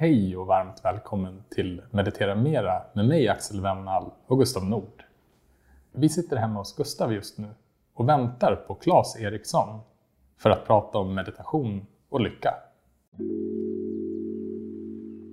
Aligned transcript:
Hej 0.00 0.36
och 0.36 0.46
varmt 0.46 0.84
välkommen 0.84 1.42
till 1.50 1.82
Meditera 1.90 2.34
Mera 2.34 2.82
med 2.92 3.08
mig 3.08 3.28
Axel 3.28 3.60
Wennall 3.60 4.10
och 4.26 4.38
Gustav 4.38 4.64
Nord. 4.64 5.04
Vi 5.92 6.08
sitter 6.08 6.36
hemma 6.36 6.58
hos 6.58 6.76
Gustav 6.76 7.12
just 7.12 7.38
nu 7.38 7.48
och 7.94 8.08
väntar 8.08 8.56
på 8.66 8.74
Claes 8.74 9.20
Eriksson 9.20 9.80
för 10.36 10.50
att 10.50 10.66
prata 10.66 10.98
om 10.98 11.14
meditation 11.14 11.86
och 12.08 12.20
lycka. 12.20 12.54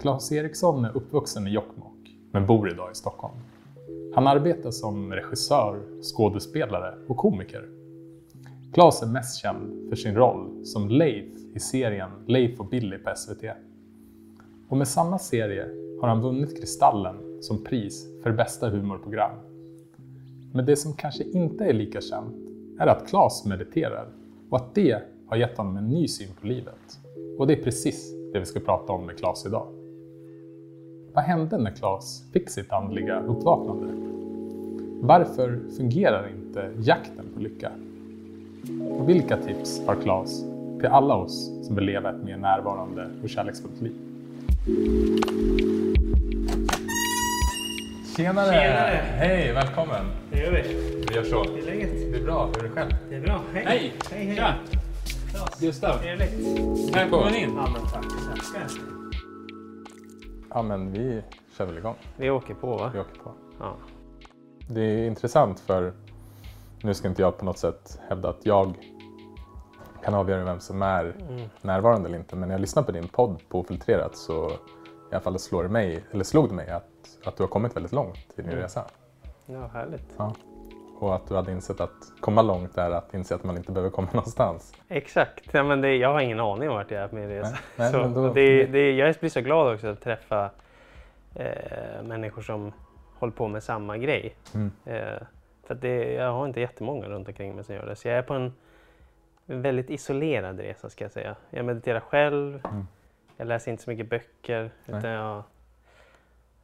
Claes 0.01 0.31
Eriksson 0.31 0.85
är 0.85 0.97
uppvuxen 0.97 1.47
i 1.47 1.51
Jokkmokk 1.51 2.09
men 2.31 2.45
bor 2.45 2.71
idag 2.71 2.91
i 2.91 2.95
Stockholm. 2.95 3.35
Han 4.15 4.27
arbetar 4.27 4.71
som 4.71 5.13
regissör, 5.13 6.01
skådespelare 6.01 6.95
och 7.07 7.17
komiker. 7.17 7.69
Claes 8.73 9.01
är 9.01 9.07
mest 9.07 9.41
känd 9.41 9.89
för 9.89 9.95
sin 9.95 10.15
roll 10.15 10.65
som 10.65 10.89
Leif 10.89 11.55
i 11.55 11.59
serien 11.59 12.09
Leif 12.27 12.59
och 12.59 12.69
Billy 12.69 12.97
på 12.97 13.13
SVT. 13.15 13.45
Och 14.69 14.77
med 14.77 14.87
samma 14.87 15.19
serie 15.19 15.65
har 16.01 16.07
han 16.07 16.21
vunnit 16.21 16.59
Kristallen 16.59 17.15
som 17.41 17.63
pris 17.63 18.07
för 18.23 18.31
bästa 18.31 18.69
humorprogram. 18.69 19.31
Men 20.53 20.65
det 20.65 20.75
som 20.75 20.93
kanske 20.93 21.23
inte 21.23 21.65
är 21.65 21.73
lika 21.73 22.01
känt 22.01 22.35
är 22.79 22.87
att 22.87 23.07
Claes 23.07 23.45
mediterar 23.45 24.07
och 24.49 24.57
att 24.57 24.75
det 24.75 25.01
har 25.27 25.37
gett 25.37 25.57
honom 25.57 25.77
en 25.77 25.89
ny 25.89 26.07
syn 26.07 26.29
på 26.41 26.47
livet. 26.47 26.99
Och 27.37 27.47
det 27.47 27.53
är 27.59 27.63
precis 27.63 28.13
det 28.33 28.39
vi 28.39 28.45
ska 28.45 28.59
prata 28.59 28.93
om 28.93 29.05
med 29.05 29.17
Claes 29.17 29.45
idag. 29.45 29.67
Vad 31.13 31.23
hände 31.23 31.57
när 31.57 31.71
Claes 31.71 32.23
fick 32.33 32.49
sitt 32.49 32.71
andliga 32.71 33.19
uppvaknande? 33.19 33.87
Varför 35.01 35.59
fungerar 35.77 36.29
inte 36.35 36.71
jakten 36.81 37.25
på 37.33 37.39
lycka? 37.39 37.71
Och 38.99 39.09
vilka 39.09 39.37
tips 39.37 39.81
har 39.87 39.95
Claes 39.95 40.43
till 40.79 40.87
alla 40.87 41.15
oss 41.15 41.51
som 41.63 41.75
vill 41.75 41.85
leva 41.85 42.09
ett 42.09 42.23
mer 42.23 42.37
närvarande 42.37 43.07
och 43.23 43.29
kärleksfullt 43.29 43.81
liv? 43.81 44.04
Tjenare! 48.17 48.51
Tjenare! 48.51 49.01
Hej, 49.17 49.53
välkommen! 49.53 50.05
Det 50.31 50.39
gör 50.39 50.51
vi. 50.51 50.61
Vi 51.09 51.15
gör 51.15 51.23
så. 51.23 51.43
Hur 51.43 51.57
är 51.57 51.65
läget? 51.65 52.11
Det 52.11 52.17
är 52.19 52.23
bra, 52.23 52.49
hur 52.55 52.59
är 52.59 52.63
det 52.63 52.75
själv? 52.75 52.91
Det 53.09 53.15
är 53.15 53.21
bra. 53.21 53.41
Hej! 53.53 53.65
Hej! 53.65 53.93
Hej, 54.11 54.25
hej! 54.25 54.35
Tja! 54.35 54.53
Klas. 55.31 55.59
Gustav. 55.59 55.97
Trevligt. 55.97 56.95
Välkommen 56.95 57.35
in. 57.35 57.55
Ja, 57.55 57.67
men 57.73 57.81
tack. 57.81 58.05
Tackar. 58.53 58.67
Ja, 60.49 60.61
men 60.61 60.91
vi 60.91 61.21
kör 61.57 61.65
väl 61.65 61.77
igång. 61.77 61.95
Vi 62.17 62.29
åker 62.29 62.53
på, 62.53 62.77
va? 62.77 62.91
Vi 62.93 62.99
åker 62.99 63.19
på. 63.23 63.31
Ja. 63.59 63.75
Det 64.67 64.81
är 64.81 65.07
intressant 65.07 65.59
för 65.59 65.93
nu 66.81 66.93
ska 66.93 67.07
inte 67.07 67.21
jag 67.21 67.37
på 67.37 67.45
något 67.45 67.57
sätt 67.57 67.99
hävda 68.09 68.29
att 68.29 68.45
jag 68.45 68.73
kan 70.05 70.13
avgöra 70.13 70.43
vem 70.43 70.59
som 70.59 70.81
är 70.81 71.03
Mm. 71.29 71.49
närvarande 71.61 72.07
eller 72.09 72.17
inte. 72.17 72.35
Men 72.35 72.47
när 72.49 72.55
jag 72.55 72.61
lyssnar 72.61 72.83
på 72.83 72.91
din 72.91 73.07
podd 73.07 73.39
på 73.49 73.59
Ofiltrerat 73.59 74.17
så 74.17 74.49
i 74.49 74.53
alla 75.11 75.19
fall 75.19 75.39
slår 75.39 75.63
det 75.63 75.69
mig, 75.69 76.03
eller 76.11 76.23
slog 76.23 76.47
det 76.49 76.53
mig 76.55 76.69
att, 76.69 76.87
att 77.25 77.37
du 77.37 77.43
har 77.43 77.47
kommit 77.47 77.75
väldigt 77.75 77.91
långt 77.91 78.17
i 78.35 78.41
din 78.41 78.45
Mm. 78.51 78.57
resa. 78.63 78.83
ja, 79.45 79.67
härligt. 79.73 80.13
Ja. 80.17 80.33
Och 80.99 81.15
att 81.15 81.27
du 81.27 81.35
hade 81.35 81.51
insett 81.51 81.81
att 81.81 81.91
komma 82.19 82.41
långt 82.41 82.77
är 82.77 82.91
att 82.91 83.13
inse 83.13 83.35
att 83.35 83.43
man 83.43 83.57
inte 83.57 83.71
behöver 83.71 83.89
komma 83.91 84.07
någonstans. 84.13 84.73
Exakt. 84.87 85.43
Ja, 85.51 85.63
men 85.63 85.81
det, 85.81 85.95
jag 85.95 86.09
har 86.13 86.19
ingen 86.19 86.39
aning 86.39 86.69
om 86.69 86.75
vart 86.75 86.91
jag 86.91 87.01
är 87.03 87.07
på 87.07 87.15
min 87.15 87.27
resa. 87.29 87.57
Nej, 87.75 87.91
så, 87.91 88.03
då- 88.07 88.33
det, 88.33 88.65
det, 88.65 88.91
jag 88.91 89.15
blir 89.19 89.29
så 89.29 89.41
glad 89.41 89.73
också 89.73 89.87
att 89.87 90.01
träffa 90.01 90.49
eh, 91.35 92.03
människor 92.03 92.41
som 92.41 92.71
håller 93.19 93.33
på 93.33 93.47
med 93.47 93.63
samma 93.63 93.97
grej. 93.97 94.35
Mm. 94.53 94.71
Eh, 94.85 95.21
för 95.67 95.75
det, 95.75 96.13
jag 96.13 96.31
har 96.31 96.45
inte 96.45 96.59
jättemånga 96.59 97.07
runt 97.09 97.27
omkring 97.27 97.55
mig 97.55 97.63
som 97.63 97.75
gör 97.75 97.85
det. 97.85 97.95
Så 97.95 98.07
jag 98.07 98.17
är 98.17 98.21
på 98.21 98.33
en, 98.33 98.53
en 99.47 99.61
väldigt 99.61 99.89
isolerad 99.89 100.59
resa 100.59 100.89
ska 100.89 101.03
jag 101.03 101.11
säga. 101.11 101.35
Jag 101.49 101.65
mediterar 101.65 101.99
själv. 101.99 102.65
Mm. 102.65 102.87
Jag 103.37 103.47
läser 103.47 103.71
inte 103.71 103.83
så 103.83 103.89
mycket 103.89 104.09
böcker. 104.09 104.71
Nej. 104.85 104.99
Utan 104.99 105.11
jag, 105.11 105.43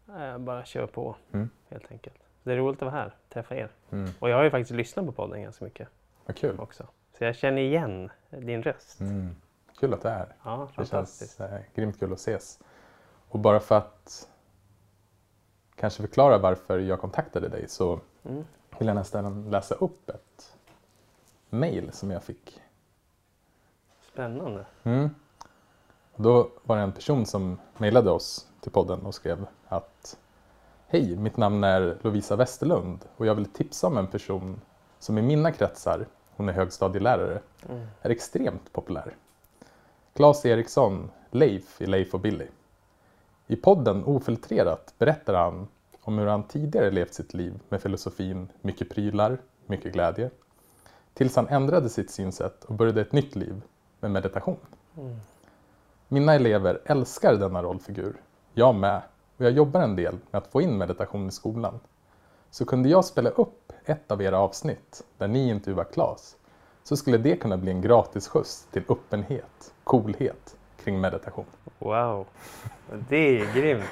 jag 0.06 0.42
bara 0.42 0.66
kör 0.66 0.88
på 0.88 1.16
Mm. 1.34 1.50
helt 1.70 1.92
enkelt. 1.92 2.16
Det 2.44 2.52
är 2.54 2.58
roligt 2.58 2.82
att 2.82 2.92
vara 2.92 3.02
här, 3.02 3.16
träffa 3.30 3.56
er. 3.56 3.70
Mm. 3.92 4.10
Och 4.20 4.30
jag 4.30 4.36
har 4.38 4.44
ju 4.44 4.50
faktiskt 4.50 4.72
lyssnat 4.72 5.06
på 5.06 5.12
podden 5.12 5.42
ganska 5.44 5.66
mycket 5.66 5.88
Vad 6.26 6.36
kul. 6.38 6.60
också. 6.60 6.88
Så 7.18 7.24
jag 7.24 7.36
känner 7.36 7.62
igen 7.62 8.10
din 8.30 8.64
röst. 8.64 9.00
Mm. 9.00 9.36
Kul 9.80 9.94
att 9.94 10.02
du 10.02 10.08
är 10.08 10.14
här. 10.18 10.36
Ja, 10.44 10.68
Det 10.70 10.74
fantastiskt. 10.86 11.38
känns 11.38 11.52
eh, 11.52 11.60
grymt 11.76 12.00
kul 12.00 12.14
att 12.14 12.20
ses. 12.20 12.60
Och 13.30 13.40
bara 13.40 13.60
för 13.60 13.78
att 13.78 14.30
kanske 15.76 16.02
förklara 16.02 16.38
varför 16.38 16.80
jag 16.80 17.00
kontaktade 17.00 17.48
dig 17.50 17.68
så 17.68 18.00
Mm. 18.26 18.46
vill 18.80 18.88
jag 18.88 18.96
nästan 18.96 19.50
läsa 19.52 19.76
upp 19.76 20.10
ett 20.10 20.58
mail 21.50 21.92
som 21.92 22.12
jag 22.12 22.24
fick. 22.24 22.62
Spännande. 24.14 24.66
Mm. 24.84 25.10
Då 26.16 26.50
var 26.64 26.76
det 26.78 26.82
en 26.82 26.92
person 26.92 27.26
som 27.26 27.58
mejlade 27.78 28.12
oss 28.12 28.48
till 28.62 28.72
podden 28.72 29.06
och 29.06 29.16
skrev 29.16 29.46
att 29.68 30.18
Hej, 30.88 31.16
mitt 31.16 31.38
namn 31.38 31.64
är 31.64 31.98
Lovisa 32.02 32.36
Westerlund 32.36 33.06
och 33.18 33.26
jag 33.26 33.36
vill 33.36 33.46
tipsa 33.46 33.88
om 33.88 33.98
en 33.98 34.08
person 34.08 34.62
som 35.00 35.18
i 35.18 35.22
mina 35.22 35.52
kretsar, 35.52 36.08
hon 36.36 36.50
är 36.50 36.54
högstadielärare, 36.54 37.42
Mm. 37.70 37.88
är 38.02 38.10
extremt 38.10 38.74
populär. 38.74 39.16
Claes 40.14 40.46
Eriksson, 40.46 41.10
Leif 41.30 41.82
i 41.82 41.86
Leif 41.86 42.14
och 42.14 42.20
Billy. 42.20 42.48
I 43.48 43.56
podden 43.56 44.04
Ofiltrerat 44.06 44.94
berättar 44.98 45.34
han 45.34 45.68
om 46.02 46.18
hur 46.18 46.28
han 46.28 46.44
tidigare 46.44 46.92
levt 46.92 47.14
sitt 47.14 47.34
liv 47.34 47.60
med 47.70 47.82
filosofin 47.82 48.48
mycket 48.62 48.90
prylar, 48.90 49.38
mycket 49.66 49.94
glädje. 49.94 50.30
Tills 51.14 51.36
han 51.36 51.48
ändrade 51.48 51.90
sitt 51.90 52.12
synsätt 52.12 52.64
och 52.64 52.76
började 52.76 53.02
ett 53.02 53.12
nytt 53.12 53.36
liv 53.36 53.62
med 54.02 54.12
meditation. 54.12 54.58
Mm. 54.98 55.16
Mina 56.08 56.34
elever 56.34 56.82
älskar 56.86 57.36
denna 57.36 57.64
rollfigur. 57.64 58.14
Jag 58.54 58.76
med. 58.76 59.02
Och 59.38 59.46
jag 59.46 59.52
jobbar 59.52 59.82
en 59.82 59.96
del 59.96 60.18
med 60.32 60.40
att 60.40 60.48
få 60.48 60.62
in 60.62 60.78
meditation 60.78 61.28
i 61.28 61.32
skolan. 61.32 61.80
Så 62.50 62.66
kunde 62.66 62.90
jag 62.90 63.06
spela 63.06 63.30
upp 63.30 63.74
ett 63.86 64.12
av 64.12 64.22
era 64.22 64.40
avsnitt 64.40 65.04
där 65.18 65.28
ni 65.28 65.50
intervjuar 65.50 65.84
Klas 65.84 66.38
så 66.84 66.98
skulle 66.98 67.18
det 67.18 67.36
kunna 67.36 67.58
bli 67.58 67.72
en 67.72 67.82
gratis 67.82 68.28
skjuts 68.28 68.68
till 68.72 68.84
öppenhet, 68.90 69.74
coolhet 69.84 70.56
kring 70.84 71.02
meditation. 71.02 71.46
Wow, 71.80 72.28
det 73.10 73.40
är 73.40 73.54
grymt. 73.54 73.84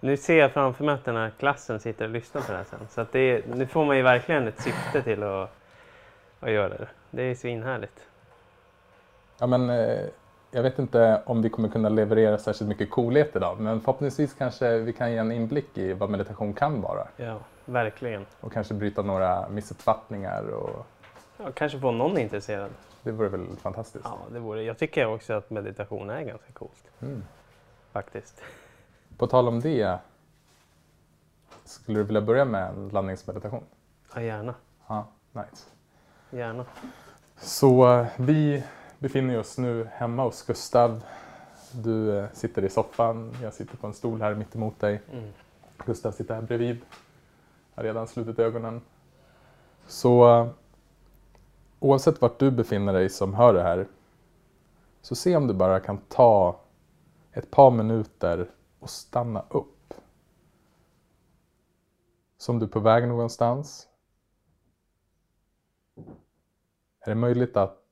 Nu 0.00 0.16
ser 0.16 0.38
jag 0.38 0.52
framför 0.52 0.84
mig 0.84 0.94
att 0.94 1.04
den 1.04 1.16
här 1.16 1.32
klassen 1.38 1.80
sitter 1.80 2.04
och 2.04 2.10
lyssnar 2.10 2.42
på 2.42 2.52
det 2.52 2.58
här 2.58 2.64
sen. 2.64 2.88
Så 2.90 3.00
att 3.00 3.12
det 3.12 3.46
nu 3.54 3.66
får 3.66 3.84
man 3.84 3.96
ju 3.96 4.02
verkligen 4.02 4.48
ett 4.48 4.60
syfte 4.60 5.02
till 5.02 5.22
att, 5.22 5.50
att 6.40 6.50
göra 6.50 6.68
det. 6.68 6.88
Det 7.10 7.22
är 7.22 7.34
svinhärligt. 7.34 8.06
Ja, 9.38 9.46
men, 9.46 9.70
eh, 9.70 10.00
jag 10.50 10.62
vet 10.62 10.78
inte 10.78 11.22
om 11.26 11.42
vi 11.42 11.50
kommer 11.50 11.68
kunna 11.68 11.88
leverera 11.88 12.38
särskilt 12.38 12.68
mycket 12.68 12.90
coolhet 12.90 13.36
idag 13.36 13.60
men 13.60 13.80
förhoppningsvis 13.80 14.34
kanske 14.34 14.78
vi 14.78 14.92
kan 14.92 15.12
ge 15.12 15.18
en 15.18 15.32
inblick 15.32 15.78
i 15.78 15.92
vad 15.92 16.10
meditation 16.10 16.54
kan 16.54 16.80
vara 16.80 17.08
Ja, 17.16 17.38
verkligen. 17.64 18.26
och 18.40 18.52
kanske 18.52 18.74
bryta 18.74 19.02
några 19.02 19.48
missuppfattningar 19.48 20.48
och 20.54 20.86
Ja, 21.36 21.44
kanske 21.54 21.78
få 21.80 21.90
någon 21.90 22.18
intresserad. 22.18 22.70
det 23.02 23.12
vore 23.12 23.28
väl 23.28 23.46
fantastiskt. 23.56 24.04
Ja, 24.04 24.18
det 24.32 24.38
vore. 24.38 24.62
Jag 24.62 24.78
tycker 24.78 25.06
också 25.06 25.32
att 25.32 25.50
meditation 25.50 26.10
är 26.10 26.22
ganska 26.22 26.52
coolt. 26.52 26.84
Mm. 27.02 27.24
Faktiskt. 27.92 28.42
På 29.18 29.26
tal 29.26 29.48
om 29.48 29.60
det, 29.60 29.98
skulle 31.64 31.98
du 31.98 32.04
vilja 32.04 32.20
börja 32.20 32.44
med 32.44 32.68
en 32.68 32.88
landningsmeditation? 32.88 33.64
Ja, 34.14 34.22
gärna. 34.22 34.54
Ja, 34.86 35.06
nice. 35.32 35.66
Gärna. 36.30 36.64
Så 37.36 37.92
eh, 37.92 38.06
vi 38.16 38.64
befinner 39.04 39.38
oss 39.38 39.58
nu 39.58 39.88
hemma 39.92 40.24
hos 40.24 40.42
Gustav. 40.46 41.04
Du 41.72 42.18
eh, 42.18 42.30
sitter 42.32 42.64
i 42.64 42.68
soffan, 42.68 43.36
jag 43.42 43.54
sitter 43.54 43.76
på 43.76 43.86
en 43.86 43.94
stol 43.94 44.22
här 44.22 44.34
mitt 44.34 44.54
emot 44.54 44.80
dig. 44.80 45.02
Mm. 45.12 45.32
Gustav 45.86 46.12
sitter 46.12 46.34
här 46.34 46.42
bredvid. 46.42 46.80
Har 47.74 47.82
redan 47.82 48.06
slutit 48.06 48.38
ögonen. 48.38 48.80
Så 49.86 50.28
eh, 50.28 50.48
oavsett 51.80 52.20
vart 52.20 52.38
du 52.38 52.50
befinner 52.50 52.92
dig 52.92 53.08
som 53.08 53.34
hör 53.34 53.54
det 53.54 53.62
här 53.62 53.86
så 55.02 55.14
se 55.14 55.36
om 55.36 55.46
du 55.46 55.54
bara 55.54 55.80
kan 55.80 55.98
ta 55.98 56.60
ett 57.32 57.50
par 57.50 57.70
minuter 57.70 58.50
och 58.78 58.90
stanna 58.90 59.44
upp. 59.50 59.94
Som 62.36 62.58
du 62.58 62.66
är 62.66 62.70
på 62.70 62.80
väg 62.80 63.08
någonstans. 63.08 63.88
Är 67.00 67.08
det 67.08 67.14
möjligt 67.14 67.56
att 67.56 67.83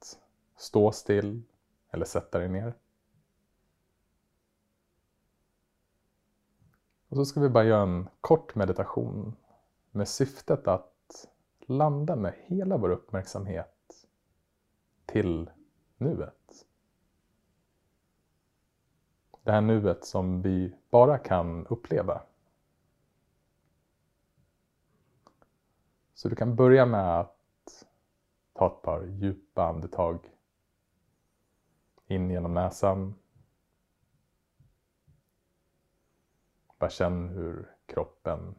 stå 0.62 0.92
still 0.92 1.42
eller 1.90 2.04
sätta 2.04 2.38
dig 2.38 2.48
ner? 2.48 2.74
Och 7.08 7.16
så 7.16 7.24
ska 7.24 7.40
vi 7.40 7.48
bara 7.48 7.64
göra 7.64 7.82
en 7.82 8.08
kort 8.20 8.54
meditation 8.54 9.36
med 9.90 10.08
syftet 10.08 10.68
att 10.68 11.26
landa 11.60 12.16
med 12.16 12.34
hela 12.36 12.76
vår 12.76 12.90
uppmärksamhet 12.90 14.06
till 15.06 15.50
nuet. 15.96 16.66
Det 19.42 19.52
här 19.52 19.60
nuet 19.60 20.04
som 20.04 20.42
vi 20.42 20.76
bara 20.90 21.18
kan 21.18 21.66
uppleva. 21.66 22.22
Så 26.14 26.28
du 26.28 26.36
kan 26.36 26.56
börja 26.56 26.86
med 26.86 27.20
att 27.20 27.86
ta 28.52 28.66
ett 28.66 28.82
par 28.82 29.04
djupa 29.04 29.64
andetag 29.64 30.32
in 32.14 32.30
genom 32.30 32.54
näsan. 32.54 33.14
Bara 36.78 36.90
känn 36.90 37.28
hur 37.28 37.76
kroppen 37.86 38.54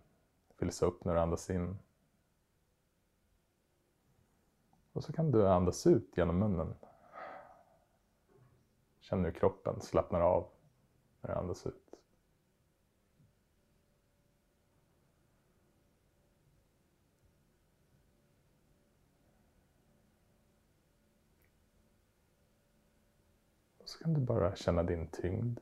fylls 0.59 0.81
upp 0.81 1.05
när 1.05 1.13
du 1.13 1.19
andas 1.19 1.49
in. 1.49 1.77
Och 4.93 5.03
så 5.03 5.13
kan 5.13 5.31
du 5.31 5.47
andas 5.47 5.87
ut 5.87 6.17
genom 6.17 6.39
munnen. 6.39 6.75
Känn 8.99 9.25
hur 9.25 9.31
kroppen 9.31 9.81
slappnar 9.81 10.21
av 10.21 10.49
när 11.21 11.29
du 11.29 11.35
andas 11.35 11.67
ut. 11.67 11.82
Så 23.93 24.03
kan 24.03 24.13
du 24.13 24.21
bara 24.21 24.55
känna 24.55 24.83
din 24.83 25.07
tyngd. 25.07 25.59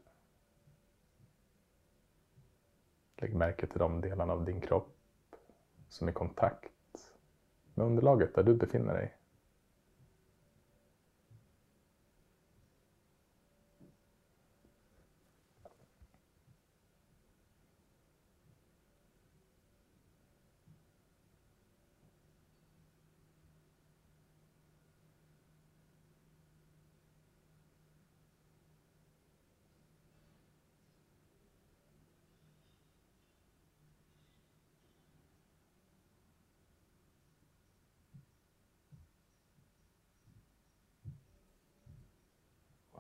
Lägg 3.18 3.36
märke 3.36 3.68
till 3.68 3.80
de 3.80 4.02
delarna 4.02 4.34
av 4.34 4.46
din 4.46 4.62
kropp 4.62 4.96
som 5.90 6.08
är 6.08 6.12
i 6.12 6.16
kontakt 6.16 6.72
med 7.74 7.86
underlaget 7.86 8.36
där 8.36 8.44
du 8.44 8.54
befinner 8.54 8.94
dig. 8.94 9.18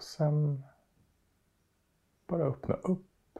Och 0.01 0.05
sen 0.05 0.63
bara 2.27 2.43
öppna 2.43 2.75
upp 2.75 3.39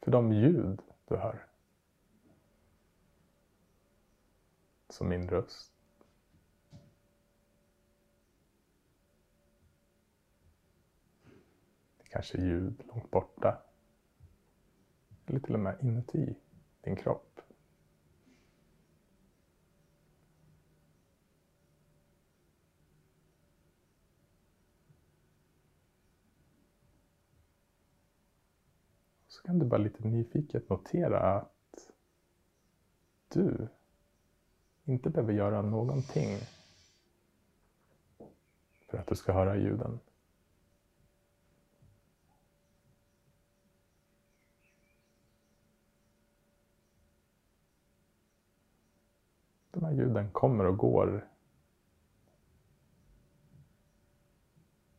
för 0.00 0.10
de 0.10 0.32
ljud 0.32 0.82
du 1.04 1.16
hör. 1.16 1.46
Som 4.88 5.08
min 5.08 5.28
röst. 5.28 5.72
Det 11.98 12.08
kanske 12.08 12.38
är 12.38 12.42
ljud 12.42 12.82
långt 12.86 13.10
borta. 13.10 13.62
Eller 15.26 15.40
till 15.40 15.54
och 15.54 15.60
med 15.60 15.76
inuti 15.80 16.34
din 16.80 16.96
kropp. 16.96 17.40
Så 29.42 29.46
kan 29.46 29.58
du 29.58 29.66
bara 29.66 29.80
lite 29.80 30.08
nyfiket 30.08 30.68
notera 30.68 31.20
att 31.20 31.90
du 33.28 33.68
inte 34.84 35.10
behöver 35.10 35.32
göra 35.32 35.62
någonting 35.62 36.38
för 38.86 38.98
att 38.98 39.06
du 39.06 39.16
ska 39.16 39.32
höra 39.32 39.56
ljuden. 39.56 40.00
De 49.70 49.84
här 49.84 49.92
ljuden 49.92 50.32
kommer 50.32 50.64
och 50.64 50.76
går 50.76 51.28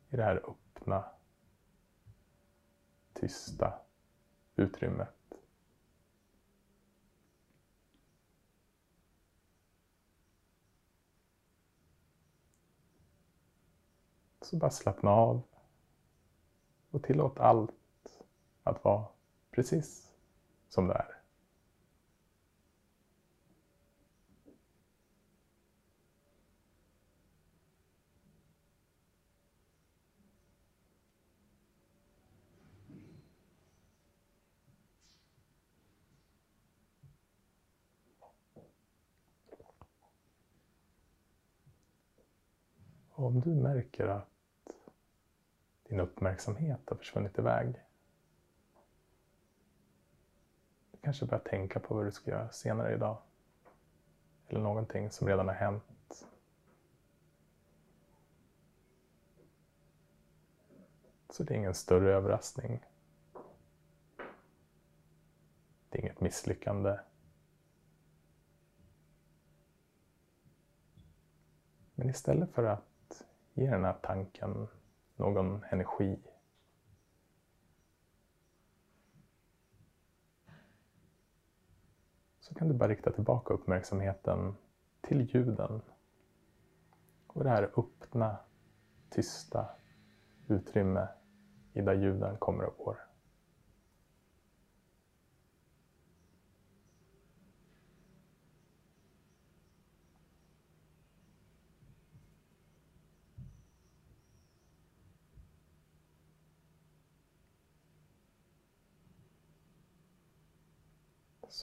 i 0.09 0.15
det 0.15 0.23
här 0.23 0.49
öppna, 0.49 1.05
tysta 3.13 3.82
utrymmet. 4.55 5.09
Så 14.41 14.57
bara 14.57 14.71
slappna 14.71 15.11
av 15.11 15.41
och 16.91 17.03
tillåt 17.03 17.39
allt 17.39 17.71
att 18.63 18.83
vara 18.83 19.05
precis 19.51 20.11
som 20.69 20.87
det 20.87 20.93
är. 20.93 21.23
Och 43.12 43.12
om 43.25 43.41
du 43.41 43.49
märker 43.49 44.07
att 44.07 44.29
din 45.83 45.99
uppmärksamhet 45.99 46.79
har 46.89 46.95
försvunnit 46.97 47.39
iväg. 47.39 47.83
Du 50.91 50.97
kanske 51.01 51.25
börjar 51.25 51.43
tänka 51.43 51.79
på 51.79 51.95
vad 51.95 52.05
du 52.05 52.11
ska 52.11 52.31
göra 52.31 52.51
senare 52.51 52.93
idag. 52.93 53.17
Eller 54.47 54.59
någonting 54.59 55.11
som 55.11 55.27
redan 55.27 55.47
har 55.47 55.55
hänt. 55.55 56.27
Så 61.29 61.43
det 61.43 61.53
är 61.53 61.57
ingen 61.57 61.73
större 61.73 62.13
överraskning. 62.13 62.85
Det 65.89 65.97
är 65.97 66.01
inget 66.01 66.21
misslyckande. 66.21 66.99
Men 71.95 72.09
istället 72.09 72.51
för 72.51 72.63
att 72.63 72.92
Ge 73.53 73.69
den 73.69 73.83
här 73.83 73.97
tanken 74.01 74.67
någon 75.15 75.63
energi. 75.69 76.19
Så 82.39 82.55
kan 82.55 82.67
du 82.67 82.73
bara 82.73 82.89
rikta 82.89 83.11
tillbaka 83.11 83.53
uppmärksamheten 83.53 84.55
till 85.01 85.21
ljuden. 85.21 85.81
Och 87.27 87.43
det 87.43 87.49
här 87.49 87.71
öppna, 87.77 88.37
tysta 89.09 89.69
utrymme 90.47 91.07
i 91.73 91.81
där 91.81 91.93
ljuden 91.93 92.37
kommer 92.37 92.63
och 92.63 92.77
går. 92.77 93.12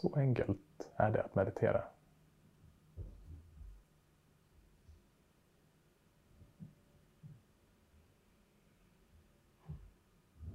Så 0.01 0.15
enkelt 0.17 0.91
är 0.97 1.11
det 1.11 1.23
att 1.23 1.35
meditera. 1.35 1.85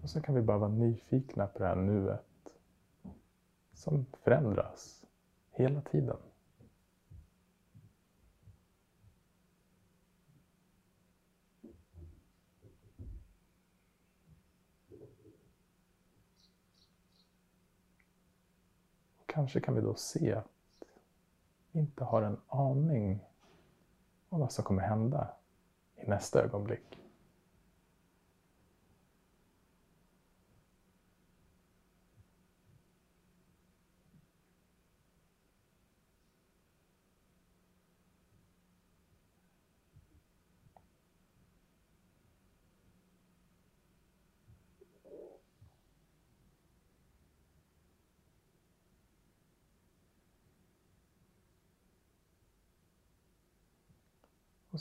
Och 0.02 0.10
så 0.10 0.22
kan 0.22 0.36
vi 0.36 0.42
bara 0.42 0.58
vara 0.58 0.72
nyfikna 0.72 1.48
på 1.48 1.60
det 1.60 1.68
här 1.68 1.76
nuet 1.76 2.26
som 3.74 4.06
förändras 4.24 5.06
hela 5.52 5.82
tiden. 5.82 6.18
Kanske 19.36 19.60
kan 19.60 19.76
vi 19.76 19.82
då 19.82 19.96
se 19.96 20.34
att 20.34 20.48
vi 21.72 21.80
inte 21.80 22.04
har 22.04 22.22
en 22.22 22.38
aning 22.48 23.20
om 24.30 24.40
vad 24.40 24.52
som 24.52 24.64
kommer 24.64 24.82
hända 24.82 25.28
i 25.96 26.08
nästa 26.08 26.44
ögonblick. 26.44 27.05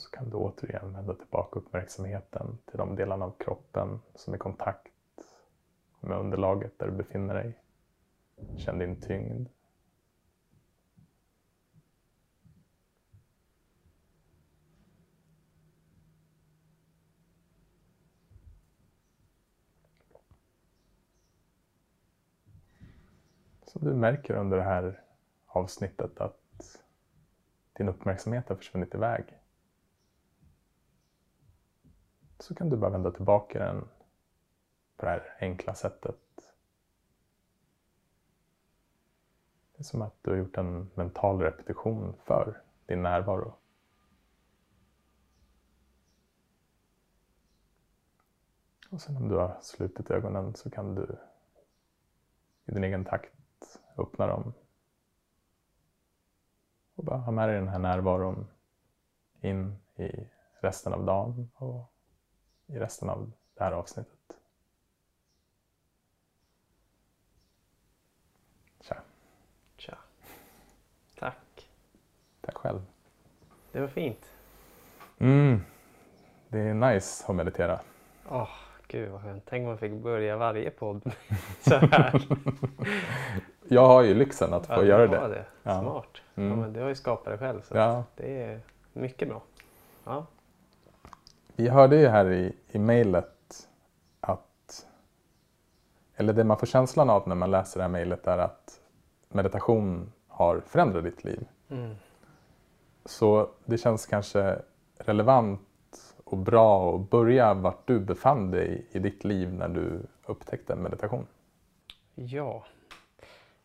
Så 0.05 0.11
kan 0.11 0.31
du 0.31 0.37
återigen 0.37 0.93
vända 0.93 1.15
tillbaka 1.15 1.59
uppmärksamheten 1.59 2.59
till 2.67 2.79
de 2.79 2.97
delarna 2.97 3.25
av 3.25 3.35
kroppen 3.39 4.01
som 4.15 4.33
är 4.33 4.37
i 4.37 4.41
kontakt 4.41 4.89
med 6.01 6.19
underlaget 6.19 6.79
där 6.79 6.87
du 6.87 6.93
befinner 6.93 7.35
dig. 7.35 7.59
Känn 8.57 8.79
din 8.79 9.01
tyngd. 9.01 9.49
Så 23.67 23.79
du 23.79 23.95
märker 23.95 24.35
under 24.35 24.57
det 24.57 24.63
här 24.63 25.01
avsnittet 25.47 26.21
att 26.21 26.41
din 27.73 27.89
uppmärksamhet 27.89 28.49
har 28.49 28.57
försvunnit 28.57 28.95
iväg. 28.95 29.25
Så 32.39 32.55
kan 32.55 32.69
du 32.69 32.77
bara 32.77 32.91
vända 32.91 33.11
tillbaka 33.11 33.59
den 33.59 33.89
på 34.97 35.07
det 35.07 35.11
här 35.11 35.37
enkla 35.41 35.75
sättet. 35.75 36.17
Det 39.73 39.81
är 39.81 39.85
som 39.85 40.03
att 40.03 40.15
du 40.23 40.31
har 40.31 40.39
gjort 40.39 40.57
en 40.57 40.91
mental 40.95 41.41
repetition 41.41 42.15
för 42.25 42.63
din 42.87 43.03
närvaro. 43.03 43.55
Och 48.91 49.01
sen 49.01 49.17
om 49.17 49.29
du 49.29 49.35
har 49.35 49.59
slutit 49.63 50.11
ögonen 50.11 50.55
så 50.55 50.71
kan 50.71 50.95
du 50.95 51.19
i 52.65 52.73
din 52.73 52.85
egen 52.85 53.05
takt 53.05 53.81
öppna 53.97 54.27
dem. 54.27 54.53
Och 56.95 57.05
bara 57.05 57.19
ha 57.19 57.33
med 57.33 57.49
dig 57.49 57.57
den 57.57 57.69
här 57.69 57.79
närvaron 57.79 58.47
in 59.41 59.79
i 59.97 60.29
resten 60.61 60.93
av 60.93 61.05
dagen 61.05 61.51
och 61.55 61.94
i 62.67 62.79
resten 62.79 63.09
av 63.11 63.33
det 63.55 63.65
här 63.65 63.73
avsnittet. 63.73 64.19
Tja. 68.81 68.97
Tja. 69.77 69.99
Tack. 71.19 71.69
Tack 72.41 72.55
själv. 72.57 72.81
Det 73.73 73.81
var 73.81 73.89
fint. 73.89 74.31
Mm. 75.19 75.61
Det 76.49 76.59
är 76.61 76.75
nice 76.75 77.25
att 77.29 77.35
meditera. 77.37 77.81
Åh, 78.29 78.49
gud 78.89 79.11
vad 79.11 79.23
skönt. 79.23 79.43
Tänk 79.47 79.61
om 79.63 79.67
man 79.69 79.79
fick 79.79 79.93
börja 79.93 80.37
varje 80.37 80.71
podd 80.71 81.13
så 81.61 81.75
här. 81.75 82.23
Jag 83.69 83.87
har 83.89 84.03
ju 84.03 84.15
lyxen 84.15 84.55
att 84.55 84.67
få 84.67 84.73
Ja, 84.73 84.83
göra 84.85 85.07
det. 85.07 85.29
det. 85.35 85.45
Ja. 85.63 85.81
Smart. 85.81 86.23
Mm. 86.35 86.51
Ja, 86.51 86.57
men 86.57 86.73
du 86.73 86.81
har 86.81 86.89
ju 86.89 86.95
skapat 86.95 87.33
det 87.33 87.39
själv 87.39 87.63
så 87.63 87.77
Ja. 87.77 88.05
det 88.17 88.43
är 88.43 88.61
mycket 88.93 89.29
bra. 89.29 89.43
Ja. 90.05 90.27
Vi 91.57 91.69
hörde 91.69 91.97
ju 91.97 92.07
här 92.07 92.33
i, 92.33 92.57
i 92.69 92.79
mejlet 92.79 93.69
att, 94.21 94.87
eller 96.17 96.33
det 96.33 96.45
man 96.45 96.59
får 96.59 96.67
känslan 96.67 97.11
av 97.11 97.29
när 97.29 97.35
man 97.35 97.51
läser 97.51 97.79
det 97.79 97.83
här 97.83 97.91
mejlet 97.91 98.27
är 98.27 98.39
att 98.39 98.81
meditation 99.29 100.13
har 100.29 100.61
förändrat 100.61 101.05
ditt 101.05 101.25
liv. 101.25 101.47
Mm. 101.69 101.95
Så 103.05 103.51
det 103.65 103.79
känns 103.79 104.07
kanske 104.07 104.59
relevant 104.99 105.61
och 106.25 106.39
bra 106.39 106.95
att 106.95 107.11
börja 107.11 107.55
vart 107.55 107.87
du 107.87 108.01
befann 108.01 108.51
dig 108.51 108.87
i 108.91 108.99
ditt 108.99 109.25
liv 109.25 109.53
när 109.53 109.69
du 109.69 110.01
upptäckte 110.27 110.77
meditation. 110.77 111.27
Ja. 112.15 112.65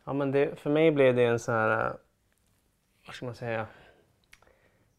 Ja 0.04 0.14
men 0.14 0.32
det, 0.32 0.60
för 0.60 0.70
mig 0.70 0.92
blev 0.92 1.16
det 1.16 1.26
en 1.26 1.40
sån 1.40 1.56
här, 1.56 1.86
eh, 1.86 1.94
vad 3.06 3.16
ska 3.16 3.26
man 3.26 3.36
säga, 3.36 3.68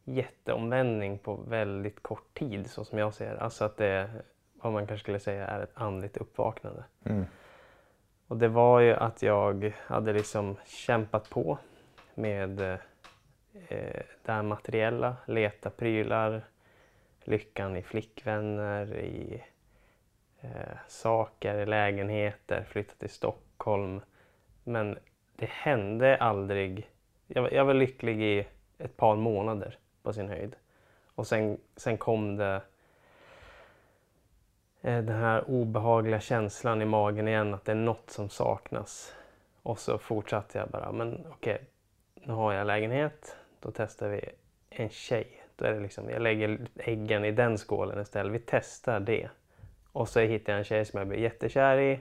jätteomvändning 0.04 1.18
på 1.18 1.34
väldigt 1.36 2.02
kort 2.02 2.34
tid 2.34 2.70
så 2.70 2.84
som 2.84 2.98
jag 2.98 3.14
ser. 3.14 3.36
Alltså 3.36 3.64
att 3.64 3.76
det, 3.76 4.10
vad 4.54 4.72
man 4.72 4.86
kanske 4.86 5.04
skulle 5.04 5.20
säga 5.20 5.46
är 5.46 5.60
ett 5.60 5.72
andligt 5.74 6.16
uppvaknande. 6.16 6.84
Mm. 7.04 7.24
Och 8.26 8.36
det 8.36 8.48
var 8.48 8.80
ju 8.80 8.94
att 8.94 9.22
jag 9.22 9.72
hade 9.76 10.12
liksom 10.12 10.56
kämpat 10.66 11.30
på 11.30 11.58
med 12.14 12.60
eh, 12.60 12.78
det 14.24 14.32
här 14.32 14.42
materiella, 14.42 15.16
leta 15.26 15.70
prylar, 15.70 16.44
lyckan 17.24 17.76
i 17.76 17.82
flickvänner, 17.82 18.96
i 18.96 19.42
eh, 20.40 20.78
saker, 20.88 21.66
lägenheter, 21.66 22.64
flytta 22.64 22.94
till 22.98 23.10
Stockholm. 23.10 24.00
Men 24.64 24.98
det 25.36 25.48
hände 25.48 26.16
aldrig. 26.16 26.90
Jag, 27.26 27.52
jag 27.52 27.64
var 27.64 27.74
lycklig 27.74 28.22
i 28.22 28.46
ett 28.78 28.96
par 28.96 29.16
månader 29.16 29.78
på 30.02 30.12
sin 30.12 30.28
höjd. 30.28 30.56
Och 31.14 31.26
sen, 31.26 31.58
sen 31.76 31.98
kom 31.98 32.36
det 32.36 32.62
eh, 34.80 35.02
den 35.02 35.16
här 35.16 35.50
obehagliga 35.50 36.20
känslan 36.20 36.82
i 36.82 36.84
magen 36.84 37.28
igen 37.28 37.54
att 37.54 37.64
det 37.64 37.72
är 37.72 37.76
något 37.76 38.10
som 38.10 38.28
saknas. 38.28 39.14
Och 39.62 39.78
så 39.78 39.98
fortsatte 39.98 40.58
jag 40.58 40.68
bara, 40.68 40.92
men 40.92 41.26
okej, 41.30 41.64
nu 42.14 42.32
har 42.32 42.52
jag 42.52 42.66
lägenhet, 42.66 43.36
då 43.60 43.70
testar 43.74 44.08
vi 44.08 44.20
en 44.70 44.90
tjej. 44.90 45.42
Då 45.56 45.64
är 45.64 45.72
det 45.72 45.80
liksom, 45.80 46.10
jag 46.10 46.22
lägger 46.22 46.66
äggen 46.76 47.24
i 47.24 47.30
den 47.30 47.58
skålen 47.58 48.00
istället, 48.02 48.32
vi 48.32 48.42
testar 48.46 49.00
det. 49.00 49.28
Och 49.92 50.08
så 50.08 50.20
hittade 50.20 50.52
jag 50.52 50.58
en 50.58 50.64
tjej 50.64 50.84
som 50.84 50.98
jag 50.98 51.08
blev 51.08 51.20
jättekär 51.20 51.78
i 51.78 52.00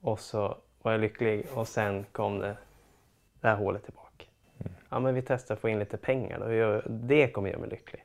och 0.00 0.20
så 0.20 0.58
var 0.82 0.92
jag 0.92 1.00
lycklig 1.00 1.46
och 1.54 1.68
sen 1.68 2.06
kom 2.12 2.38
det, 2.38 2.56
det 3.40 3.48
här 3.48 3.56
hålet 3.56 3.84
tillbaka. 3.84 4.05
Ja 4.88 4.98
men 4.98 5.14
vi 5.14 5.22
testar 5.22 5.54
att 5.54 5.60
få 5.60 5.68
in 5.68 5.78
lite 5.78 5.96
pengar 5.96 6.38
då, 6.38 6.82
det 6.88 7.28
kommer 7.28 7.48
göra 7.48 7.60
mig 7.60 7.70
lycklig. 7.70 8.04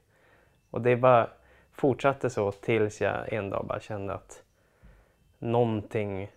Och 0.69 0.81
det 0.81 0.95
bara 0.95 1.29
fortsatte 1.71 2.29
så 2.29 2.51
tills 2.51 3.01
jag 3.01 3.33
en 3.33 3.49
dag 3.49 3.65
bara 3.65 3.79
kände 3.79 4.13
att 4.13 4.43
någonting 5.39 6.31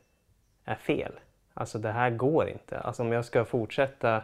är 0.65 0.75
fel. 0.75 1.13
Alltså 1.55 1.79
det 1.79 1.91
här 1.91 2.11
går 2.11 2.49
inte. 2.49 2.79
Alltså 2.79 3.03
om 3.03 3.13
jag 3.13 3.25
ska 3.25 3.45
fortsätta 3.45 4.23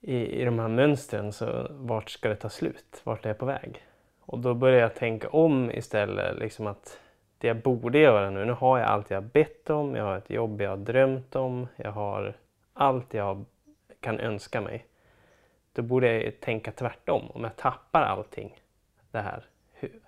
i, 0.00 0.42
i 0.42 0.44
de 0.44 0.58
här 0.58 0.68
mönstren 0.68 1.32
så 1.32 1.66
vart 1.70 2.10
ska 2.10 2.28
det 2.28 2.36
ta 2.36 2.48
slut? 2.48 3.00
Vart 3.04 3.24
är 3.24 3.30
jag 3.30 3.38
på 3.38 3.46
väg? 3.46 3.86
Och 4.20 4.38
då 4.38 4.54
började 4.54 4.80
jag 4.80 4.94
tänka 4.94 5.28
om 5.28 5.70
istället. 5.70 6.38
Liksom 6.38 6.66
att 6.66 7.00
det 7.38 7.48
jag 7.48 7.56
borde 7.56 7.98
göra 7.98 8.30
nu, 8.30 8.44
nu 8.44 8.52
har 8.52 8.78
jag 8.78 8.88
allt 8.88 9.10
jag 9.10 9.16
har 9.16 9.28
bett 9.28 9.70
om, 9.70 9.96
jag 9.96 10.04
har 10.04 10.16
ett 10.16 10.30
jobb 10.30 10.60
jag 10.60 10.70
har 10.70 10.76
drömt 10.76 11.36
om, 11.36 11.68
jag 11.76 11.92
har 11.92 12.36
allt 12.72 13.14
jag 13.14 13.44
kan 14.06 14.20
önska 14.20 14.60
mig. 14.60 14.86
Då 15.72 15.82
borde 15.82 16.22
jag 16.22 16.40
tänka 16.40 16.72
tvärtom. 16.72 17.30
Om 17.30 17.44
jag 17.44 17.56
tappar 17.56 18.02
allting 18.02 18.60
det 19.10 19.20
här, 19.20 19.44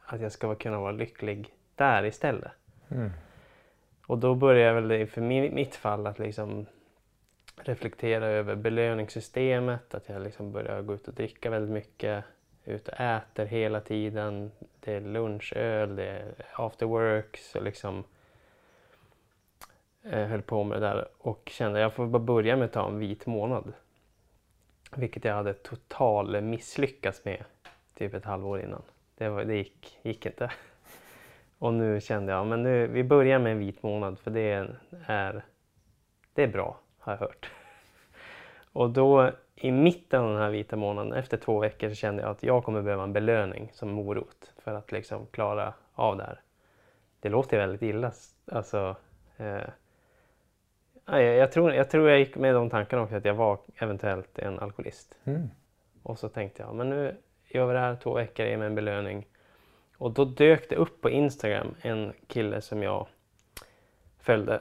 att 0.05 0.21
jag 0.21 0.33
ska 0.33 0.55
kunna 0.55 0.81
vara 0.81 0.93
lycklig 0.93 1.55
där 1.75 2.05
istället. 2.05 2.53
Mm. 2.91 3.11
Och 4.07 4.19
då 4.19 4.35
börjar 4.35 4.75
jag 4.75 4.83
väl 4.83 5.07
för 5.07 5.21
mi- 5.21 5.55
mitt 5.55 5.75
fall 5.75 6.07
att 6.07 6.19
liksom 6.19 6.67
reflektera 7.57 8.27
över 8.27 8.55
belöningssystemet, 8.55 9.95
att 9.95 10.09
jag 10.09 10.23
liksom 10.23 10.53
börjar 10.53 10.83
gå 10.83 10.95
ut 10.95 11.09
och 11.09 11.15
dricka 11.15 11.51
väldigt 11.51 11.73
mycket, 11.73 12.25
ut 12.65 12.89
och 12.89 13.01
äter 13.01 13.47
hela 13.47 13.81
tiden. 13.81 14.53
Det 14.81 14.95
är 14.95 15.01
lunchöl, 15.01 15.97
det 15.97 16.07
är 16.07 16.35
after 16.53 16.87
work, 16.87 17.37
så 17.37 17.61
liksom 17.61 18.05
eh, 20.03 20.27
höll 20.27 20.43
på 20.43 20.65
med 20.65 20.83
det 20.83 20.87
där 20.87 21.09
och 21.19 21.49
kände 21.53 21.79
att 21.79 21.83
jag 21.83 21.93
får 21.93 22.07
bara 22.07 22.23
börja 22.23 22.57
med 22.57 22.65
att 22.65 22.73
ta 22.73 22.89
en 22.89 22.99
vit 22.99 23.27
månad. 23.27 23.73
Vilket 24.97 25.25
jag 25.25 25.35
hade 25.35 25.55
total 25.55 26.41
misslyckats 26.41 27.25
med 27.25 27.45
typ 27.95 28.15
ett 28.15 28.25
halvår 28.25 28.61
innan. 28.61 28.83
Det, 29.15 29.29
var, 29.29 29.45
det 29.45 29.57
gick, 29.57 29.99
gick 30.03 30.27
inte. 30.27 30.51
Och 31.59 31.75
nu 31.75 32.01
kände 32.01 32.33
jag, 32.33 32.47
men 32.47 32.63
nu, 32.63 32.87
vi 32.87 33.05
börjar 33.05 33.39
med 33.39 33.53
en 33.53 33.59
vit 33.59 33.83
månad 33.83 34.19
för 34.19 34.31
det 34.31 34.69
är, 35.07 35.43
det 36.35 36.43
är 36.43 36.49
bra, 36.49 36.81
har 36.99 37.13
jag 37.13 37.21
hört. 37.21 37.51
Och 38.73 38.91
då 38.91 39.33
i 39.55 39.71
mitten 39.71 40.21
av 40.21 40.31
den 40.31 40.39
här 40.43 40.51
vita 40.51 40.77
månaden, 40.77 41.13
efter 41.13 41.37
två 41.37 41.59
veckor, 41.59 41.89
så 41.89 41.95
kände 41.95 42.23
jag 42.23 42.31
att 42.31 42.43
jag 42.43 42.65
kommer 42.65 42.83
behöva 42.83 43.03
en 43.03 43.13
belöning 43.13 43.71
som 43.73 43.91
morot 43.91 44.53
för 44.59 44.75
att 44.75 44.93
liksom 44.93 45.27
klara 45.27 45.75
av 45.95 46.17
det 46.17 46.25
här. 46.25 46.41
Det 47.21 47.29
låter 47.29 47.59
väldigt 47.59 47.83
illa. 47.83 48.13
Alltså, 48.53 48.97
eh, 49.37 49.69
ja, 51.09 51.21
jag, 51.21 51.37
jag, 51.37 51.53
tror, 51.53 51.73
jag 51.73 51.91
tror 51.91 52.11
jag 52.11 52.19
gick 52.19 52.37
med 52.37 52.55
de 52.55 52.71
tankarna 52.71 53.03
också 53.03 53.17
att 53.17 53.25
jag 53.25 53.35
var 53.35 53.59
eventuellt 53.77 54.39
en 54.39 54.59
alkoholist. 54.59 55.19
Mm. 55.25 55.49
Och 56.03 56.19
så 56.19 56.29
tänkte 56.29 56.63
jag, 56.63 56.75
men 56.75 56.91
nu 56.91 57.17
gör 57.49 57.67
vi 57.67 57.73
det 57.73 57.81
här 57.81 57.97
två 57.97 58.15
veckor, 58.15 58.47
ger 58.47 58.57
mig 58.57 58.67
en 58.67 58.75
belöning. 58.75 59.27
Och 59.99 60.13
då 60.13 60.25
dök 60.25 60.69
det 60.69 60.77
upp 60.77 61.01
på 61.01 61.11
Instagram 61.11 61.75
en 61.83 62.13
kille 62.27 62.61
som 62.61 62.83
jag 62.83 63.07
följde 64.19 64.61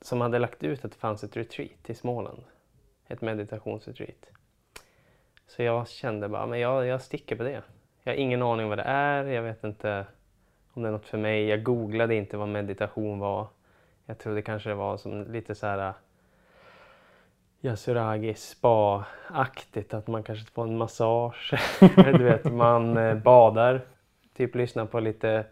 som 0.00 0.20
hade 0.20 0.38
lagt 0.38 0.62
ut 0.62 0.84
att 0.84 0.92
det 0.92 0.98
fanns 0.98 1.24
ett 1.24 1.36
retreat 1.36 1.90
i 1.90 1.94
Småland. 1.94 2.44
Ett 3.08 3.20
meditationsretreat. 3.20 4.30
Så 5.46 5.62
jag 5.62 5.88
kände 5.88 6.28
bara, 6.28 6.46
men 6.46 6.60
jag, 6.60 6.86
jag 6.86 7.02
sticker 7.02 7.36
på 7.36 7.42
det. 7.42 7.62
Jag 8.02 8.12
har 8.12 8.16
ingen 8.16 8.42
aning 8.42 8.68
vad 8.68 8.78
det 8.78 8.84
är, 8.84 9.24
jag 9.24 9.42
vet 9.42 9.64
inte 9.64 10.06
om 10.72 10.82
det 10.82 10.88
är 10.88 10.92
något 10.92 11.06
för 11.06 11.18
mig. 11.18 11.46
Jag 11.46 11.62
googlade 11.62 12.14
inte 12.14 12.36
vad 12.36 12.48
meditation 12.48 13.18
var. 13.18 13.48
Jag 14.06 14.18
trodde 14.18 14.42
kanske 14.42 14.68
det 14.68 14.74
var 14.74 14.96
som 14.96 15.32
lite 15.32 15.54
så 15.54 15.66
här 15.66 15.94
Yasuragi 17.60 18.34
spa-aktigt. 18.34 19.94
Att 19.94 20.06
man 20.06 20.22
kanske 20.22 20.50
får 20.52 20.62
en 20.62 20.76
massage. 20.76 21.54
du 21.96 22.24
vet, 22.24 22.44
man 22.52 22.96
eh, 22.96 23.14
badar. 23.14 23.80
Typ 24.34 24.54
lyssnar 24.54 24.86
på 24.86 25.00
lite 25.00 25.46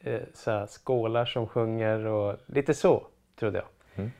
eh, 0.00 0.20
så 0.34 0.50
här, 0.50 0.66
skålar 0.66 1.24
som 1.24 1.46
sjunger 1.46 2.06
och 2.06 2.36
lite 2.46 2.74
så, 2.74 3.06
trodde 3.38 3.58
jag. 3.58 3.66
Mm. 3.94 4.10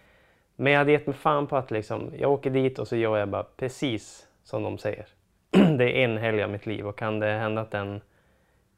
Men 0.57 0.73
jag 0.73 0.79
hade 0.79 0.93
gett 0.93 1.07
mig 1.07 1.17
fan 1.17 1.47
på 1.47 1.57
att 1.57 1.71
liksom, 1.71 2.13
jag 2.19 2.33
åker 2.33 2.51
dit 2.51 2.79
och 2.79 2.89
så 2.89 2.97
gör 2.97 3.17
jag 3.17 3.29
bara 3.29 3.47
precis 3.57 4.27
som 4.43 4.63
de 4.63 4.79
säger. 4.79 5.07
det 5.51 6.01
är 6.01 6.05
en 6.05 6.19
helg 6.19 6.43
av 6.43 6.51
mitt 6.51 6.67
liv 6.67 6.87
och 6.87 6.99
kan 6.99 7.21
det 7.21 7.27
hända 7.27 7.63
att 7.63 7.71
den 7.71 8.01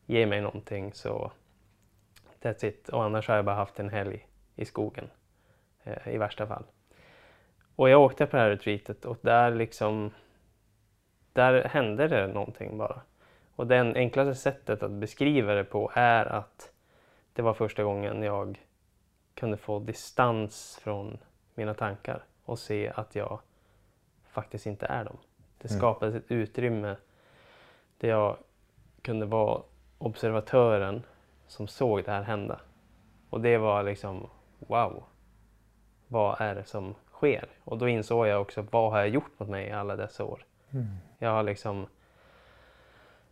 ger 0.06 0.26
mig 0.26 0.40
någonting 0.40 0.92
så 0.92 1.32
that's 2.42 2.64
it. 2.64 2.88
Och 2.88 3.04
annars 3.04 3.28
har 3.28 3.36
jag 3.36 3.44
bara 3.44 3.56
haft 3.56 3.80
en 3.80 3.90
helg 3.90 4.26
i 4.56 4.64
skogen 4.64 5.10
eh, 5.84 6.08
i 6.14 6.18
värsta 6.18 6.46
fall. 6.46 6.64
Och 7.76 7.88
jag 7.90 8.00
åkte 8.02 8.26
på 8.26 8.36
det 8.36 8.42
här 8.42 8.50
retreatet 8.50 9.04
och 9.04 9.18
där 9.20 9.50
liksom 9.50 10.10
där 11.32 11.64
hände 11.64 12.08
det 12.08 12.26
någonting 12.26 12.78
bara. 12.78 13.00
Och 13.56 13.66
det 13.66 13.78
enklaste 13.80 14.34
sättet 14.34 14.82
att 14.82 14.90
beskriva 14.90 15.54
det 15.54 15.64
på 15.64 15.90
är 15.94 16.26
att 16.26 16.72
det 17.32 17.42
var 17.42 17.54
första 17.54 17.84
gången 17.84 18.22
jag 18.22 18.60
kunde 19.34 19.56
få 19.56 19.78
distans 19.78 20.78
från 20.82 21.18
mina 21.54 21.74
tankar 21.74 22.22
och 22.44 22.58
se 22.58 22.92
att 22.94 23.14
jag 23.14 23.40
faktiskt 24.28 24.66
inte 24.66 24.86
är 24.86 25.04
dem. 25.04 25.16
Det 25.58 25.70
Mm. 25.70 25.78
skapades 25.78 26.14
ett 26.14 26.30
utrymme 26.30 26.96
där 27.98 28.08
jag 28.08 28.36
kunde 29.02 29.26
vara 29.26 29.62
observatören 29.98 31.02
som 31.46 31.68
såg 31.68 32.04
det 32.04 32.10
här 32.10 32.22
hända. 32.22 32.60
Och 33.30 33.40
det 33.40 33.58
var 33.58 33.82
liksom 33.82 34.28
wow. 34.66 35.04
Vad 36.08 36.40
är 36.40 36.54
det 36.54 36.64
som 36.64 36.94
sker? 37.12 37.48
Och 37.64 37.78
då 37.78 37.88
insåg 37.88 38.26
jag 38.26 38.40
också 38.40 38.66
vad 38.70 38.92
har 38.92 38.98
jag 38.98 39.08
gjort 39.08 39.38
mot 39.38 39.48
mig 39.48 39.68
i 39.68 39.72
alla 39.72 39.96
dessa 39.96 40.24
år? 40.24 40.44
Mm. 40.70 40.86
Jag 41.18 41.30
har 41.30 41.42
liksom 41.42 41.86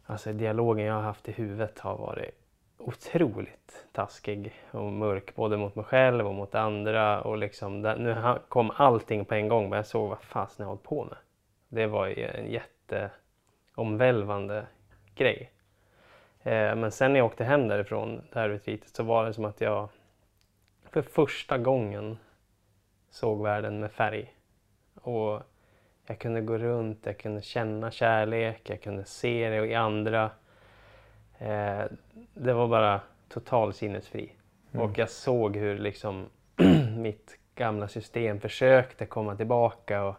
Alltså 0.06 0.32
dialogen 0.32 0.86
jag 0.86 0.94
har 0.94 1.02
haft 1.02 1.28
i 1.28 1.32
huvudet 1.32 1.78
har 1.78 1.96
varit 1.96 2.38
otroligt 2.78 3.86
taskig 3.92 4.54
och 4.70 4.92
mörk 4.92 5.34
både 5.34 5.56
mot 5.56 5.74
mig 5.74 5.84
själv 5.84 6.26
och 6.26 6.34
mot 6.34 6.54
andra 6.54 7.22
och 7.22 7.38
liksom 7.38 7.82
där, 7.82 7.96
nu 7.96 8.38
kom 8.48 8.70
allting 8.70 9.24
på 9.24 9.34
en 9.34 9.48
gång 9.48 9.68
men 9.68 9.76
jag 9.76 9.86
såg 9.86 10.08
vad 10.08 10.22
fasen 10.22 10.64
jag 10.64 10.68
hållit 10.68 10.82
på 10.82 11.04
med. 11.04 11.16
Det 11.68 11.86
var 11.86 12.06
ju 12.06 12.24
en 12.24 12.50
jätteomvälvande 12.50 14.66
grej. 15.14 15.52
Eh, 16.42 16.74
men 16.74 16.90
sen 16.90 17.12
när 17.12 17.20
jag 17.20 17.26
åkte 17.26 17.44
hem 17.44 17.68
därifrån, 17.68 18.22
det 18.32 18.38
här 18.38 18.48
retreatet, 18.48 18.96
så 18.96 19.02
var 19.02 19.26
det 19.26 19.34
som 19.34 19.44
att 19.44 19.60
jag 19.60 19.88
för 20.92 21.02
första 21.02 21.58
gången 21.58 22.18
såg 23.10 23.42
världen 23.42 23.80
med 23.80 23.92
färg. 23.92 24.34
Och 24.94 25.42
jag 26.06 26.18
kunde 26.18 26.40
gå 26.40 26.58
runt, 26.58 27.06
jag 27.06 27.18
kunde 27.18 27.42
känna 27.42 27.90
kärlek, 27.90 28.70
jag 28.70 28.80
kunde 28.80 29.04
se 29.04 29.48
det 29.48 29.66
i 29.66 29.74
andra. 29.74 30.30
Eh, 31.38 31.84
det 32.34 32.52
var 32.52 32.68
bara 32.68 33.00
total 33.28 33.72
sinnesfri. 33.72 34.32
Mm. 34.72 34.86
Och 34.86 34.98
jag 34.98 35.10
såg 35.10 35.56
hur 35.56 35.78
liksom 35.78 36.26
mitt 36.96 37.38
gamla 37.54 37.88
system 37.88 38.40
försökte 38.40 39.06
komma 39.06 39.36
tillbaka 39.36 40.04
och 40.04 40.16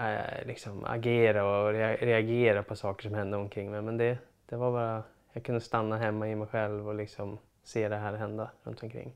eh, 0.00 0.46
liksom 0.46 0.84
agera 0.84 1.44
och 1.44 1.72
rea- 1.72 1.96
reagera 1.96 2.62
på 2.62 2.76
saker 2.76 3.02
som 3.02 3.14
hände 3.14 3.36
omkring 3.36 3.70
mig. 3.70 3.82
Men 3.82 3.96
det, 3.96 4.18
det 4.48 4.56
var 4.56 4.72
bara, 4.72 5.02
jag 5.32 5.42
kunde 5.42 5.60
stanna 5.60 5.98
hemma 5.98 6.28
i 6.28 6.34
mig 6.34 6.48
själv 6.48 6.88
och 6.88 6.94
liksom 6.94 7.38
se 7.62 7.88
det 7.88 7.96
här 7.96 8.12
hända 8.12 8.50
runt 8.64 8.82
omkring. 8.82 9.14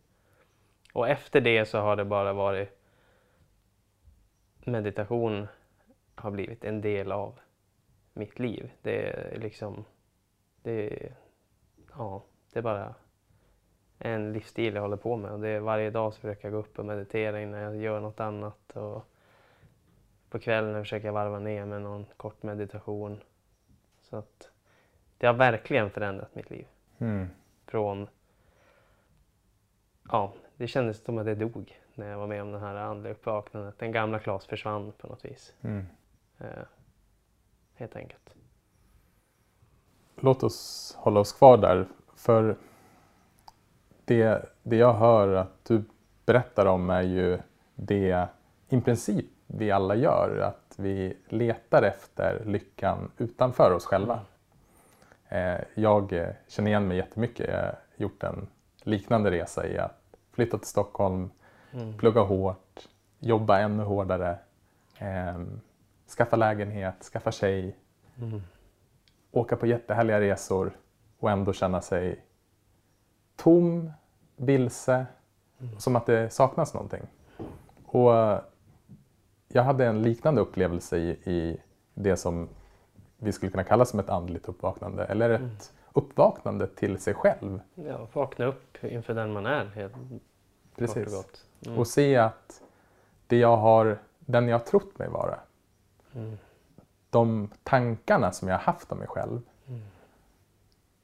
Och 0.94 1.08
efter 1.08 1.40
det 1.40 1.64
så 1.64 1.78
har 1.78 1.96
det 1.96 2.04
bara 2.04 2.32
varit 2.32 2.78
meditation 4.64 5.46
har 6.14 6.30
blivit 6.30 6.64
en 6.64 6.80
del 6.80 7.12
av 7.12 7.40
mitt 8.12 8.38
liv. 8.38 8.72
Det 8.82 9.08
är 9.08 9.38
liksom, 9.38 9.84
det 10.62 11.02
är, 11.02 11.14
ja, 11.98 12.22
det 12.52 12.58
är 12.58 12.62
bara 12.62 12.94
en 13.98 14.32
livsstil 14.32 14.74
jag 14.74 14.82
håller 14.82 14.96
på 14.96 15.16
med 15.16 15.30
och 15.30 15.40
det 15.40 15.48
är 15.48 15.60
varje 15.60 15.90
dag 15.90 16.14
så 16.14 16.20
försöker 16.20 16.44
jag 16.44 16.52
gå 16.52 16.58
upp 16.58 16.78
och 16.78 16.84
meditera 16.84 17.40
innan 17.40 17.60
jag 17.60 17.76
gör 17.76 18.00
något 18.00 18.20
annat 18.20 18.76
och 18.76 19.04
på 20.30 20.38
kvällen 20.38 20.82
försöker 20.82 21.08
jag 21.08 21.12
varva 21.12 21.38
ner 21.38 21.64
med 21.64 21.82
någon 21.82 22.06
kort 22.16 22.42
meditation. 22.42 23.20
Så 24.00 24.16
att 24.16 24.50
det 25.18 25.26
har 25.26 25.34
verkligen 25.34 25.90
förändrat 25.90 26.34
mitt 26.34 26.50
liv. 26.50 26.66
Mm. 26.98 27.28
Från, 27.66 28.08
ja, 30.10 30.32
det 30.56 30.66
kändes 30.66 31.04
som 31.04 31.18
att 31.18 31.24
det 31.24 31.34
dog 31.34 31.80
när 31.94 32.10
jag 32.10 32.18
var 32.18 32.26
med 32.26 32.42
om 32.42 32.52
den 32.52 32.60
här 32.60 32.74
andliga 32.74 33.12
uppvaknandet. 33.12 33.78
Den 33.78 33.92
gamla 33.92 34.18
Klas 34.18 34.46
försvann 34.46 34.92
på 34.98 35.06
något 35.06 35.24
vis. 35.24 35.54
Mm. 35.62 35.86
Eh, 36.38 36.46
helt 37.74 37.96
enkelt. 37.96 38.34
Låt 40.16 40.42
oss 40.42 40.94
hålla 40.98 41.20
oss 41.20 41.32
kvar 41.32 41.56
där. 41.56 41.86
För 42.16 42.56
det, 44.04 44.44
det 44.62 44.76
jag 44.76 44.94
hör 44.94 45.34
att 45.34 45.64
du 45.64 45.84
berättar 46.26 46.66
om 46.66 46.90
är 46.90 47.02
ju 47.02 47.38
det 47.74 48.28
i 48.68 48.80
princip 48.80 49.26
vi 49.46 49.70
alla 49.70 49.94
gör. 49.94 50.38
Att 50.38 50.74
vi 50.78 51.16
letar 51.28 51.82
efter 51.82 52.44
lyckan 52.44 53.10
utanför 53.18 53.72
oss 53.72 53.86
själva. 53.86 54.20
Eh, 55.28 55.60
Jag 55.74 56.32
känner 56.48 56.70
igen 56.70 56.88
mig 56.88 56.96
jättemycket. 56.96 57.48
Jag 57.48 57.62
har 57.62 57.78
gjort 57.96 58.22
en 58.22 58.46
liknande 58.82 59.30
resa 59.30 59.66
i 59.66 59.78
att 59.78 60.03
flytta 60.34 60.58
till 60.58 60.68
Stockholm, 60.68 61.30
Mm. 61.72 61.98
plugga 61.98 62.20
hårt, 62.20 62.88
jobba 63.18 63.58
ännu 63.58 63.82
hårdare, 63.82 64.38
eh, 64.98 65.40
skaffa 66.16 66.36
lägenhet, 66.36 67.02
skaffa 67.12 67.32
tjej, 67.32 67.76
Mm. 68.18 68.42
åka 69.32 69.56
på 69.56 69.66
jättehärliga 69.66 70.20
resor 70.20 70.76
och 71.18 71.30
ändå 71.30 71.52
känna 71.52 71.80
sig 71.80 72.24
tom, 73.36 73.90
vilse, 74.36 75.06
som 75.78 75.96
att 75.96 76.06
det 76.06 76.30
saknas 76.30 76.74
någonting. 76.74 77.02
Och 77.86 78.12
jag 79.48 79.62
hade 79.62 79.86
en 79.86 80.02
liknande 80.02 80.40
upplevelse 80.40 80.96
i, 80.98 81.08
i 81.10 81.60
det 81.94 82.16
som 82.16 82.48
vi 83.18 83.32
skulle 83.32 83.50
kunna 83.52 83.64
kalla 83.64 83.84
som 83.84 84.00
ett 84.00 84.08
andligt 84.10 84.48
uppvaknande, 84.48 85.04
eller 85.04 85.30
ett 85.30 85.72
uppvaknande 85.96 86.66
till 86.66 86.98
sig 86.98 87.14
själv. 87.14 87.60
Ja, 87.74 88.06
vakna 88.12 88.44
upp 88.44 88.84
inför 88.84 89.14
den 89.14 89.32
man 89.32 89.46
är 89.46 89.64
helt 89.66 89.92
kort 89.92 90.02
och 90.12 90.76
Precis. 90.78 91.14
gott. 91.14 91.44
Mm. 91.66 91.78
Och 91.78 91.86
se 91.86 92.16
att 92.16 92.62
det 93.26 93.36
jag 93.38 93.56
har, 93.56 93.98
den 94.18 94.48
jag 94.48 94.58
har 94.58 94.64
trott 94.64 94.98
mig 94.98 95.08
vara, 95.08 95.38
Mm. 96.14 96.38
de 97.10 97.50
tankarna 97.62 98.32
som 98.32 98.48
jag 98.48 98.54
har 98.54 98.62
haft 98.62 98.92
om 98.92 98.98
mig 98.98 99.08
själv 99.08 99.40
Mm. 99.68 99.80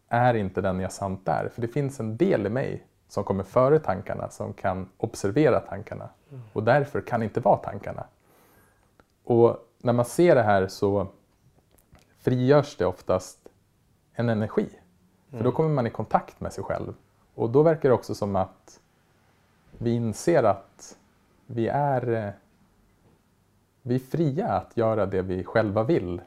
är 0.09 0.35
inte 0.35 0.61
den 0.61 0.81
jag 0.81 0.93
sant 0.93 1.29
är. 1.29 1.49
För 1.49 1.61
det 1.61 1.69
finns 1.69 2.01
en 2.01 2.17
del 2.17 2.47
i 2.47 2.51
mig 2.51 2.87
som 3.09 3.25
kommer 3.25 3.45
före 3.45 3.79
tankarna, 3.79 4.29
som 4.31 4.53
kan 4.53 4.89
observera 4.97 5.61
tankarna. 5.61 6.09
Och 6.53 6.65
därför 6.65 7.01
kan 7.01 7.23
inte 7.23 7.41
vara 7.41 7.57
tankarna. 7.57 8.07
Och 9.25 9.57
när 9.79 9.93
man 9.93 10.05
ser 10.05 10.35
det 10.35 10.43
här 10.43 10.67
så 10.69 11.07
frigörs 12.19 12.77
det 12.77 12.87
oftast 12.87 13.49
en 14.13 14.29
energi. 14.29 14.69
För 15.31 15.45
då 15.45 15.53
kommer 15.53 15.71
man 15.71 15.87
i 15.87 15.91
kontakt 15.91 16.41
med 16.41 16.53
sig 16.53 16.65
själv. 16.65 16.95
Och 17.35 17.51
då 17.51 17.63
verkar 17.63 17.89
det 17.89 17.95
också 17.95 18.15
som 18.15 18.37
att 18.37 18.81
vi 19.79 19.91
inser 19.91 20.43
att 20.43 20.99
vi 21.47 21.69
är, 21.69 22.13
eh, 22.13 22.31
vi 23.83 23.95
är 23.95 23.99
fria 23.99 24.49
att 24.49 24.77
göra 24.77 25.07
det 25.07 25.23
vi 25.23 25.45
själva 25.45 25.83
vill. 25.83 26.21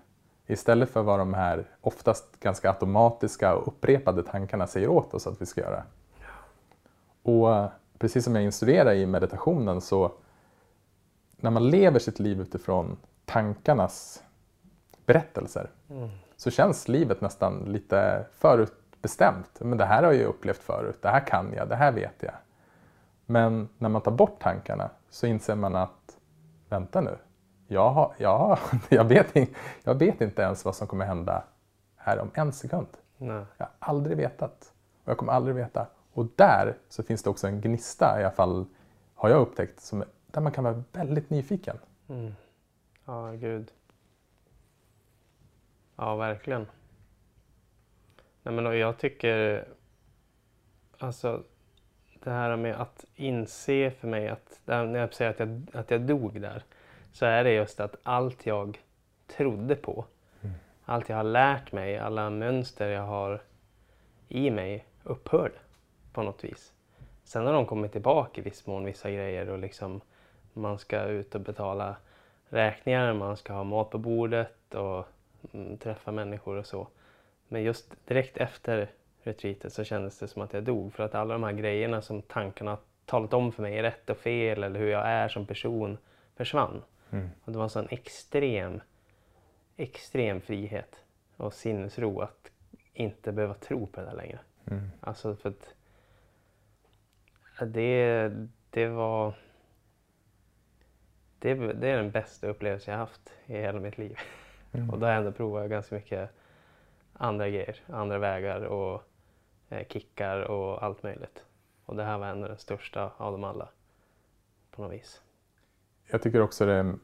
Istället 0.48 0.90
för 0.90 1.02
vad 1.02 1.20
de 1.20 1.34
här 1.34 1.66
oftast 1.82 2.40
ganska 2.40 2.70
automatiska 2.70 3.56
och 3.56 3.68
upprepade 3.68 4.24
tankarna 4.24 4.68
säger 4.68 4.88
åt 4.88 5.14
oss 5.14 5.28
att 5.28 5.42
vi 5.42 5.46
ska 5.46 5.62
göra. 5.62 5.84
Och 7.24 7.56
eh, 7.56 7.70
precis 7.98 8.24
som 8.26 8.36
jag 8.36 8.44
instruerar 8.44 8.94
i 8.94 9.06
meditationen 9.06 9.82
så 9.82 10.12
när 11.38 11.52
man 11.52 11.70
lever 11.70 12.00
sitt 12.00 12.20
liv 12.20 12.42
utifrån 12.42 12.98
tankarnas 13.26 14.24
berättelser 15.06 15.70
Mm. 15.90 16.10
så 16.38 16.52
känns 16.52 16.88
livet 16.88 17.22
nästan 17.22 17.60
lite 17.60 18.26
förutbestämt. 19.08 19.60
Men 19.60 19.78
det 19.78 19.86
här 19.86 20.04
har 20.04 20.14
jag 20.14 20.26
upplevt 20.28 20.58
förut, 20.64 21.02
det 21.02 21.10
här 21.10 21.28
kan 21.28 21.54
jag, 21.54 21.70
det 21.70 21.76
här 21.76 21.92
vet 21.92 22.24
jag. 22.24 22.34
Men 23.26 23.70
när 23.78 23.90
man 23.90 24.02
tar 24.02 24.12
bort 24.12 24.40
tankarna 24.42 24.90
så 25.10 25.28
inser 25.28 25.56
man 25.56 25.76
att, 25.76 26.18
vänta 26.70 27.02
nu, 27.02 27.18
jag, 27.68 27.90
har, 27.90 28.14
jag, 28.18 28.58
jag, 28.90 29.04
vet, 29.06 29.36
in- 29.36 29.56
jag 29.84 29.96
vet 29.96 30.22
inte 30.22 30.42
ens 30.42 30.66
vad 30.66 30.76
som 30.76 30.88
kommer 30.88 31.06
hända 31.06 31.44
här 31.98 32.20
om 32.20 32.30
en 32.34 32.52
sekund. 32.52 32.88
Nej. 33.18 33.46
Jag 33.58 33.66
har 33.66 33.72
aldrig 33.80 34.18
vetat. 34.18 34.74
Och 35.04 35.10
jag 35.12 35.18
kommer 35.18 35.34
aldrig 35.34 35.56
veta. 35.56 35.88
Och 36.14 36.26
där 36.36 36.78
så 36.90 37.04
finns 37.04 37.24
det 37.24 37.30
också 37.30 37.48
en 37.48 37.62
gnista, 37.62 38.20
i 38.22 38.24
alla 38.24 38.32
fall 38.32 38.66
har 39.16 39.30
jag 39.30 39.42
upptäckt, 39.42 39.80
som, 39.82 40.04
där 40.32 40.42
man 40.42 40.52
kan 40.52 40.64
vara 40.64 40.84
väldigt 40.94 41.30
nyfiken. 41.30 41.78
Mm. 42.10 42.36
Ja, 43.06 43.32
gud. 43.32 43.72
Ja, 45.96 46.16
verkligen. 46.16 46.68
Nej, 48.44 48.54
men 48.56 48.78
jag 48.78 48.98
tycker... 48.98 49.66
Alltså, 50.98 51.44
det 52.24 52.32
här 52.32 52.56
med 52.56 52.82
att 52.82 53.06
inse 53.16 53.92
för 53.92 54.08
mig 54.08 54.28
att... 54.28 54.60
När 54.66 55.00
jag 55.00 55.14
säger 55.14 55.32
att 55.32 55.40
jag, 55.40 55.62
att 55.74 55.92
jag 55.92 56.02
dog 56.02 56.42
där. 56.42 56.64
så 57.12 57.26
är 57.26 57.44
det 57.44 57.54
just 57.54 57.80
att 57.80 57.96
allt 58.04 58.46
jag 58.46 58.80
trodde 59.28 59.76
på, 59.76 60.06
Mm. 60.42 60.56
allt 60.86 61.10
jag 61.10 61.18
har 61.18 61.24
lärt 61.24 61.72
mig, 61.72 61.98
alla 61.98 62.30
mönster 62.30 62.90
jag 62.90 63.04
har 63.04 63.42
i 64.28 64.52
mig 64.52 64.86
upphörde 65.04 65.56
på 66.14 66.24
något 66.24 66.44
vis. 66.44 66.74
Sen 67.24 67.46
har 67.46 67.54
de 67.54 67.66
kommit 67.66 67.92
tillbaka 67.92 68.42
i 68.42 68.44
viss 68.44 68.68
mån, 68.68 68.86
vissa 68.86 69.12
grejer 69.12 69.50
och 69.50 69.60
liksom 69.60 70.02
man 70.54 70.78
ska 70.80 71.04
ut 71.04 71.36
och 71.36 71.42
betala 71.42 71.96
räkningar, 72.50 73.14
man 73.14 73.38
ska 73.38 73.54
ha 73.54 73.64
mat 73.64 73.90
på 73.90 73.98
bordet 73.98 74.76
och 74.76 75.08
mm, 75.54 75.78
träffa 75.78 76.12
människor 76.12 76.58
och 76.58 76.66
så. 76.66 76.88
Men 77.54 77.64
just 77.64 78.08
direkt 78.08 78.38
efter 78.38 78.90
retreatet 79.24 79.74
så 79.74 79.84
kändes 79.84 80.20
det 80.20 80.28
som 80.28 80.42
att 80.42 80.54
jag 80.54 80.64
dog 80.64 80.94
för 80.94 81.04
att 81.04 81.16
alla 81.16 81.34
de 81.34 81.44
här 81.44 81.52
grejerna 81.52 82.02
som 82.02 82.22
tankarna 82.22 82.78
talat 83.06 83.34
om 83.34 83.52
för 83.52 83.62
mig, 83.62 83.82
rätt 83.82 84.10
och 84.10 84.18
fel 84.18 84.64
eller 84.64 84.80
hur 84.80 84.88
jag 84.88 85.08
är 85.08 85.28
som 85.28 85.46
person, 85.46 85.98
försvann. 86.36 86.82
Mm. 87.12 87.30
Och 87.44 87.52
det 87.52 87.58
var 87.58 87.64
en 87.64 87.70
sån 87.70 87.88
extrem, 87.90 88.82
extrem 89.78 90.42
frihet 90.42 91.04
och 91.38 91.54
sinnesro 91.54 92.20
att 92.20 92.52
inte 92.94 93.32
behöva 93.32 93.54
tro 93.54 93.88
på 93.88 94.00
det 94.00 94.06
där 94.06 94.16
längre. 94.16 94.40
Mm. 94.66 94.90
Alltså 95.00 95.36
för 95.36 95.50
att 95.50 95.74
det, 97.74 98.32
det 98.70 98.88
var... 98.88 99.34
Det, 101.40 101.54
det 101.54 101.90
är 101.90 101.98
den 101.98 102.12
bästa 102.12 102.48
upplevelse 102.48 102.92
jag 102.92 102.98
haft 102.98 103.34
i 103.46 103.54
hela 103.54 103.80
mitt 103.80 103.98
liv. 103.98 104.18
Mm. 104.72 104.90
Och 104.90 105.00
då 105.00 105.06
har 105.06 105.12
jag 105.12 105.20
ändå 105.20 105.32
provat 105.32 105.70
ganska 105.70 105.96
mycket 105.96 106.30
andra 107.24 107.50
grejer, 107.50 107.76
andra 107.88 108.18
vägar 108.18 108.62
och 108.62 109.04
eh, 109.70 109.88
kickar 109.88 110.40
och 110.40 110.84
allt 110.84 111.04
möjligt. 111.04 111.44
Och 111.86 111.96
det 111.96 112.04
här 112.04 112.18
var 112.18 112.28
ändå 112.28 112.48
den 112.48 112.58
största 112.58 113.12
av 113.18 113.32
dem 113.32 113.44
alla. 113.44 113.70
På 114.72 114.82
något 114.82 114.92
vis. 114.92 115.22
Jag 116.08 116.22
tycker 116.22 116.42
också 116.42 116.66
det 116.66 116.74
är 116.74 116.96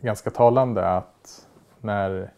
ganska 0.00 0.30
talande 0.30 0.88
att 0.88 1.48
när 1.80 2.32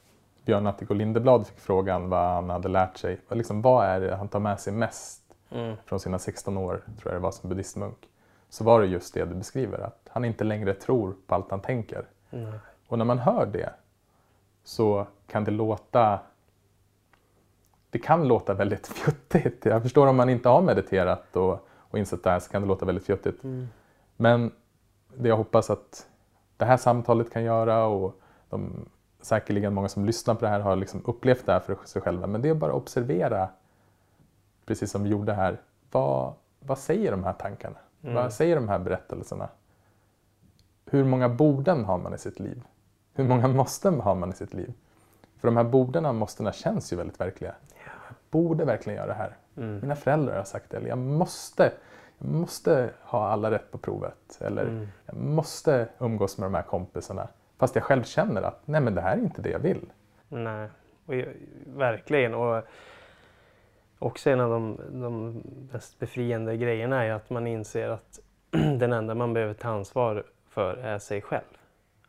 Björn 0.44 0.66
Attiko 0.66 0.94
Lindeblad 0.94 1.46
fick 1.46 1.59
frågan 1.59 2.09
vad 2.09 2.28
han 2.35 2.50
hade 2.50 2.68
lärt 2.68 2.96
sig, 2.96 3.20
vad 3.28 3.38
liksom, 3.38 3.62
vad 3.62 3.87
är 3.87 4.00
det 4.00 4.16
han 4.16 4.28
tar 4.28 4.40
med 4.40 4.61
sig 4.61 4.72
mest 4.72 5.18
Mm. 5.55 5.76
från 5.85 6.00
sina 6.00 6.18
16 6.18 6.57
år, 6.59 6.83
tror 6.98 7.12
jag 7.12 7.14
det 7.14 7.24
var 7.24 7.31
som 7.31 7.48
buddhistmunk, 7.48 8.09
så 8.48 8.64
var 8.64 8.81
det 8.81 8.87
just 8.87 9.14
det 9.14 9.24
du 9.24 9.35
beskriver, 9.35 9.78
att 9.78 10.09
han 10.11 10.24
inte 10.24 10.44
längre 10.44 10.74
tror 10.74 11.16
på 11.26 11.35
allt 11.35 11.50
han 11.50 11.61
tänker. 11.61 12.07
Nej. 12.31 12.52
Och 12.88 12.98
när 12.98 13.05
man 13.05 13.18
hör 13.18 13.46
det 13.46 13.72
så 14.64 15.07
kan 15.26 15.44
det 15.44 15.50
låta 15.50 16.20
det 17.92 17.98
kan 17.98 18.28
låta 18.28 18.55
väldigt 18.55 18.87
fjuttigt. 18.96 19.64
Jag 19.64 19.83
förstår 19.83 20.07
om 20.07 20.16
man 20.16 20.28
inte 20.28 20.48
har 20.48 20.62
mediterat 20.62 21.37
och, 21.37 21.68
och 21.76 21.98
insett 21.98 22.24
det 22.24 22.31
här 22.31 22.40
så 22.40 22.50
kan 22.50 22.62
det 22.62 22.68
låta 22.68 22.87
väldigt 22.87 23.07
fjuttigt. 23.07 23.44
Mm. 23.44 23.68
Men 24.16 24.52
det 25.16 25.28
jag 25.28 25.37
hoppas 25.37 25.70
att 25.70 26.07
det 26.57 26.64
här 26.64 26.76
samtalet 26.76 27.33
kan 27.33 27.44
göra 27.44 27.87
och 27.87 28.20
de, 28.50 28.88
säkerligen 29.20 29.74
många 29.74 29.88
som 29.88 30.05
lyssnar 30.05 30.35
på 30.35 30.40
det 30.40 30.48
här 30.48 30.61
har 30.61 30.76
liksom 30.76 31.02
upplevt 31.05 31.46
det 31.46 31.52
här 31.52 31.61
för 31.61 31.78
sig 31.85 32.02
själva. 32.02 32.26
Men 32.26 32.42
det 32.42 32.48
är 32.48 32.55
bara 32.55 32.70
att 32.70 32.76
observera, 32.76 33.48
precis 34.66 34.90
som 34.90 35.02
vi 35.02 35.11
gjorde 35.11 35.33
här, 35.33 35.61
vad, 35.90 36.33
vad 36.61 36.78
säger 36.78 37.11
de 37.11 37.24
här 37.24 37.33
tankarna? 37.33 37.78
Mm. 38.02 38.14
Vad 38.14 38.33
säger 38.33 38.57
de 38.57 38.68
här 38.68 38.78
berättelserna? 38.78 39.48
Hur 40.87 41.05
många 41.05 41.28
borden 41.28 41.85
har 41.85 41.98
man 41.98 42.14
i 42.14 42.18
sitt 42.18 42.40
liv? 42.40 42.62
Hur 43.14 43.24
många 43.24 43.48
måsten 43.48 44.00
har 44.00 44.14
man 44.14 44.31
i 44.31 44.33
sitt 44.33 44.55
liv? 44.55 44.72
För 45.42 45.48
de 45.48 45.57
här 45.57 45.64
borden 45.64 46.07
och 46.07 46.14
måstena 46.14 46.52
känns 46.52 46.92
ju 46.92 46.96
väldigt 46.96 47.20
verkliga. 47.20 47.55
Borde 48.33 48.64
verkligen 48.64 48.97
göra 48.97 49.07
det 49.07 49.14
här. 49.14 49.37
Mm. 49.57 49.79
Mina 49.81 49.97
föräldrar 49.97 50.37
har 50.37 50.45
sagt 50.45 50.71
det. 50.71 50.77
Eller 50.77 50.88
jag 50.88 50.99
måste, 50.99 51.73
jag 52.18 52.29
måste 52.29 52.90
ha 53.03 53.29
alla 53.29 53.51
rätt 53.51 53.71
på 53.71 53.79
provet. 53.79 54.38
Eller 54.40 54.62
Mm. 54.62 54.88
jag 55.07 55.16
måste 55.16 55.88
umgås 55.99 56.38
med 56.38 56.47
de 56.47 56.55
här 56.55 56.62
kompisarna. 56.62 57.29
Fast 57.59 57.75
jag 57.75 57.85
själv 57.85 58.03
känner 58.03 58.42
att 58.42 58.61
nej 58.64 58.81
men 58.81 58.95
det 58.95 59.01
här 59.01 59.16
är 59.16 59.21
inte 59.21 59.42
det 59.42 59.51
jag 59.51 59.59
vill. 59.59 59.92
Nej, 60.29 60.68
och 61.07 61.14
jag, 61.14 61.29
verkligen. 61.66 62.35
Och 62.35 62.64
också 63.99 64.31
en 64.31 64.40
av 64.40 64.51
de, 64.51 64.79
de 65.03 65.42
mest 65.73 65.99
befriande 65.99 66.57
grejerna 66.57 67.05
är 67.05 67.12
att 67.12 67.31
man 67.31 67.47
inser 67.47 67.88
att 67.88 68.18
den 68.79 68.92
enda 68.92 69.14
man 69.14 69.33
behöver 69.33 69.55
ta 69.55 69.68
ansvar 69.68 70.25
för 70.49 70.77
är 70.77 70.99
sig 70.99 71.23
själv. 71.23 71.45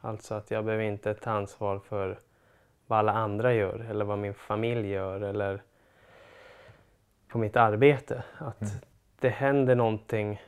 Alltså 0.02 0.36
att 0.36 0.52
jag 0.52 0.66
behöver 0.66 0.84
inte 0.84 1.14
ta 1.14 1.32
ansvar 1.32 1.80
för 1.80 2.20
vad 2.88 3.00
alla 3.00 3.12
andra 3.12 3.54
gör 3.54 3.86
eller 3.90 4.06
vad 4.06 4.18
min 4.18 4.34
familj 4.34 4.88
gör 4.90 5.22
eller 5.22 5.62
på 7.34 7.40
mitt 7.40 7.56
arbete. 7.56 8.24
Att 8.38 8.62
Mm. 8.62 8.74
det 9.20 9.30
händer 9.30 9.76
någonting 9.76 10.42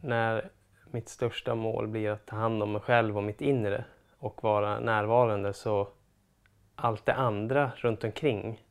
när 0.00 0.50
mitt 0.90 1.08
största 1.08 1.54
mål 1.54 1.86
blir 1.88 2.10
att 2.10 2.26
ta 2.26 2.36
hand 2.36 2.62
om 2.62 2.72
mig 2.72 2.80
själv 2.80 3.16
och 3.16 3.22
mitt 3.24 3.40
inre 3.40 3.84
och 4.18 4.42
vara 4.42 4.80
närvarande 4.80 5.52
så 5.52 5.88
allt 6.74 7.06
det 7.06 7.14
andra 7.14 7.72
runt 7.76 8.04
omkring 8.04 8.64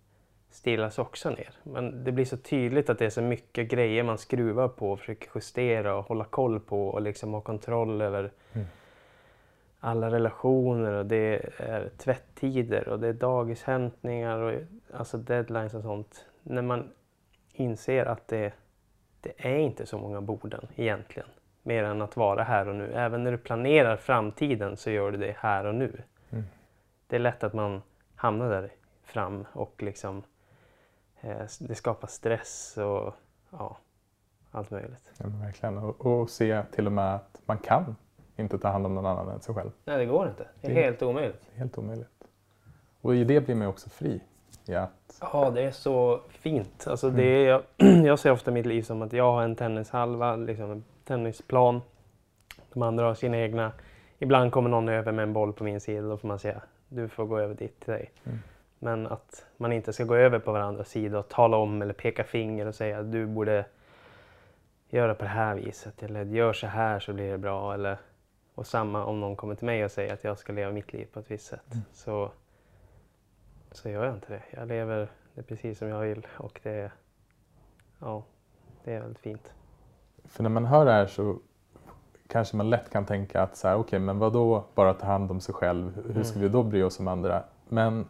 stillas 0.50 1.00
också 1.00 1.30
ner. 1.30 1.50
Men 1.64 2.04
det 2.04 2.12
blir 2.12 2.26
så 2.26 2.38
tydligt 2.38 2.90
att 2.90 3.00
det 3.00 3.06
är 3.06 3.10
så 3.10 3.22
mycket 3.22 3.70
grejer 3.70 4.04
man 4.04 4.18
skruvar 4.18 4.68
på 4.68 4.92
och 4.92 5.00
försöker 5.00 5.30
justera 5.36 5.96
och 5.96 6.06
hålla 6.06 6.26
koll 6.26 6.60
på 6.60 6.88
och 6.88 7.02
liksom 7.02 7.34
ha 7.34 7.42
kontroll 7.42 8.02
över 8.02 8.32
Mm. 8.54 8.68
alla 9.80 10.12
relationer 10.12 10.92
och 10.92 11.06
det 11.06 11.50
är 11.58 11.90
tvättider 11.98 12.88
och 12.88 13.00
det 13.00 13.08
är 13.08 13.14
dagishämtningar 13.14 14.38
och 14.40 14.54
alltså 14.94 15.18
deadlines 15.18 15.74
och 15.74 15.82
sånt. 15.84 16.26
När 16.44 16.62
man 16.62 16.90
inser 17.60 18.06
att 18.06 18.28
det, 18.28 18.54
det 19.22 19.32
är 19.38 19.58
inte 19.58 19.86
så 19.86 19.98
många 19.98 20.22
borden 20.22 20.68
egentligen. 20.76 21.30
Mer 21.64 21.84
än 21.84 22.02
att 22.02 22.18
vara 22.18 22.44
här 22.44 22.68
och 22.68 22.76
nu. 22.76 22.94
Även 22.94 23.24
när 23.24 23.32
du 23.32 23.38
planerar 23.38 23.98
framtiden 23.98 24.78
så 24.78 24.90
gör 24.92 25.12
du 25.12 25.18
det 25.18 25.36
här 25.38 25.66
och 25.66 25.76
nu. 25.76 26.02
Mm. 26.30 26.44
Det 27.08 27.16
är 27.16 27.20
lätt 27.20 27.44
att 27.44 27.54
man 27.54 27.82
hamnar 28.16 28.50
där 28.50 28.72
fram 29.04 29.46
och 29.54 29.84
liksom 29.84 30.24
eh, 31.22 31.42
det 31.60 31.76
skapar 31.76 32.08
stress 32.08 32.78
och 32.78 33.14
ja, 33.52 33.78
allt 34.52 34.72
möjligt. 34.72 35.12
Ja, 35.18 35.26
verkligen. 35.28 35.78
Och, 35.78 36.06
och 36.06 36.30
se 36.30 36.64
till 36.72 36.86
och 36.86 36.92
med 36.92 37.16
att 37.16 37.42
man 37.46 37.58
kan 37.58 37.96
inte 38.38 38.60
ta 38.60 38.68
hand 38.68 38.86
om 38.86 38.96
någon 38.96 39.06
annan 39.06 39.30
än 39.30 39.42
sig 39.42 39.56
själv. 39.56 39.72
Nej, 39.86 39.98
det 39.98 40.06
går 40.06 40.28
inte. 40.28 40.48
Det 40.62 40.68
är 40.72 40.76
Det- 40.76 40.82
helt 40.82 41.02
omöjligt. 41.02 41.42
Är 41.54 41.58
helt 41.60 41.78
omöjligt. 41.78 42.24
Och 43.02 43.16
i 43.16 43.24
det 43.24 43.42
blir 43.42 43.56
man 43.56 43.68
också 43.68 43.90
fri. 43.90 44.22
Att, 44.84 45.18
Ja, 45.22 45.52
det 45.56 45.62
är 45.62 45.72
så 45.72 46.20
fint. 46.30 46.88
Alltså 46.88 47.08
Mm. 47.08 47.18
det 47.18 47.26
är, 47.26 47.48
jag, 47.48 47.62
jag 48.06 48.20
ser 48.20 48.32
ofta 48.32 48.52
mitt 48.52 48.66
liv 48.66 48.82
som 48.82 49.02
att 49.02 49.14
jag 49.14 49.32
har 49.32 49.44
en 49.44 49.56
tennishalva, 49.56 50.36
liksom 50.36 50.72
en 50.72 50.84
tennisplan. 51.04 51.82
De 52.74 52.82
andra 52.82 53.06
har 53.06 53.14
sina 53.14 53.38
egna. 53.38 53.72
Ibland 54.20 54.52
kommer 54.52 54.70
någon 54.70 54.90
över 54.90 55.12
med 55.12 55.24
en 55.24 55.34
boll 55.34 55.54
på 55.54 55.64
min 55.64 55.82
sida, 55.82 56.02
då 56.02 56.18
får 56.18 56.28
man 56.28 56.40
säga 56.40 56.62
du 56.90 57.08
får 57.08 57.26
gå 57.26 57.40
över 57.40 57.56
dit 57.56 57.80
till 57.80 57.94
dig. 57.94 58.12
Mm. 58.24 58.40
Men 58.80 59.08
att 59.08 59.46
man 59.58 59.72
inte 59.74 59.94
ska 59.94 60.04
gå 60.04 60.16
över 60.16 60.40
på 60.40 60.52
varandras 60.52 60.90
sida 60.90 61.20
och 61.20 61.30
tala 61.30 61.58
om 61.58 61.82
eller 61.82 61.94
peka 61.94 62.24
finger 62.24 62.66
och 62.66 62.76
säga 62.76 63.00
att 63.00 63.12
du 63.12 63.26
borde 63.26 63.66
göra 64.90 65.16
på 65.16 65.24
det 65.24 65.30
här 65.30 65.56
viset 65.56 66.04
eller 66.04 66.26
gör 66.26 66.54
så 66.54 66.68
här 66.68 67.00
så 67.00 67.14
blir 67.14 67.32
det 67.32 67.38
bra. 67.38 67.74
Eller, 67.74 67.98
och 68.56 68.68
samma 68.68 69.06
om 69.06 69.20
någon 69.20 69.36
kommer 69.36 69.56
till 69.56 69.66
mig 69.66 69.86
och 69.86 69.92
säger 69.92 70.14
att 70.14 70.24
jag 70.24 70.38
ska 70.38 70.54
leva 70.54 70.72
mitt 70.72 70.94
liv 70.94 71.08
på 71.14 71.20
ett 71.20 71.32
visst 71.32 71.46
sätt. 71.48 71.74
Mm. 71.74 71.84
Så, 71.94 72.32
så 73.72 73.90
gör 73.90 74.06
jag 74.06 74.14
inte 74.16 74.34
det. 74.34 74.42
Jag 74.52 74.68
lever 74.68 75.12
det 75.36 75.44
precis 75.44 75.78
som 75.80 75.88
jag 75.88 76.00
vill 76.00 76.28
och 76.38 76.60
det, 76.64 76.72
är- 76.72 76.92
ja, 78.00 78.24
det 78.84 78.94
är 78.94 79.00
väldigt 79.02 79.20
fint. 79.20 79.54
för 80.26 80.44
när 80.44 80.50
man 80.50 80.66
hör 80.66 80.86
det 80.86 80.92
här 80.92 81.08
så 81.08 81.38
kanske 82.28 82.58
man 82.58 82.70
lätt 82.70 82.90
kan 82.90 83.06
tänka 83.06 83.42
att 83.42 83.58
så 83.58 83.68
här, 83.68 83.76
okej, 83.76 84.00
men 84.00 84.20
vad 84.20 84.34
då 84.34 84.64
bara 84.76 84.94
ta 84.94 85.06
hand 85.06 85.32
om 85.32 85.40
sig 85.40 85.56
själv? 85.56 86.14
Hur 86.14 86.24
ska 86.24 86.36
Mm. 86.40 86.48
vi 86.48 86.54
då 86.54 86.64
bry 86.64 86.84
oss 86.84 87.00
om 87.00 87.08
andra? 87.08 87.44
Men 87.70 88.08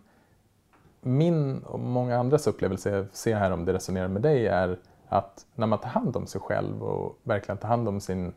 min 1.01 1.63
och 1.63 1.79
många 1.79 2.17
andras 2.17 2.47
upplevelse, 2.47 2.89
jag 2.89 3.05
ser 3.11 3.35
här 3.35 3.51
om 3.51 3.65
det 3.65 3.73
resonerar 3.73 4.07
med 4.07 4.21
dig, 4.21 4.47
är 4.47 4.77
att 5.07 5.45
när 5.55 5.67
man 5.67 5.79
tar 5.79 5.89
hand 5.89 6.15
om 6.17 6.27
sig 6.27 6.41
själv 6.41 6.83
och 6.83 7.19
verkligen 7.23 7.57
tar 7.57 7.67
hand 7.67 7.87
om 7.87 7.99
sin, 7.99 8.33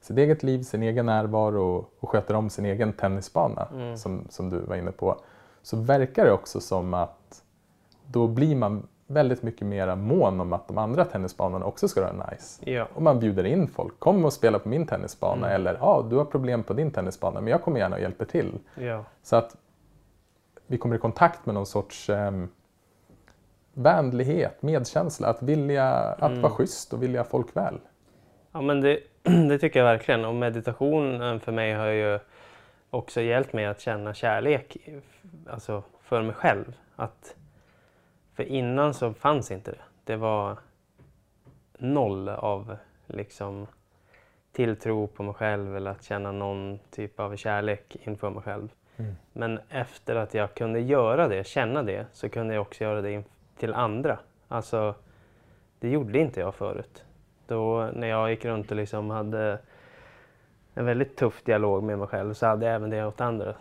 sitt 0.00 0.18
eget 0.18 0.42
liv, 0.42 0.62
sin 0.62 0.82
egen 0.82 1.06
närvaro 1.06 1.62
och, 1.76 1.92
och 2.00 2.08
sköter 2.08 2.34
om 2.34 2.50
sin 2.50 2.64
egen 2.64 2.92
tennisbana, 2.92 3.68
Mm. 3.74 3.96
som, 3.96 4.26
som 4.30 4.50
du 4.50 4.58
var 4.60 4.76
inne 4.76 4.92
på, 4.92 5.20
så 5.68 5.76
verkar 5.76 6.24
det 6.24 6.32
också 6.32 6.60
som 6.60 6.94
att 6.94 7.42
då 8.06 8.26
blir 8.26 8.56
man 8.56 8.86
väldigt 9.06 9.42
mycket 9.42 9.66
mer 9.66 9.96
mån 9.96 10.40
om 10.40 10.52
att 10.52 10.68
de 10.68 10.78
andra 10.78 11.04
tennisbanorna 11.04 11.64
också 11.66 11.88
ska 11.88 12.00
vara 12.00 12.30
nice. 12.30 12.70
Ja, 12.70 12.88
Och 12.94 13.02
man 13.02 13.20
bjuder 13.20 13.44
in 13.44 13.68
folk. 13.68 13.98
Kom 13.98 14.24
och 14.24 14.32
spela 14.32 14.58
på 14.58 14.68
min 14.68 14.86
tennisbana. 14.86 15.46
Mm. 15.46 15.54
Eller 15.54 15.74
ja, 15.80 16.06
du 16.10 16.16
har 16.16 16.24
problem 16.24 16.62
på 16.62 16.72
din 16.72 16.90
tennisbana, 16.90 17.40
men 17.40 17.50
jag 17.50 17.62
kommer 17.62 17.80
gärna 17.80 17.96
och 17.96 18.02
hjälper 18.02 18.24
till. 18.24 18.58
ja, 18.74 19.04
Så 19.22 19.36
att 19.36 19.56
vi 20.66 20.78
kommer 20.78 20.96
i 20.96 20.98
kontakt 20.98 21.46
med 21.46 21.54
någon 21.54 21.66
sorts 21.66 22.08
um, 22.08 22.48
vänlighet, 23.74 24.62
medkänsla. 24.62 25.28
Att 25.28 25.42
vilja 25.42 25.90
att 25.94 26.30
Mm. 26.30 26.42
vara 26.42 26.52
schysst 26.52 26.92
och 26.92 27.02
vilja 27.02 27.24
folk 27.24 27.56
väl. 27.56 27.78
ja 28.52 28.60
men 28.60 28.80
det, 28.80 29.00
det 29.48 29.58
tycker 29.58 29.78
jag 29.80 29.86
verkligen. 29.86 30.24
Och 30.24 30.34
meditationen 30.34 31.40
för 31.40 31.52
mig 31.52 31.72
har 31.74 31.86
ju 31.86 32.18
också 32.90 33.20
hjälpt 33.20 33.52
mig 33.52 33.66
att 33.66 33.80
känna 33.80 34.14
kärlek 34.14 34.76
alltså 35.50 35.82
för 36.02 36.22
mig 36.22 36.34
själv. 36.34 36.76
Att, 36.96 37.36
för 38.34 38.42
innan 38.42 38.94
så 38.94 39.14
fanns 39.14 39.50
inte 39.50 39.70
det. 39.70 39.82
Det 40.04 40.16
var 40.16 40.58
noll 41.78 42.28
av 42.28 42.76
liksom 43.06 43.66
tilltro 44.52 45.06
på 45.06 45.22
mig 45.22 45.34
själv 45.34 45.76
eller 45.76 45.90
att 45.90 46.02
känna 46.02 46.32
någon 46.32 46.78
typ 46.90 47.20
av 47.20 47.36
kärlek 47.36 47.96
inför 48.02 48.30
mig 48.30 48.42
själv. 48.42 48.68
Mm. 48.96 49.14
Men 49.32 49.60
efter 49.68 50.16
att 50.16 50.34
jag 50.34 50.54
kunde 50.54 50.80
göra 50.80 51.28
det, 51.28 51.46
känna 51.46 51.82
det, 51.82 52.06
så 52.12 52.28
kunde 52.28 52.54
jag 52.54 52.62
också 52.62 52.84
göra 52.84 53.02
det 53.02 53.24
till 53.56 53.74
andra. 53.74 54.18
Alltså, 54.48 54.94
det 55.80 55.88
gjorde 55.88 56.18
inte 56.18 56.40
jag 56.40 56.54
förut. 56.54 57.04
Då 57.46 57.90
när 57.94 58.08
jag 58.08 58.30
gick 58.30 58.44
runt 58.44 58.70
och 58.70 58.76
liksom 58.76 59.10
hade 59.10 59.58
en 60.78 60.84
väldigt 60.84 61.16
tuff 61.16 61.42
dialog 61.42 61.82
med 61.82 61.98
mig 61.98 62.08
själv 62.08 62.34
så 62.34 62.46
hade 62.46 62.66
jag 62.66 62.74
även 62.74 62.90
det 62.90 63.06
åt 63.06 63.20
andra, 63.20 63.54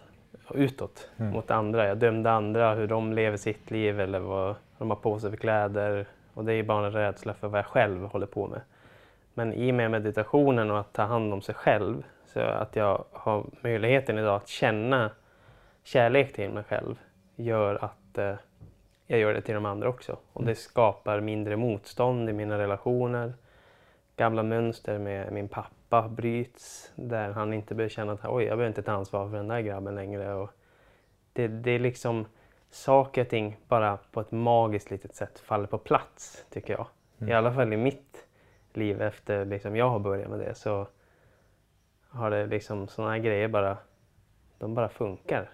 utåt 0.53 1.09
Mm. 1.17 1.31
mot 1.31 1.51
andra. 1.51 1.87
Jag 1.87 1.97
dömde 1.97 2.31
andra 2.31 2.73
hur 2.73 2.87
de 2.87 3.13
lever 3.13 3.37
sitt 3.37 3.71
liv 3.71 3.99
eller 3.99 4.19
vad 4.19 4.55
de 4.77 4.89
har 4.89 4.97
på 4.97 5.19
sig 5.19 5.29
för 5.29 5.37
kläder. 5.37 6.05
Och 6.33 6.45
det 6.45 6.53
är 6.53 6.63
bara 6.63 6.85
en 6.85 6.91
rädsla 6.91 7.33
för 7.33 7.47
vad 7.47 7.59
jag 7.59 7.65
själv 7.65 8.03
håller 8.05 8.25
på 8.25 8.47
med. 8.47 8.61
Men 9.33 9.53
i 9.53 9.71
och 9.71 9.75
med 9.75 9.91
meditationen 9.91 10.71
och 10.71 10.79
att 10.79 10.93
ta 10.93 11.03
hand 11.03 11.33
om 11.33 11.41
sig 11.41 11.55
själv 11.55 12.03
så 12.25 12.39
att 12.39 12.75
jag 12.75 13.03
har 13.11 13.45
möjligheten 13.61 14.17
idag 14.17 14.35
att 14.35 14.47
känna 14.47 15.11
kärlek 15.83 16.33
till 16.33 16.49
mig 16.49 16.63
själv 16.63 16.95
gör 17.35 17.83
att 17.83 18.17
eh, 18.17 18.35
jag 19.07 19.19
gör 19.19 19.33
det 19.33 19.41
till 19.41 19.55
de 19.55 19.65
andra 19.65 19.89
också. 19.89 20.17
Och 20.33 20.45
det 20.45 20.55
skapar 20.55 21.19
mindre 21.19 21.55
motstånd 21.55 22.29
i 22.29 22.33
mina 22.33 22.57
relationer. 22.57 23.33
Gamla 24.15 24.43
mönster 24.43 24.99
med 24.99 25.31
min 25.33 25.47
pappa 25.47 25.76
bryts 26.09 26.91
där 26.95 27.31
han 27.31 27.53
inte 27.53 27.75
behöver 27.75 27.89
känna 27.89 28.13
att 28.13 28.25
oj, 28.25 28.43
jag 28.43 28.57
behöver 28.57 28.67
inte 28.67 28.81
ta 28.81 28.91
ansvar 28.91 29.29
för 29.29 29.37
den 29.37 29.47
där 29.47 29.61
grabben 29.61 29.95
längre. 29.95 30.33
Och 30.33 30.49
det, 31.33 31.47
det 31.47 31.71
är 31.71 31.79
liksom 31.79 32.25
saker 32.69 33.21
och 33.21 33.29
ting 33.29 33.57
bara 33.67 33.97
på 34.11 34.21
ett 34.21 34.31
magiskt 34.31 34.91
litet 34.91 35.15
sätt 35.15 35.39
faller 35.39 35.67
på 35.67 35.77
plats 35.77 36.45
tycker 36.49 36.73
jag. 36.73 36.87
I 37.29 37.33
alla 37.33 37.53
fall 37.53 37.73
i 37.73 37.77
mitt 37.77 38.27
liv 38.73 39.01
efter 39.01 39.45
liksom 39.45 39.75
jag 39.75 39.89
har 39.89 39.99
börjat 39.99 40.29
med 40.29 40.39
det 40.39 40.55
så 40.55 40.87
har 42.09 42.31
det 42.31 42.45
liksom 42.45 42.87
sådana 42.87 43.11
här 43.11 43.19
grejer 43.19 43.47
bara, 43.47 43.77
de 44.57 44.75
bara 44.75 44.89
funkar. 44.89 45.49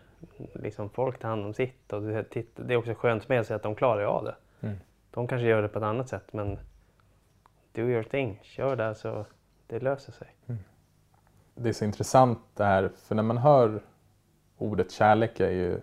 Liksom 0.54 0.89
folk 0.89 1.19
tar 1.19 1.30
hand 1.30 1.46
om 1.46 1.54
sitt 1.54 1.93
och 1.93 2.02
det 2.02 2.74
är 2.74 2.76
också 2.76 2.93
skönt 2.93 3.30
med 3.30 3.46
sig 3.46 3.56
att 3.56 3.63
de 3.63 3.76
klarar 3.76 4.04
av 4.04 4.24
det. 4.24 4.36
Mm. 4.62 4.76
De 5.12 5.28
kanske 5.28 5.48
gör 5.48 5.62
det 5.62 5.67
på 5.67 5.80
ett 5.80 5.86
annat 5.86 6.10
sätt 6.10 6.34
men 6.34 6.60
do 7.72 7.82
your 7.82 8.04
thing, 8.04 8.39
kör 8.43 8.76
där 8.76 8.93
så 8.93 9.26
det 9.67 9.80
löser 9.80 10.12
sig. 10.12 10.28
Det 11.56 11.69
är 11.69 11.73
så 11.73 11.86
intressant 11.86 12.39
det 12.54 12.63
här, 12.63 12.91
för 12.95 13.15
när 13.15 13.23
man 13.23 13.38
hör 13.38 13.82
ordet 14.58 14.91
kärlek 14.91 15.39
är, 15.39 15.49
ju, 15.52 15.73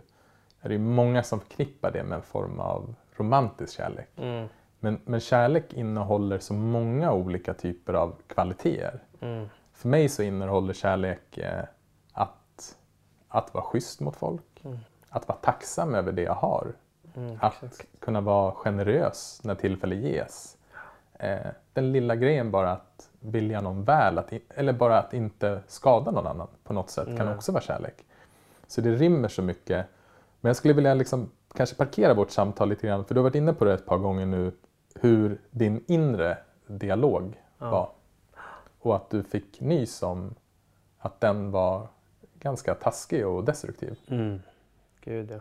är 0.61 0.69
det 0.69 0.73
ju 0.73 0.79
många 0.79 1.23
som 1.23 1.41
förknippar 1.41 1.91
det 1.91 2.03
med 2.05 2.17
en 2.17 2.23
form 2.23 2.61
av 2.61 2.95
romantisk 3.17 3.77
kärlek. 3.77 4.09
Mm, 4.17 4.49
Men, 4.81 5.01
men 5.05 5.21
kärlek 5.21 5.73
innehåller 5.73 6.39
så 6.39 6.55
många 6.55 7.13
olika 7.13 7.55
typer 7.55 7.93
av 7.95 8.17
kvaliteter. 8.27 9.03
mm, 9.21 9.49
För 9.73 9.89
mig 9.89 10.09
så 10.09 10.23
innehåller 10.23 10.73
kärlek 10.75 11.39
eh, 11.39 11.65
att, 12.13 12.77
att 13.29 13.55
vara 13.55 13.65
schysst 13.65 14.01
mot 14.01 14.17
folk, 14.17 14.43
Mm. 14.65 14.79
att 15.09 15.29
vara 15.29 15.39
tacksam 15.39 15.95
över 15.95 16.13
det 16.13 16.23
jag 16.23 16.35
har, 16.35 16.73
mm, 17.17 17.39
att 17.41 17.63
exakt. 17.63 18.01
kunna 18.01 18.21
vara 18.21 18.53
generös 18.53 19.41
när 19.45 19.55
tillfälle 19.55 19.95
ges. 19.95 20.57
Eh, 21.13 21.47
den 21.73 21.93
lilla 21.93 22.17
grejen 22.17 22.51
bara 22.51 22.73
att 22.73 23.10
vilja 23.21 23.61
någon 23.61 23.85
väl, 23.85 24.19
att, 24.19 24.33
eller 24.49 24.73
bara 24.73 24.99
att 24.99 25.15
inte 25.15 25.61
skada 25.67 26.11
någon 26.11 26.27
annan 26.27 26.49
på 26.65 26.73
något 26.73 26.91
sätt 26.91 27.07
kan 27.17 27.27
Nej. 27.27 27.35
också 27.35 27.53
vara 27.53 27.63
kärlek. 27.63 28.05
Så 28.67 28.81
det 28.81 28.91
rymmer 28.95 29.29
så 29.29 29.43
mycket. 29.43 29.87
Men 30.41 30.49
jag 30.49 30.57
skulle 30.57 30.75
vilja 30.75 30.95
liksom 30.95 31.31
kanske 31.55 31.77
parkera 31.77 32.15
vårt 32.15 32.31
samtal 32.31 32.69
lite 32.69 32.87
grann, 32.87 33.05
för 33.05 33.15
du 33.15 33.21
har 33.21 33.23
varit 33.23 33.35
inne 33.35 33.53
på 33.53 33.65
det 33.65 33.75
ett 33.75 33.87
par 33.87 33.99
gånger 33.99 34.27
nu, 34.27 34.53
hur 34.95 35.39
din 35.51 35.85
inre 35.89 36.39
dialog 36.67 37.41
Ja. 37.59 37.71
var. 37.71 37.91
Och 38.81 38.97
att 38.97 39.11
du 39.11 39.23
fick 39.23 39.61
nys 39.61 40.03
om 40.03 40.35
att 40.99 41.21
den 41.21 41.51
var 41.51 41.89
ganska 42.39 42.75
taskig 42.75 43.27
och 43.27 43.45
destruktiv. 43.45 43.99
Mm. 44.09 44.43
Gud 45.01 45.31
ja. 45.31 45.41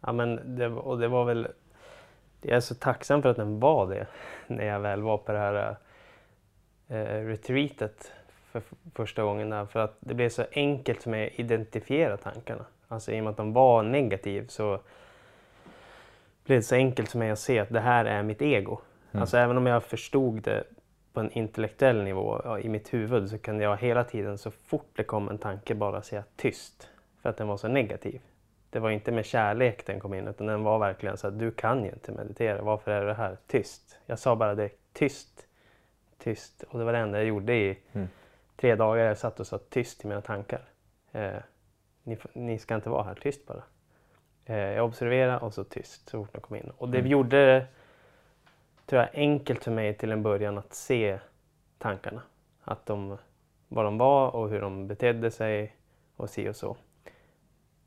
Ja 0.00 0.12
men 0.12 0.56
det, 0.56 0.66
och 0.68 0.98
det 0.98 1.08
var 1.08 1.24
väl, 1.24 1.48
jag 2.42 2.56
är 2.56 2.60
så 2.60 2.74
tacksam 2.74 3.22
för 3.22 3.28
att 3.28 3.36
den 3.36 3.60
var 3.60 3.86
det 3.86 4.06
när 4.46 4.64
jag 4.64 4.80
väl 4.80 5.02
var 5.02 5.18
på 5.18 5.32
det 5.32 5.38
här 5.38 5.76
retreatet 6.98 8.12
för 8.50 8.62
första 8.94 9.22
gången 9.22 9.50
där. 9.50 9.66
För 9.66 9.80
att 9.80 9.96
det 10.00 10.14
blev 10.14 10.28
så 10.28 10.44
enkelt 10.52 11.02
för 11.02 11.10
mig 11.10 11.26
att 11.26 11.40
identifiera 11.40 12.16
tankarna. 12.16 12.64
Alltså 12.88 13.12
i 13.12 13.20
och 13.20 13.24
med 13.24 13.30
att 13.30 13.36
de 13.36 13.52
var 13.52 13.82
negativ 13.82 14.46
så 14.46 14.80
blev 16.44 16.58
det 16.58 16.62
så 16.62 16.74
enkelt 16.74 17.10
för 17.10 17.18
mig 17.18 17.30
att 17.30 17.38
se 17.38 17.58
att 17.58 17.68
det 17.68 17.80
här 17.80 18.04
är 18.04 18.22
mitt 18.22 18.42
ego. 18.42 18.80
Mm. 19.12 19.20
Alltså 19.20 19.36
även 19.36 19.56
om 19.56 19.66
jag 19.66 19.82
förstod 19.82 20.42
det 20.42 20.64
på 21.12 21.20
en 21.20 21.30
intellektuell 21.30 22.02
nivå 22.02 22.40
ja, 22.44 22.58
i 22.58 22.68
mitt 22.68 22.94
huvud 22.94 23.30
så 23.30 23.38
kunde 23.38 23.64
jag 23.64 23.76
hela 23.76 24.04
tiden 24.04 24.38
så 24.38 24.50
fort 24.50 24.90
det 24.96 25.04
kom 25.04 25.28
en 25.28 25.38
tanke 25.38 25.74
bara 25.74 26.02
säga 26.02 26.24
tyst. 26.36 26.88
För 27.22 27.28
att 27.28 27.36
den 27.36 27.48
var 27.48 27.56
så 27.56 27.68
negativ. 27.68 28.20
Det 28.70 28.78
var 28.78 28.90
inte 28.90 29.12
med 29.12 29.24
kärlek 29.24 29.86
den 29.86 30.00
kom 30.00 30.14
in 30.14 30.28
utan 30.28 30.46
den 30.46 30.62
var 30.62 30.78
verkligen 30.78 31.16
så 31.16 31.26
att 31.26 31.38
du 31.38 31.50
kan 31.50 31.84
ju 31.84 31.90
inte 31.90 32.12
meditera. 32.12 32.62
Varför 32.62 32.90
är 32.90 33.06
det 33.06 33.14
här? 33.14 33.36
Tyst. 33.46 33.98
Jag 34.06 34.18
sa 34.18 34.36
bara 34.36 34.54
det. 34.54 34.70
Tyst. 34.92 35.46
Tyst. 36.22 36.62
Och 36.62 36.78
det 36.78 36.84
var 36.84 36.92
det 36.92 36.98
enda 36.98 37.18
jag 37.18 37.26
gjorde 37.26 37.54
i 37.54 37.78
Mm. 37.92 38.08
tre 38.56 38.74
dagar. 38.74 39.04
Jag 39.04 39.18
satt 39.18 39.40
och 39.40 39.46
sa 39.46 39.58
tyst 39.58 40.04
i 40.04 40.08
mina 40.08 40.20
tankar. 40.20 40.60
Eh, 41.12 41.32
ni, 42.02 42.18
ni 42.32 42.58
ska 42.58 42.74
inte 42.74 42.90
vara 42.90 43.02
här. 43.02 43.14
Tyst 43.14 43.46
bara. 43.46 43.62
Eh, 44.44 44.56
jag 44.56 44.84
observerade 44.84 45.38
och 45.38 45.54
så 45.54 45.64
tyst 45.64 46.08
så 46.08 46.24
fort 46.24 46.34
de 46.34 46.40
kom 46.40 46.56
in. 46.56 46.72
Och 46.78 46.88
det 46.88 46.98
Mm. 46.98 47.10
gjorde 47.10 47.46
det, 47.46 47.66
tror 48.86 49.00
jag, 49.02 49.10
enkelt 49.14 49.64
för 49.64 49.70
mig 49.70 49.94
till 49.94 50.12
en 50.12 50.22
början 50.22 50.58
att 50.58 50.74
se 50.74 51.18
tankarna. 51.78 52.22
Att 52.64 52.86
de, 52.86 53.18
vad 53.68 53.84
de 53.84 53.98
var 53.98 54.30
och 54.36 54.48
hur 54.50 54.60
de 54.60 54.86
betedde 54.86 55.30
sig 55.30 55.76
och 56.16 56.30
si 56.30 56.48
och 56.48 56.56
så. 56.56 56.76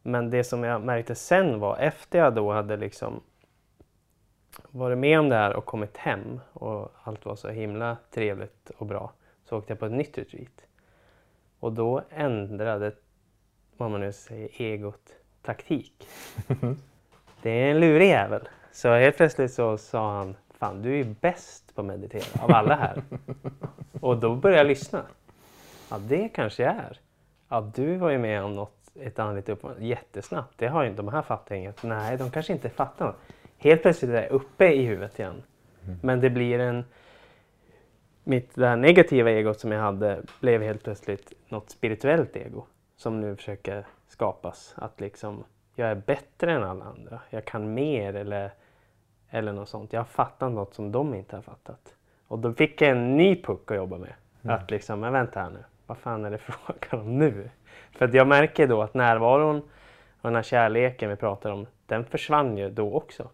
Men 0.02 0.30
det 0.30 0.44
som 0.44 0.64
jag 0.64 0.82
märkte 0.82 1.16
sen 1.16 1.60
var 1.60 1.78
efter 1.78 2.20
jag 2.20 2.36
då 2.36 2.52
hade 2.52 2.78
liksom 2.78 3.22
varit 4.72 4.98
med 4.98 5.20
om 5.20 5.30
det 5.30 5.36
här 5.36 5.56
och 5.56 5.66
kommit 5.66 5.98
hem 5.98 6.40
och 6.54 6.92
allt 7.04 7.26
var 7.26 7.36
så 7.36 7.50
himla 7.50 7.98
trevligt 8.12 8.72
och 8.78 8.86
bra 8.86 9.12
så 9.46 9.58
åkte 9.58 9.72
jag 9.72 9.80
på 9.80 9.86
ett 9.86 9.92
nytt 9.92 10.18
retreat. 10.18 10.66
Och 11.60 11.74
då 11.74 12.02
ändrade, 12.10 12.92
vad 13.78 13.92
man 13.92 14.02
nu 14.02 14.14
säger, 14.14 14.50
egot 14.62 15.16
taktik. 15.42 16.08
Det 17.42 17.50
är 17.50 17.72
en 17.72 17.80
lurig 17.80 18.08
jävel. 18.08 18.48
Så 18.72 18.94
helt 18.94 19.18
plötsligt 19.18 19.54
så 19.54 19.78
sa 19.78 20.18
han, 20.18 20.36
fan 20.60 20.82
du 20.82 20.92
är 20.92 20.96
ju 20.96 21.04
bäst 21.04 21.76
på 21.76 21.82
att 21.82 21.88
meditera 21.88 22.44
av 22.44 22.52
alla 22.52 22.76
här. 22.76 23.04
och 24.02 24.18
då 24.18 24.36
började 24.36 24.60
jag 24.60 24.68
lyssna. 24.68 25.04
Ja, 25.90 25.98
det 25.98 26.30
kanske 26.30 26.64
jag 26.64 26.76
är. 26.76 27.00
Ja, 27.50 27.72
du 27.76 27.96
var 27.96 28.10
ju 28.10 28.18
med 28.18 28.44
om 28.44 28.56
något, 28.56 28.92
ett 28.96 29.20
andligt 29.20 29.50
uppmål 29.50 29.74
jättesnabbt. 29.80 30.54
Det 30.58 30.68
har 30.68 30.84
ju 30.84 30.90
inte 30.90 31.02
de 31.02 31.14
här 31.14 31.22
fattat 31.22 31.52
inget. 31.52 31.84
Nej, 31.84 32.18
de 32.18 32.32
kanske 32.32 32.54
inte 32.54 32.70
fattar 32.70 33.06
något. 33.06 33.20
Helt 33.64 33.82
plötsligt 33.82 34.12
är 34.12 34.22
jag 34.22 34.32
uppe 34.32 34.66
i 34.66 34.86
huvudet 34.86 35.20
igen. 35.20 35.44
Men 36.02 36.20
det 36.20 36.30
blir 36.30 36.60
en... 36.60 36.86
Mitt 38.24 38.56
det 38.56 38.68
här 38.68 38.76
negativa 38.76 39.30
egot 39.30 39.60
som 39.60 39.72
jag 39.72 39.82
hade 39.82 40.22
blev 40.40 40.62
helt 40.62 40.84
plötsligt 40.84 41.34
något 41.50 41.70
spirituellt 41.70 42.36
ego. 42.36 42.66
Som 42.96 43.22
nu 43.22 43.36
försöker 43.36 43.86
skapas. 44.08 44.76
Att 44.78 45.02
liksom, 45.02 45.44
jag 45.76 45.90
är 45.90 45.96
bättre 45.96 46.52
än 46.52 46.64
alla 46.64 46.86
andra. 46.86 47.20
Jag 47.30 47.46
kan 47.46 47.74
mer 47.74 48.16
eller, 48.16 48.52
eller 49.30 49.54
något 49.54 49.70
sånt. 49.70 49.94
Jag 49.94 50.00
har 50.00 50.06
fattat 50.06 50.52
något 50.52 50.74
som 50.74 50.92
de 50.92 51.14
inte 51.14 51.36
har 51.36 51.44
fattat. 51.44 51.96
Och 52.28 52.40
då 52.40 52.54
fick 52.54 52.82
jag 52.82 52.92
en 52.92 53.18
ny 53.18 53.42
puck 53.42 53.72
att 53.72 53.78
jobba 53.78 53.98
med. 53.98 54.14
Att 54.42 54.72
liksom, 54.72 55.00
men 55.00 55.14
vänta 55.14 55.40
här 55.40 55.50
nu. 55.50 55.64
Vad 55.86 55.98
fan 55.98 56.26
är 56.26 56.32
det 56.32 56.38
frågan 56.38 57.02
om 57.06 57.18
nu? 57.20 57.50
För 57.92 58.16
jag 58.16 58.28
märker 58.28 58.68
då 58.68 58.82
att 58.82 58.94
närvaron 58.94 59.58
och 60.22 60.30
den 60.30 60.36
här 60.36 60.44
kärleken 60.44 61.10
vi 61.10 61.16
pratar 61.16 61.52
om, 61.52 61.68
den 61.86 62.06
försvann 62.06 62.58
ju 62.58 62.70
då 62.70 62.94
också. 62.94 63.30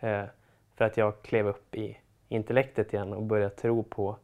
Eh, 0.00 0.24
för 0.74 0.84
att 0.84 0.96
jag 0.96 1.22
klev 1.22 1.46
upp 1.46 1.74
i 1.74 1.96
intellektet 2.28 2.94
igen 2.94 3.12
och 3.12 3.22
började 3.22 3.54
tro 3.54 3.82
på 3.82 4.16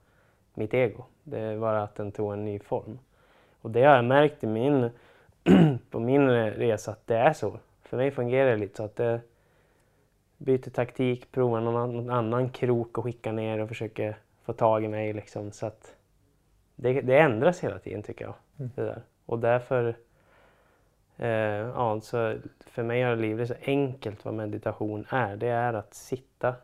mitt 0.55 0.75
ego. 0.75 1.05
Det 1.23 1.57
var 1.57 1.75
att 1.75 1.95
den 1.95 2.13
tog 2.13 2.33
en 2.33 2.45
ny 2.45 2.59
form. 2.59 2.99
Och 3.61 3.71
det 3.71 3.85
har 3.85 3.97
jag 3.97 4.05
märkt 4.05 4.45
i 4.45 4.47
min, 4.47 4.91
på 5.91 6.01
min 6.01 6.29
resa 6.31 6.91
att 6.91 7.07
det 7.07 7.17
är 7.17 7.33
så. 7.33 7.59
För 7.83 7.97
mig 7.97 8.11
fungerar 8.11 8.51
det 8.51 8.57
lite 8.57 8.77
så 8.77 8.83
att 8.83 8.97
det 8.97 9.21
byter 10.39 10.71
taktik, 10.71 11.33
provar 11.33 11.61
någon, 11.61 12.11
annan- 12.11 12.49
krok 12.49 12.99
och 12.99 13.05
skickar 13.05 13.33
ner 13.33 13.59
och 13.59 13.69
försöker 13.69 14.17
få 14.45 14.53
tag 14.53 14.85
i 14.85 14.89
mig. 14.89 15.13
Liksom, 15.13 15.53
så 15.53 15.67
att 15.67 15.97
det, 16.77 17.01
det 17.01 17.19
ändras 17.19 17.65
hela 17.65 17.79
tiden 17.79 18.03
tycker 18.03 18.25
jag. 18.25 18.35
Det 18.57 18.83
där. 18.83 19.03
Och 19.27 19.39
därför, 19.39 19.97
eh, 21.17 21.29
ja, 21.29 22.01
så 22.01 22.39
för 22.61 22.83
mig 22.83 23.03
har 23.03 23.17
livet 23.17 23.49
så 23.49 23.55
enkelt 23.63 24.25
vad 24.25 24.35
meditation 24.35 25.07
är. 25.09 25.37
Det 25.37 25.49
är 25.49 25.75
att 25.75 25.95
sitta, 25.95 26.55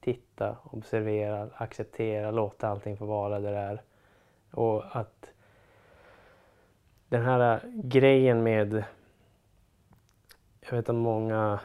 titta, 0.00 0.56
observera, 0.64 1.48
acceptera, 1.54 2.30
låta 2.30 2.68
allting 2.68 2.96
få 2.96 3.04
vara 3.06 3.40
där 3.40 3.52
det 3.52 3.58
är. 3.58 3.82
Och 4.50 4.96
att 4.96 5.30
den 7.08 7.22
här 7.22 7.60
grejen 7.74 8.42
med, 8.42 8.84
jag 10.60 10.76
vet 10.76 10.88
att 10.88 10.94
många 10.94 11.60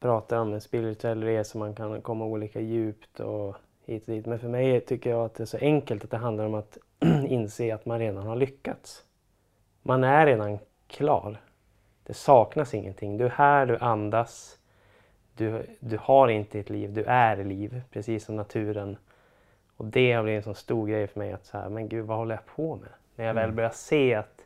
pratar 0.00 0.38
om 0.38 0.52
en 0.52 0.60
spirituell 0.60 1.22
resa, 1.22 1.58
man 1.58 1.74
kan 1.74 2.02
komma 2.02 2.24
olika 2.24 2.60
djupt 2.60 3.20
och 3.20 3.56
hit 3.84 4.08
och 4.08 4.14
dit. 4.14 4.26
Men 4.26 4.38
för 4.38 4.48
mig 4.48 4.80
tycker 4.80 5.10
jag 5.10 5.24
att 5.24 5.34
det 5.34 5.44
är 5.44 5.46
så 5.46 5.58
enkelt 5.58 6.04
att 6.04 6.10
det 6.10 6.16
handlar 6.16 6.46
om 6.46 6.54
att 6.54 6.78
inse 7.28 7.74
att 7.74 7.86
man 7.86 7.98
redan 7.98 8.26
har 8.26 8.36
lyckats. 8.36 9.05
Man 9.86 10.04
är 10.04 10.26
redan 10.26 10.58
klar. 10.86 11.40
Det 12.06 12.14
saknas 12.14 12.74
ingenting. 12.74 13.16
Du 13.16 13.24
är 13.24 13.30
här, 13.30 13.66
du 13.66 13.76
andas. 13.78 14.58
Du, 15.36 15.66
du 15.80 15.98
har 16.00 16.28
inte 16.28 16.60
ett 16.60 16.70
liv, 16.70 16.92
du 16.92 17.04
är 17.04 17.36
liv, 17.44 17.82
precis 17.90 18.24
som 18.24 18.36
naturen. 18.36 18.96
Och 19.76 19.84
det 19.84 20.12
har 20.12 20.22
blivit 20.22 20.38
en 20.38 20.42
sån 20.44 20.54
stor 20.54 20.86
grej 20.86 21.06
för 21.06 21.18
mig 21.20 21.32
att 21.32 21.44
så 21.46 21.58
här, 21.58 21.68
men 21.68 21.88
gud 21.88 22.06
vad 22.06 22.18
håller 22.18 22.34
jag 22.34 22.46
på 22.46 22.76
med? 22.76 22.88
När 23.16 23.24
jag 23.24 23.34
väl 23.34 23.44
Mm. 23.44 23.56
börjar 23.56 23.70
se 23.70 24.14
att 24.14 24.44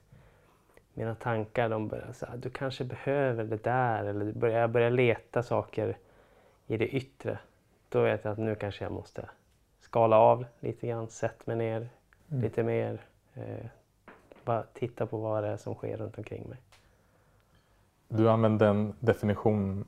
mina 0.94 1.14
tankar, 1.14 1.68
de 1.68 1.88
börjar 1.88 2.12
så 2.12 2.26
här, 2.26 2.36
du 2.36 2.50
kanske 2.50 2.84
behöver 2.84 3.44
det 3.44 3.62
där 3.64 4.04
eller 4.04 4.32
börjar, 4.32 4.60
jag 4.60 4.70
börjar 4.70 4.90
leta 4.90 5.42
saker 5.42 5.96
i 6.66 6.76
det 6.76 6.88
yttre. 6.88 7.38
Då 7.88 8.02
vet 8.02 8.24
jag 8.24 8.32
att 8.32 8.38
nu 8.38 8.54
kanske 8.54 8.84
jag 8.84 8.92
måste 8.92 9.28
skala 9.80 10.18
av 10.18 10.44
lite 10.60 10.86
grann, 10.86 11.08
sätta 11.08 11.42
mig 11.46 11.56
ner 11.56 11.88
Mm. 12.30 12.42
lite 12.42 12.62
mer. 12.62 12.98
Eh, 13.34 13.66
bara 14.50 14.62
titta 14.62 15.06
på 15.06 15.16
vad 15.18 15.42
det 15.42 15.48
är 15.48 15.56
som 15.56 15.74
sker 15.74 15.96
runt 15.96 16.18
omkring 16.18 16.48
mig. 16.48 16.58
Du 18.08 18.30
använde 18.30 18.66
en 18.66 18.94
definition 19.00 19.84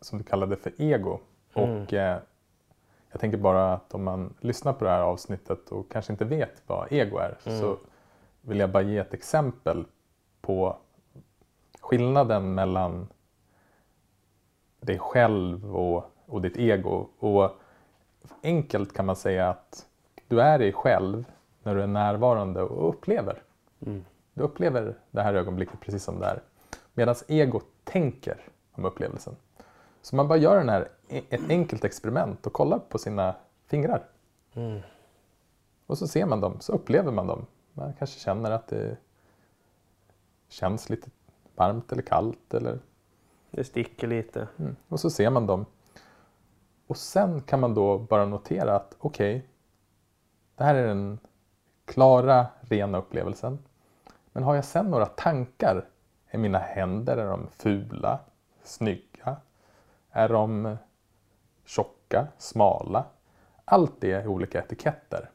som 0.00 0.18
du 0.18 0.24
kallade 0.24 0.56
för 0.56 0.72
ego. 0.78 1.18
Mm. 1.54 1.82
Och 1.82 1.92
eh, 1.92 2.18
jag 3.10 3.20
tänker 3.20 3.38
bara 3.38 3.72
att 3.72 3.94
om 3.94 4.04
man 4.04 4.34
lyssnar 4.40 4.72
på 4.72 4.84
det 4.84 4.90
här 4.90 5.00
avsnittet 5.00 5.68
och 5.68 5.92
kanske 5.92 6.12
inte 6.12 6.24
vet 6.24 6.62
vad 6.66 6.92
ego 6.92 7.18
är 7.18 7.38
Mm. 7.46 7.60
så 7.60 7.78
vill 8.40 8.58
jag 8.58 8.70
bara 8.70 8.82
ge 8.82 8.98
ett 8.98 9.14
exempel 9.14 9.84
på 10.40 10.76
skillnaden 11.80 12.54
mellan 12.54 13.08
dig 14.80 14.98
själv 14.98 15.76
och, 15.76 16.04
och 16.26 16.40
ditt 16.42 16.56
ego. 16.56 17.08
Och 17.18 17.50
enkelt 18.42 18.92
kan 18.94 19.06
man 19.06 19.16
säga 19.16 19.50
att 19.50 19.86
du 20.28 20.40
är 20.40 20.58
dig 20.58 20.72
själv 20.72 21.24
när 21.62 21.74
du 21.74 21.82
är 21.82 21.86
närvarande 21.86 22.62
och 22.62 22.88
upplever. 22.88 23.42
Mm. 23.86 24.04
Du 24.34 24.42
upplever 24.42 24.98
det 25.10 25.22
här 25.22 25.34
ögonblicket 25.34 25.80
precis 25.80 26.04
som 26.04 26.18
det 26.20 26.26
är. 26.26 26.42
Medan 26.94 27.14
ego 27.28 27.60
tänker 27.84 28.40
om 28.72 28.84
upplevelsen. 28.84 29.36
Så 30.02 30.16
man 30.16 30.28
bara 30.28 30.38
gör 30.38 30.56
den 30.56 30.68
här, 30.68 30.88
ett 31.08 31.48
enkelt 31.50 31.84
experiment 31.84 32.46
och 32.46 32.52
kollar 32.52 32.78
på 32.78 32.98
sina 32.98 33.34
fingrar. 33.66 34.04
Mm. 34.54 34.80
Och 35.86 35.98
så 35.98 36.08
ser 36.08 36.26
man 36.26 36.40
dem, 36.40 36.60
så 36.60 36.72
upplever 36.72 37.12
man 37.12 37.26
dem. 37.26 37.46
Man 37.72 37.92
kanske 37.98 38.20
känner 38.20 38.50
att 38.50 38.68
det 38.68 38.96
känns 40.48 40.90
lite 40.90 41.10
varmt 41.56 41.92
eller 41.92 42.02
kallt. 42.02 42.54
Eller, 42.54 42.78
Det 43.50 43.64
sticker 43.64 44.06
lite. 44.06 44.48
mm. 44.56 44.76
Och 44.88 45.00
så 45.00 45.10
ser 45.10 45.30
man 45.30 45.46
dem. 45.46 45.66
Och 46.86 46.96
sen 46.96 47.40
kan 47.42 47.60
man 47.60 47.74
då 47.74 47.98
bara 47.98 48.24
notera 48.26 48.76
att 48.76 48.96
okej, 48.98 49.46
det 50.56 50.64
här 50.64 50.74
är 50.74 50.86
den 50.86 51.18
klara, 51.84 52.46
rena 52.60 52.98
upplevelsen. 52.98 53.58
Men 54.32 54.42
har 54.42 54.54
jag 54.54 54.64
sen 54.64 54.90
några 54.90 55.06
tankar? 55.06 55.88
Är 56.26 56.38
mina 56.38 56.58
händer, 56.58 57.16
är 57.16 57.26
de 57.30 57.48
fula, 57.50 58.18
snygga? 58.62 59.36
Är 60.10 60.28
de 60.28 60.76
tjocka, 61.64 62.26
smala? 62.38 63.04
Allt 63.64 64.00
det 64.00 64.12
är 64.12 64.26
olika 64.26 64.58
etiketter 64.58 65.30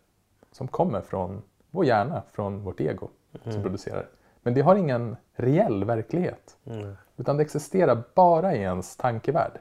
som 0.51 0.67
kommer 0.67 1.01
från 1.01 1.41
vår 1.71 1.85
hjärna, 1.85 2.23
från 2.31 2.63
vårt 2.63 2.79
ego 2.79 3.09
som 3.43 3.61
producerar. 3.61 4.09
Men 4.41 4.53
det 4.53 4.61
har 4.61 4.75
ingen 4.75 5.17
reell 5.33 5.83
verklighet. 5.83 6.57
Mm. 6.65 6.95
Utan 7.17 7.37
det 7.37 7.43
existerar 7.43 8.03
bara 8.15 8.55
i 8.55 8.59
ens 8.59 8.97
tankevärld. 8.97 9.59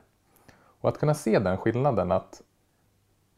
Och 0.81 0.89
att 0.89 0.99
kunna 0.99 1.15
se 1.15 1.39
den 1.39 1.57
skillnaden 1.57 2.13
att 2.13 2.43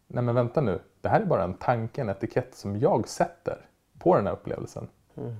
Nej 0.06 0.24
men 0.24 0.34
vänta 0.34 0.60
nu, 0.60 0.80
det 1.00 1.08
här 1.08 1.20
är 1.20 1.24
bara 1.24 1.44
en 1.44 1.54
tanke, 1.54 2.00
en 2.00 2.08
etikett 2.08 2.54
som 2.54 2.76
jag 2.76 3.08
sätter 3.08 3.66
på 3.98 4.16
den 4.16 4.26
här 4.26 4.32
upplevelsen. 4.32 4.88
Mm. 5.16 5.36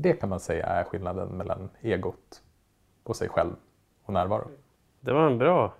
Det 0.00 0.12
kan 0.12 0.28
man 0.28 0.40
säga 0.40 0.66
är 0.66 0.84
skillnaden 0.84 1.28
mellan 1.28 1.68
egot 1.80 2.42
och 3.02 3.16
sig 3.16 3.28
själv 3.28 3.52
och 4.04 4.12
närvaro. 4.12 4.48
Det 5.00 5.12
var 5.12 5.26
en 5.26 5.38
bra 5.38 5.74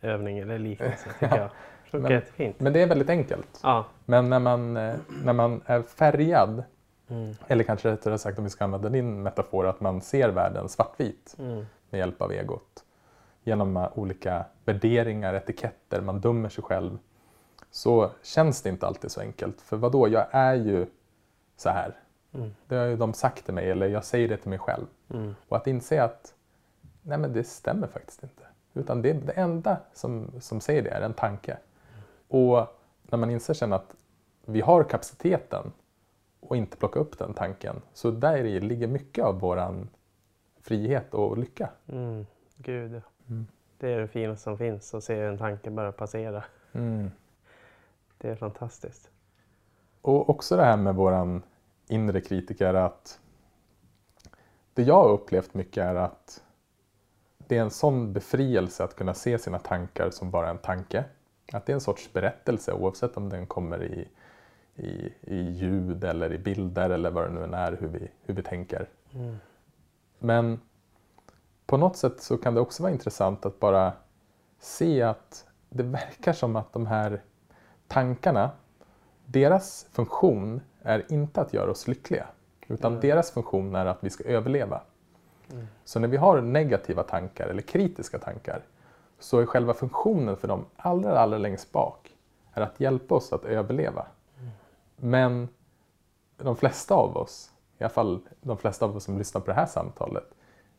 övning 0.00 0.38
eller 0.38 0.58
liknelse 0.58 1.08
tycker 1.20 1.36
jag. 1.38 1.50
Men-. 2.02 2.22
Men 2.58 2.72
det 2.72 2.82
är 2.82 2.86
väldigt 2.86 3.10
enkelt. 3.10 3.60
Ja. 3.62 3.84
Men 4.04 4.30
när 4.30 4.38
man, 4.38 4.76
eh, 4.76 4.94
när 5.24 5.32
man 5.32 5.62
är 5.66 5.82
färgad, 5.82 6.64
Mm. 7.08 7.34
eller 7.48 7.64
kanske 7.64 7.90
rättare 7.90 8.18
sagt 8.18 8.38
om 8.38 8.44
vi 8.44 8.50
ska 8.50 8.64
använda 8.64 8.88
din 8.88 9.22
metafor, 9.22 9.66
att 9.66 9.80
man 9.80 10.00
ser 10.00 10.28
världen 10.28 10.68
svartvit 10.68 11.36
Mm. 11.38 11.66
med 11.90 11.98
hjälp 11.98 12.22
av 12.22 12.32
egot. 12.32 12.84
Genom 13.44 13.76
eh, 13.76 13.88
olika 13.94 14.44
värderingar, 14.64 15.34
etiketter, 15.34 16.00
man 16.00 16.20
dömer 16.20 16.48
sig 16.48 16.64
själv. 16.64 16.98
Så 17.70 18.10
känns 18.22 18.62
det 18.62 18.68
inte 18.68 18.86
alltid 18.86 19.10
så 19.10 19.20
enkelt. 19.20 19.60
För 19.60 19.76
vad 19.76 19.92
då? 19.92 20.08
jag 20.08 20.26
är 20.30 20.54
ju 20.54 20.86
så 21.56 21.68
här. 21.68 21.94
Mm. 22.36 22.54
Det 22.68 22.76
har 22.76 22.86
ju 22.86 22.96
de 22.96 23.14
sagt 23.14 23.44
till 23.44 23.54
mig, 23.54 23.70
eller 23.70 23.86
jag 23.86 24.04
säger 24.04 24.28
det 24.28 24.36
till 24.36 24.50
mig 24.50 24.58
själv. 24.58 24.86
Mm. 25.10 25.34
Och 25.48 25.56
att 25.56 25.66
inse 25.66 26.02
att 26.02 26.34
nej 27.02 27.18
men 27.18 27.32
det 27.32 27.44
stämmer 27.44 27.86
faktiskt 27.86 28.22
inte. 28.22 28.42
Utan 28.74 29.02
det, 29.02 29.12
det 29.12 29.32
enda 29.32 29.76
som, 29.92 30.30
som 30.40 30.60
säger 30.60 30.82
det 30.82 30.90
är 30.90 31.00
en 31.00 31.14
tanke. 31.14 31.56
Och 32.28 32.66
när 33.02 33.18
man 33.18 33.30
inser 33.30 33.54
sen 33.54 33.72
att 33.72 33.94
vi 34.44 34.60
har 34.60 34.84
kapaciteten 34.84 35.72
och 36.40 36.56
inte 36.56 36.76
plocka 36.76 37.00
upp 37.00 37.18
den 37.18 37.34
tanken. 37.34 37.82
Så 37.92 38.10
där 38.10 38.36
i 38.36 38.60
ligger 38.60 38.86
mycket 38.86 39.24
av 39.24 39.40
våran 39.40 39.88
frihet 40.60 41.14
och 41.14 41.38
lycka. 41.38 41.70
Mm. 41.86 42.26
Gud. 42.56 43.02
Mm. 43.28 43.46
det 43.78 43.92
är 43.92 44.00
det 44.00 44.08
finaste 44.08 44.42
som 44.42 44.58
finns 44.58 44.94
att 44.94 45.04
se 45.04 45.20
en 45.20 45.38
tanke 45.38 45.70
bara 45.70 45.92
passera. 45.92 46.44
Mm. 46.72 47.10
Det 48.18 48.28
är 48.28 48.36
fantastiskt. 48.36 49.10
Och 50.02 50.30
också 50.30 50.56
det 50.56 50.64
här 50.64 50.76
med 50.76 50.94
våran 50.94 51.42
inre 51.88 52.20
kritiker 52.20 52.74
att 52.74 53.20
det 54.74 54.82
jag 54.82 54.94
har 54.94 55.08
upplevt 55.08 55.54
mycket 55.54 55.84
är 55.84 55.94
att 55.94 56.42
det 57.38 57.56
är 57.56 57.62
en 57.62 57.70
sån 57.70 58.12
befrielse 58.12 58.84
att 58.84 58.96
kunna 58.96 59.14
se 59.14 59.38
sina 59.38 59.58
tankar 59.58 60.10
som 60.10 60.30
bara 60.30 60.50
en 60.50 60.58
tanke. 60.58 61.04
Att 61.52 61.66
det 61.66 61.72
är 61.72 61.74
en 61.74 61.80
sorts 61.80 62.12
berättelse 62.12 62.72
oavsett 62.72 63.16
om 63.16 63.28
den 63.28 63.46
kommer 63.46 63.84
i, 63.84 64.08
i, 64.74 65.12
i 65.20 65.36
ljud 65.36 66.04
eller 66.04 66.32
i 66.32 66.38
bilder 66.38 66.90
eller 66.90 67.10
vad 67.10 67.24
det 67.24 67.34
nu 67.34 67.44
än 67.44 67.54
är 67.54 67.72
hur 67.80 67.88
vi, 67.88 68.08
hur 68.22 68.34
vi 68.34 68.42
tänker. 68.42 68.88
Mm. 69.12 69.36
Men 70.18 70.60
på 71.66 71.76
något 71.76 71.96
sätt 71.96 72.20
så 72.20 72.38
kan 72.38 72.54
det 72.54 72.60
också 72.60 72.82
vara 72.82 72.92
intressant 72.92 73.46
att 73.46 73.60
bara 73.60 73.92
se 74.58 75.02
att 75.02 75.46
det 75.68 75.82
verkar 75.82 76.32
som 76.32 76.56
att 76.56 76.72
de 76.72 76.86
här 76.86 77.22
tankarna, 77.88 78.50
deras 79.26 79.86
funktion 79.92 80.60
är 80.86 81.12
inte 81.12 81.40
att 81.40 81.52
göra 81.52 81.70
oss 81.70 81.88
lyckliga. 81.88 82.26
Utan 82.68 82.92
Mm. 82.92 83.00
deras 83.00 83.30
funktion 83.30 83.74
är 83.74 83.86
att 83.86 84.04
vi 84.04 84.10
ska 84.10 84.24
överleva. 84.24 84.80
Mm. 85.52 85.66
Så 85.84 86.00
när 86.00 86.08
vi 86.08 86.16
har 86.16 86.40
negativa 86.40 87.02
tankar 87.02 87.46
eller 87.48 87.62
kritiska 87.62 88.18
tankar 88.18 88.60
så 89.18 89.38
är 89.38 89.46
själva 89.46 89.74
funktionen 89.74 90.36
för 90.36 90.48
dem 90.48 90.64
allra, 90.76 91.18
allra 91.18 91.38
längst 91.38 91.72
bak 91.72 92.16
är 92.52 92.60
att 92.60 92.80
hjälpa 92.80 93.14
oss 93.14 93.32
att 93.32 93.44
överleva. 93.44 94.06
Men 94.96 95.48
de 96.36 96.56
flesta 96.56 96.94
av 96.94 97.16
oss, 97.16 97.50
i 97.78 97.84
alla 97.84 97.90
fall 97.90 98.20
de 98.40 98.58
flesta 98.58 98.84
av 98.84 98.96
oss 98.96 99.04
som 99.04 99.18
lyssnar 99.18 99.40
på 99.40 99.46
det 99.46 99.54
här 99.54 99.66
samtalet, 99.66 100.24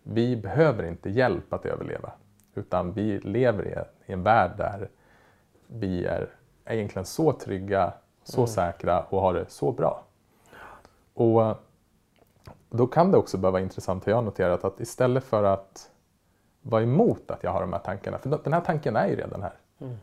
vi 0.04 0.36
behöver 0.36 0.84
inte 0.84 1.10
hjälp 1.10 1.54
att 1.54 1.66
överleva. 1.66 2.12
Utan 2.56 2.94
vi 2.94 3.20
lever 3.20 3.66
i, 3.68 4.10
i 4.10 4.14
en 4.14 4.24
värld 4.24 4.52
där 4.58 4.90
vi 5.68 6.06
är 6.06 6.30
egentligen 6.66 7.06
så 7.06 7.34
trygga, 7.34 7.94
så 8.28 8.42
Mm. 8.42 8.48
säkra 8.48 9.04
och 9.04 9.22
har 9.22 9.34
det 9.34 9.50
så 9.50 9.72
bra. 9.72 10.04
Och 11.14 11.56
då 12.70 12.88
kan 12.88 13.12
det 13.12 13.18
också 13.18 13.38
vara 13.38 13.62
intressant, 13.62 14.06
har 14.06 14.12
jag 14.12 14.24
noterat, 14.24 14.64
att 14.64 14.80
istället 14.80 15.24
för 15.24 15.44
att 15.44 15.92
vara 16.62 16.84
emot 16.84 17.32
att 17.32 17.44
jag 17.44 17.52
har 17.52 17.62
de 17.62 17.74
här 17.74 17.80
tankarna, 17.80 18.18
för 18.18 18.40
den 18.44 18.54
här 18.54 18.62
tanken 18.62 18.96
är 18.96 19.08
ju 19.08 19.16
redan 19.16 19.42
här. 19.42 19.54
Mm. 19.80 19.98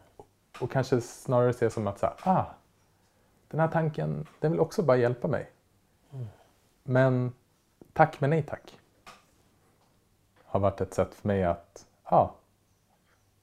Och 0.60 0.70
kanske 0.70 1.00
snarare 1.00 1.52
se 1.52 1.70
som 1.70 1.86
att 1.86 1.98
så 1.98 2.06
här, 2.06 2.14
ah, 2.24 2.44
den 3.48 3.60
här 3.60 3.68
tanken, 3.68 4.26
den 4.40 4.50
vill 4.50 4.60
också 4.60 4.82
bara 4.82 4.96
hjälpa 4.96 5.28
mig. 5.28 5.50
Mm. 6.12 6.26
Men 6.82 7.32
tack 7.92 8.20
men 8.20 8.30
nej 8.30 8.42
tack. 8.42 8.78
Har 10.44 10.60
varit 10.60 10.80
ett 10.80 10.94
sätt 10.94 11.14
för 11.14 11.28
mig 11.28 11.44
att, 11.44 11.86
ja, 12.04 12.16
ah, 12.16 12.34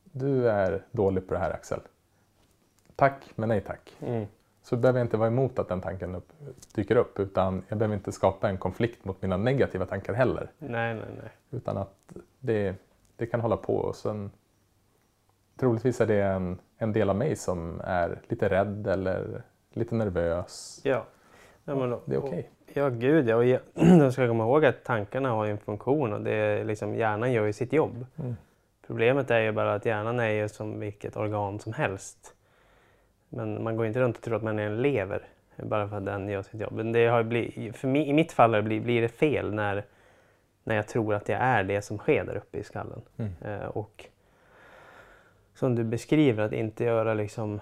du 0.03 0.49
är 0.49 0.85
dålig 0.91 1.27
på 1.27 1.33
det 1.33 1.39
här 1.39 1.51
Axel. 1.51 1.79
Tack 2.95 3.31
men 3.35 3.49
nej 3.49 3.61
tack. 3.61 3.95
Mm. 3.99 4.27
Så 4.63 4.77
behöver 4.77 4.99
jag 4.99 5.05
inte 5.05 5.17
vara 5.17 5.27
emot 5.27 5.59
att 5.59 5.67
den 5.67 5.81
tanken 5.81 6.15
upp, 6.15 6.29
dyker 6.75 6.95
upp 6.95 7.19
utan 7.19 7.63
jag 7.67 7.77
behöver 7.77 7.95
inte 7.95 8.11
skapa 8.11 8.49
en 8.49 8.57
konflikt 8.57 9.05
mot 9.05 9.21
mina 9.21 9.37
negativa 9.37 9.85
tankar 9.85 10.13
heller. 10.13 10.51
Nej, 10.57 10.93
nej, 10.93 11.05
nej. 11.21 11.31
Utan 11.49 11.77
att 11.77 12.13
det, 12.39 12.75
det 13.15 13.25
kan 13.25 13.41
hålla 13.41 13.57
på 13.57 13.75
och 13.75 13.95
sen 13.95 14.31
troligtvis 15.55 16.01
är 16.01 16.07
det 16.07 16.21
en, 16.21 16.59
en 16.77 16.93
del 16.93 17.09
av 17.09 17.15
mig 17.15 17.35
som 17.35 17.81
är 17.83 18.19
lite 18.27 18.49
rädd 18.49 18.87
eller 18.87 19.43
lite 19.73 19.95
nervös. 19.95 20.81
Ja. 20.83 21.05
ja 21.63 21.75
men, 21.75 21.89
Det 22.05 22.15
är 22.15 22.19
okej. 22.19 22.49
Ja, 22.73 22.89
gud 22.89 23.29
ja. 23.29 23.35
Och 23.35 23.45
jag, 23.45 23.59
jag 23.73 24.13
ska 24.13 24.27
komma 24.27 24.43
ihåg 24.43 24.65
att 24.65 24.83
tankarna 24.83 25.29
har 25.29 25.45
en 25.45 25.57
funktion 25.57 26.13
och 26.13 26.21
det 26.21 26.31
är 26.31 26.63
liksom, 26.63 26.95
hjärnan 26.95 27.31
gör 27.31 27.45
ju 27.45 27.53
sitt 27.53 27.73
jobb. 27.73 28.05
Mm. 28.15 28.35
Problemet 28.87 29.31
är 29.31 29.39
ju 29.39 29.51
bara 29.51 29.73
att 29.73 29.85
hjärnan 29.85 30.19
är 30.19 30.29
ju 30.29 30.49
som 30.49 30.79
vilket 30.79 31.17
organ 31.17 31.59
som 31.59 31.73
helst. 31.73 32.35
Men 33.33 33.63
man 33.63 33.75
går 33.75 33.85
inte 33.85 33.99
runt 33.99 34.17
och 34.17 34.23
tror 34.23 34.35
att 34.35 34.43
man 34.43 34.59
är 34.59 34.63
en 34.63 34.81
lever 34.81 35.27
bara 35.55 35.87
för 35.87 35.97
att 35.97 36.05
den 36.05 36.29
gör 36.29 36.41
sitt 36.41 36.61
jobb. 36.61 36.73
Men 36.73 36.91
det 36.91 37.07
har 37.07 37.23
blivit, 37.23 37.77
för 37.77 37.87
mig, 37.87 38.09
I 38.09 38.13
mitt 38.13 38.31
fall 38.31 38.63
blir, 38.63 38.81
blir 38.81 39.01
det 39.01 39.09
fel 39.09 39.53
när, 39.53 39.85
när 40.63 40.75
jag 40.75 40.87
tror 40.87 41.13
att 41.13 41.29
jag 41.29 41.39
är 41.39 41.63
det 41.63 41.81
som 41.81 41.97
sker 41.97 42.25
där 42.25 42.35
uppe 42.35 42.57
i 42.57 42.63
skallen. 42.63 43.01
Mm. 43.17 43.31
Eh, 43.41 43.65
och 43.67 44.05
som 45.53 45.75
du 45.75 45.83
beskriver, 45.83 46.43
att 46.43 46.53
inte 46.53 46.83
göra 46.83 47.13
liksom 47.13 47.61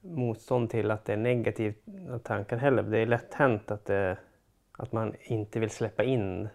motstånd 0.00 0.70
till 0.70 0.90
att 0.90 1.04
det 1.04 1.12
är 1.12 1.16
negativa 1.16 2.18
tankar 2.22 2.56
heller. 2.56 2.82
Det 2.82 2.98
är 2.98 3.06
lätt 3.06 3.34
hänt 3.34 3.70
att, 3.70 3.84
det, 3.84 4.16
att 4.72 4.92
man 4.92 5.14
inte 5.20 5.60
vill 5.60 5.70
släppa 5.70 6.04
in 6.04 6.48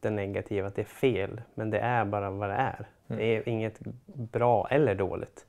det 0.00 0.10
negativa, 0.10 0.66
att 0.66 0.74
det 0.74 0.82
är 0.82 0.84
fel. 0.84 1.40
Men 1.54 1.70
det 1.70 1.78
är 1.78 2.04
bara 2.04 2.30
vad 2.30 2.48
det 2.48 2.54
är. 2.54 2.88
Mm. 3.08 3.18
Det 3.18 3.24
är 3.24 3.48
inget 3.48 3.80
bra 4.04 4.68
eller 4.70 4.94
dåligt. 4.94 5.46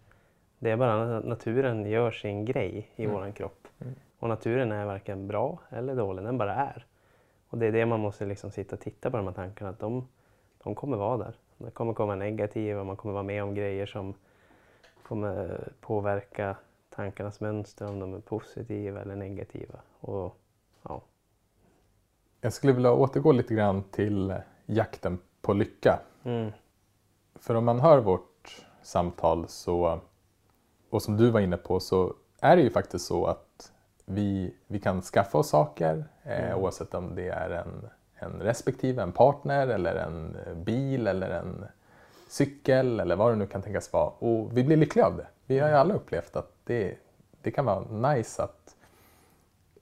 Det 0.59 0.69
är 0.71 0.77
bara 0.77 1.17
att 1.17 1.25
naturen 1.25 1.85
gör 1.85 2.11
sin 2.11 2.45
grej 2.45 2.91
i 2.95 3.03
Mm. 3.03 3.15
våran 3.15 3.33
kropp. 3.33 3.67
Mm. 3.81 3.93
Och 4.19 4.29
naturen 4.29 4.71
är 4.71 4.85
varken 4.85 5.27
bra 5.27 5.59
eller 5.69 5.95
dålig, 5.95 6.25
den 6.25 6.37
bara 6.37 6.55
är. 6.55 6.85
Och 7.49 7.57
det 7.57 7.65
är 7.67 7.71
det 7.71 7.85
man 7.85 7.99
måste 7.99 8.25
liksom 8.25 8.51
sitta 8.51 8.75
och 8.75 8.81
titta 8.81 9.11
på 9.11 9.17
de 9.17 9.25
här 9.27 9.33
tankarna, 9.33 9.69
att 9.69 9.79
de, 9.79 10.07
de 10.63 10.75
kommer 10.75 10.97
vara 10.97 11.17
där. 11.17 11.33
Det 11.57 11.71
kommer 11.71 11.93
komma 11.93 12.15
negativa, 12.15 12.83
man 12.83 12.95
kommer 12.95 13.13
vara 13.13 13.23
med 13.23 13.43
om 13.43 13.55
grejer 13.55 13.85
som 13.85 14.13
kommer 15.07 15.67
påverka 15.81 16.55
tankarnas 16.89 17.39
mönster, 17.41 17.89
om 17.89 17.99
de 17.99 18.13
är 18.13 18.19
positiva 18.19 19.01
eller 19.01 19.15
negativa. 19.15 19.79
Och, 19.99 20.37
ja. 20.83 21.01
Jag 22.41 22.53
skulle 22.53 22.73
vilja 22.73 22.91
återgå 22.91 23.31
lite 23.31 23.53
grann 23.53 23.83
till 23.83 24.35
jakten 24.65 25.19
på 25.41 25.53
lycka. 25.53 25.99
Mm. 26.23 26.51
För 27.35 27.55
om 27.55 27.65
man 27.65 27.79
hör 27.79 27.99
vårt 27.99 28.65
samtal 28.81 29.47
så, 29.47 29.99
och 30.89 31.01
som 31.01 31.17
du 31.17 31.29
var 31.29 31.39
inne 31.39 31.57
på, 31.57 31.79
så 31.79 32.13
är 32.41 32.55
det 32.55 32.61
ju 32.61 32.69
faktiskt 32.69 33.05
så 33.05 33.25
att 33.25 33.71
vi, 34.05 34.55
vi 34.67 34.79
kan 34.79 35.01
skaffa 35.01 35.37
oss 35.37 35.49
saker 35.49 36.05
eh, 36.23 36.45
Mm. 36.45 36.57
oavsett 36.59 36.93
om 36.93 37.15
det 37.15 37.27
är 37.29 37.49
en, 37.49 37.89
en 38.15 38.41
respektive, 38.41 39.01
en 39.03 39.11
partner 39.11 39.67
eller 39.67 39.95
en 39.95 40.35
eh, 40.47 40.53
bil 40.53 41.07
eller 41.07 41.29
en 41.29 41.65
cykel 42.29 42.99
eller 42.99 43.15
vad 43.15 43.31
det 43.31 43.35
nu 43.35 43.47
kan 43.47 43.61
tänkas 43.61 43.93
vara. 43.93 44.09
Och 44.09 44.57
vi 44.57 44.63
blir 44.63 44.77
lyckliga 44.77 45.05
av 45.05 45.17
det. 45.17 45.27
Vi 45.45 45.59
har 45.59 45.69
ju 45.69 45.75
alla 45.75 45.93
upplevt 45.93 46.35
att 46.35 46.51
det, 46.63 46.97
det 47.41 47.51
kan 47.51 47.65
vara 47.65 48.13
nice 48.13 48.43
att 48.43 48.75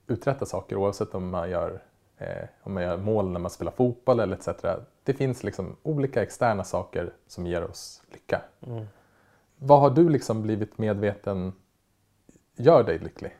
uträtta 0.06 0.46
saker 0.46 0.76
oavsett 0.76 1.14
om 1.14 1.30
man 1.30 1.50
gör 1.50 1.82
eh, 2.18 2.44
om 2.62 2.74
man 2.74 2.82
gör 2.82 2.96
mål 2.96 3.30
när 3.30 3.40
man 3.40 3.50
spelar 3.50 3.72
fotboll 3.72 4.20
eller 4.20 4.36
etc. 4.36 4.48
Det 5.04 5.12
finns 5.14 5.42
liksom 5.42 5.76
olika 5.82 6.22
externa 6.22 6.64
saker 6.64 7.12
som 7.26 7.46
ger 7.46 7.64
oss 7.64 8.02
lycka. 8.12 8.42
Mm. 8.66 8.86
Vad 9.58 9.80
har 9.80 9.90
du 9.90 10.08
liksom 10.08 10.42
blivit 10.42 10.78
medveten 10.78 11.52
gör 12.56 12.84
dig 12.84 12.98
lycklig? 12.98 13.36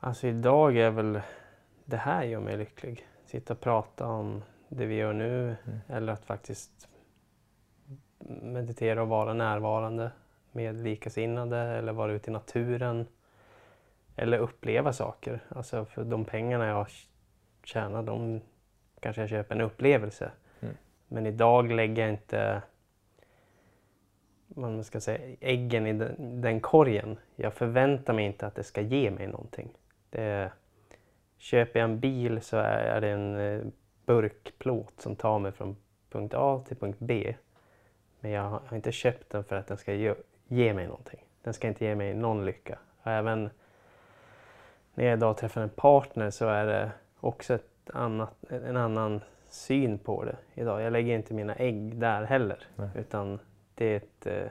Alltså 0.00 0.26
idag 0.26 0.76
är 0.76 0.90
väl 0.90 1.20
det 1.84 1.96
här 1.96 2.24
gör 2.24 2.40
mig 2.40 2.56
lycklig. 2.56 3.08
Sitta 3.26 3.52
och 3.52 3.60
prata 3.60 4.06
om 4.06 4.42
det 4.68 4.86
vi 4.86 4.94
gör 4.94 5.12
nu 5.12 5.56
eller 5.88 6.12
att 6.12 6.24
faktiskt 6.24 6.88
meditera 8.42 9.02
och 9.02 9.08
vara 9.08 9.34
närvarande 9.34 10.10
med 10.52 10.74
likasinnade 10.74 11.58
eller 11.58 11.92
vara 11.92 12.12
ute 12.12 12.30
i 12.30 12.32
naturen. 12.32 13.06
Eller 14.16 14.38
uppleva 14.38 14.92
saker. 14.92 15.40
Alltså 15.48 15.84
för 15.84 16.04
de 16.04 16.24
pengarna 16.24 16.66
jag 16.66 16.86
tjänar, 17.64 18.02
de 18.02 18.40
kanske 19.00 19.22
jag 19.22 19.30
köper 19.30 19.54
en 19.54 19.60
upplevelse. 19.60 20.30
Mm. 20.60 20.74
Men 21.08 21.26
idag 21.26 21.72
lägger 21.72 22.02
jag 22.02 22.12
inte 22.12 22.62
man 24.54 24.84
ska 24.84 25.00
säga, 25.00 25.36
äggen 25.40 25.86
i 25.86 25.92
den, 25.92 26.40
den 26.40 26.60
korgen. 26.60 27.16
Jag 27.36 27.54
förväntar 27.54 28.12
mig 28.12 28.24
inte 28.24 28.46
att 28.46 28.54
det 28.54 28.64
ska 28.64 28.80
ge 28.80 29.10
mig 29.10 29.26
någonting. 29.26 29.68
Det, 30.10 30.50
köper 31.44 31.80
jag 31.80 31.90
en 31.90 32.00
bil 32.00 32.40
så 32.40 32.56
är 32.56 33.00
det 33.00 33.08
en 33.08 33.38
eh, 33.38 33.60
burkplåt 34.06 35.00
som 35.00 35.16
tar 35.16 35.38
mig 35.38 35.52
från 35.52 35.76
punkt 36.10 36.34
A 36.36 36.64
till 36.68 36.76
punkt 36.76 36.98
B. 37.00 37.34
Men 38.20 38.30
jag 38.30 38.42
har 38.42 38.76
inte 38.76 38.92
köpt 38.92 39.30
den 39.30 39.44
för 39.44 39.56
att 39.56 39.66
den 39.66 39.76
ska 39.76 39.94
ge, 39.94 40.14
ge 40.48 40.74
mig 40.74 40.86
någonting. 40.86 41.24
Den 41.42 41.54
ska 41.54 41.68
inte 41.68 41.84
ge 41.84 41.94
mig 41.94 42.14
någon 42.14 42.44
lycka. 42.44 42.78
Och 43.02 43.10
även 43.10 43.50
när 44.94 45.04
jag 45.04 45.16
idag 45.16 45.36
träffar 45.36 45.60
en 45.60 45.68
partner 45.68 46.30
så 46.30 46.48
är 46.48 46.66
det 46.66 46.90
också 47.20 47.58
annat, 47.92 48.34
en 48.50 48.76
annan 48.76 49.20
syn 49.48 49.98
på 49.98 50.24
det 50.24 50.36
idag. 50.54 50.82
Jag 50.82 50.92
lägger 50.92 51.14
inte 51.14 51.34
mina 51.34 51.54
ägg 51.54 51.96
där 51.96 52.22
heller. 52.22 52.66
Nej. 52.76 52.88
Utan 52.94 53.38
det 53.74 53.84
är 53.84 53.96
ett 53.96 54.26
eh, 54.26 54.50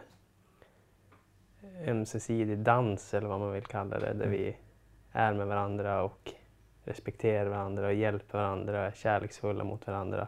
ömsesidig 1.89 2.57
dans 2.59 3.13
eller 3.13 3.27
vad 3.27 3.39
man 3.39 3.51
vill 3.51 3.65
kalla 3.65 3.99
det. 3.99 4.13
Där 4.13 4.25
Mm. 4.25 4.31
vi 4.31 4.57
är 5.11 5.33
med 5.33 5.47
varandra 5.47 6.03
och 6.03 6.33
respekterar 6.83 7.49
varandra 7.49 7.87
och 7.87 7.93
hjälper 7.93 8.37
varandra, 8.37 8.87
är 8.87 8.91
kärleksfulla 8.91 9.63
mot 9.63 9.87
varandra. 9.87 10.27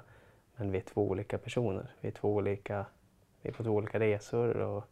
Men 0.56 0.72
vi 0.72 0.78
är 0.78 0.82
två 0.82 1.10
olika 1.10 1.38
personer. 1.38 1.88
Vi 2.02 2.08
är, 2.08 2.12
två 2.12 2.36
olika, 2.36 2.86
vi 3.42 3.50
är 3.50 3.54
på 3.54 3.64
två 3.64 3.72
olika 3.72 4.00
resor. 4.00 4.58
Och, 4.58 4.84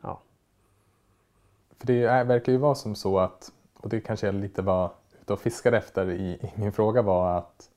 ja. 0.00 0.20
För 1.78 1.86
det 1.86 2.04
är, 2.04 2.24
verkar 2.24 2.52
ju 2.52 2.58
vara 2.58 2.74
som 2.74 2.94
så 2.94 3.18
att, 3.18 3.52
och 3.76 3.88
det 3.88 4.00
kanske 4.00 4.26
jag 4.26 4.34
lite 4.34 4.62
var 4.62 4.92
ute 5.20 5.32
och 5.32 5.40
fiskade 5.40 5.76
efter 5.76 6.10
i, 6.10 6.30
i 6.32 6.52
min 6.54 6.72
fråga 6.72 7.02
var 7.02 7.38
att 7.38 7.70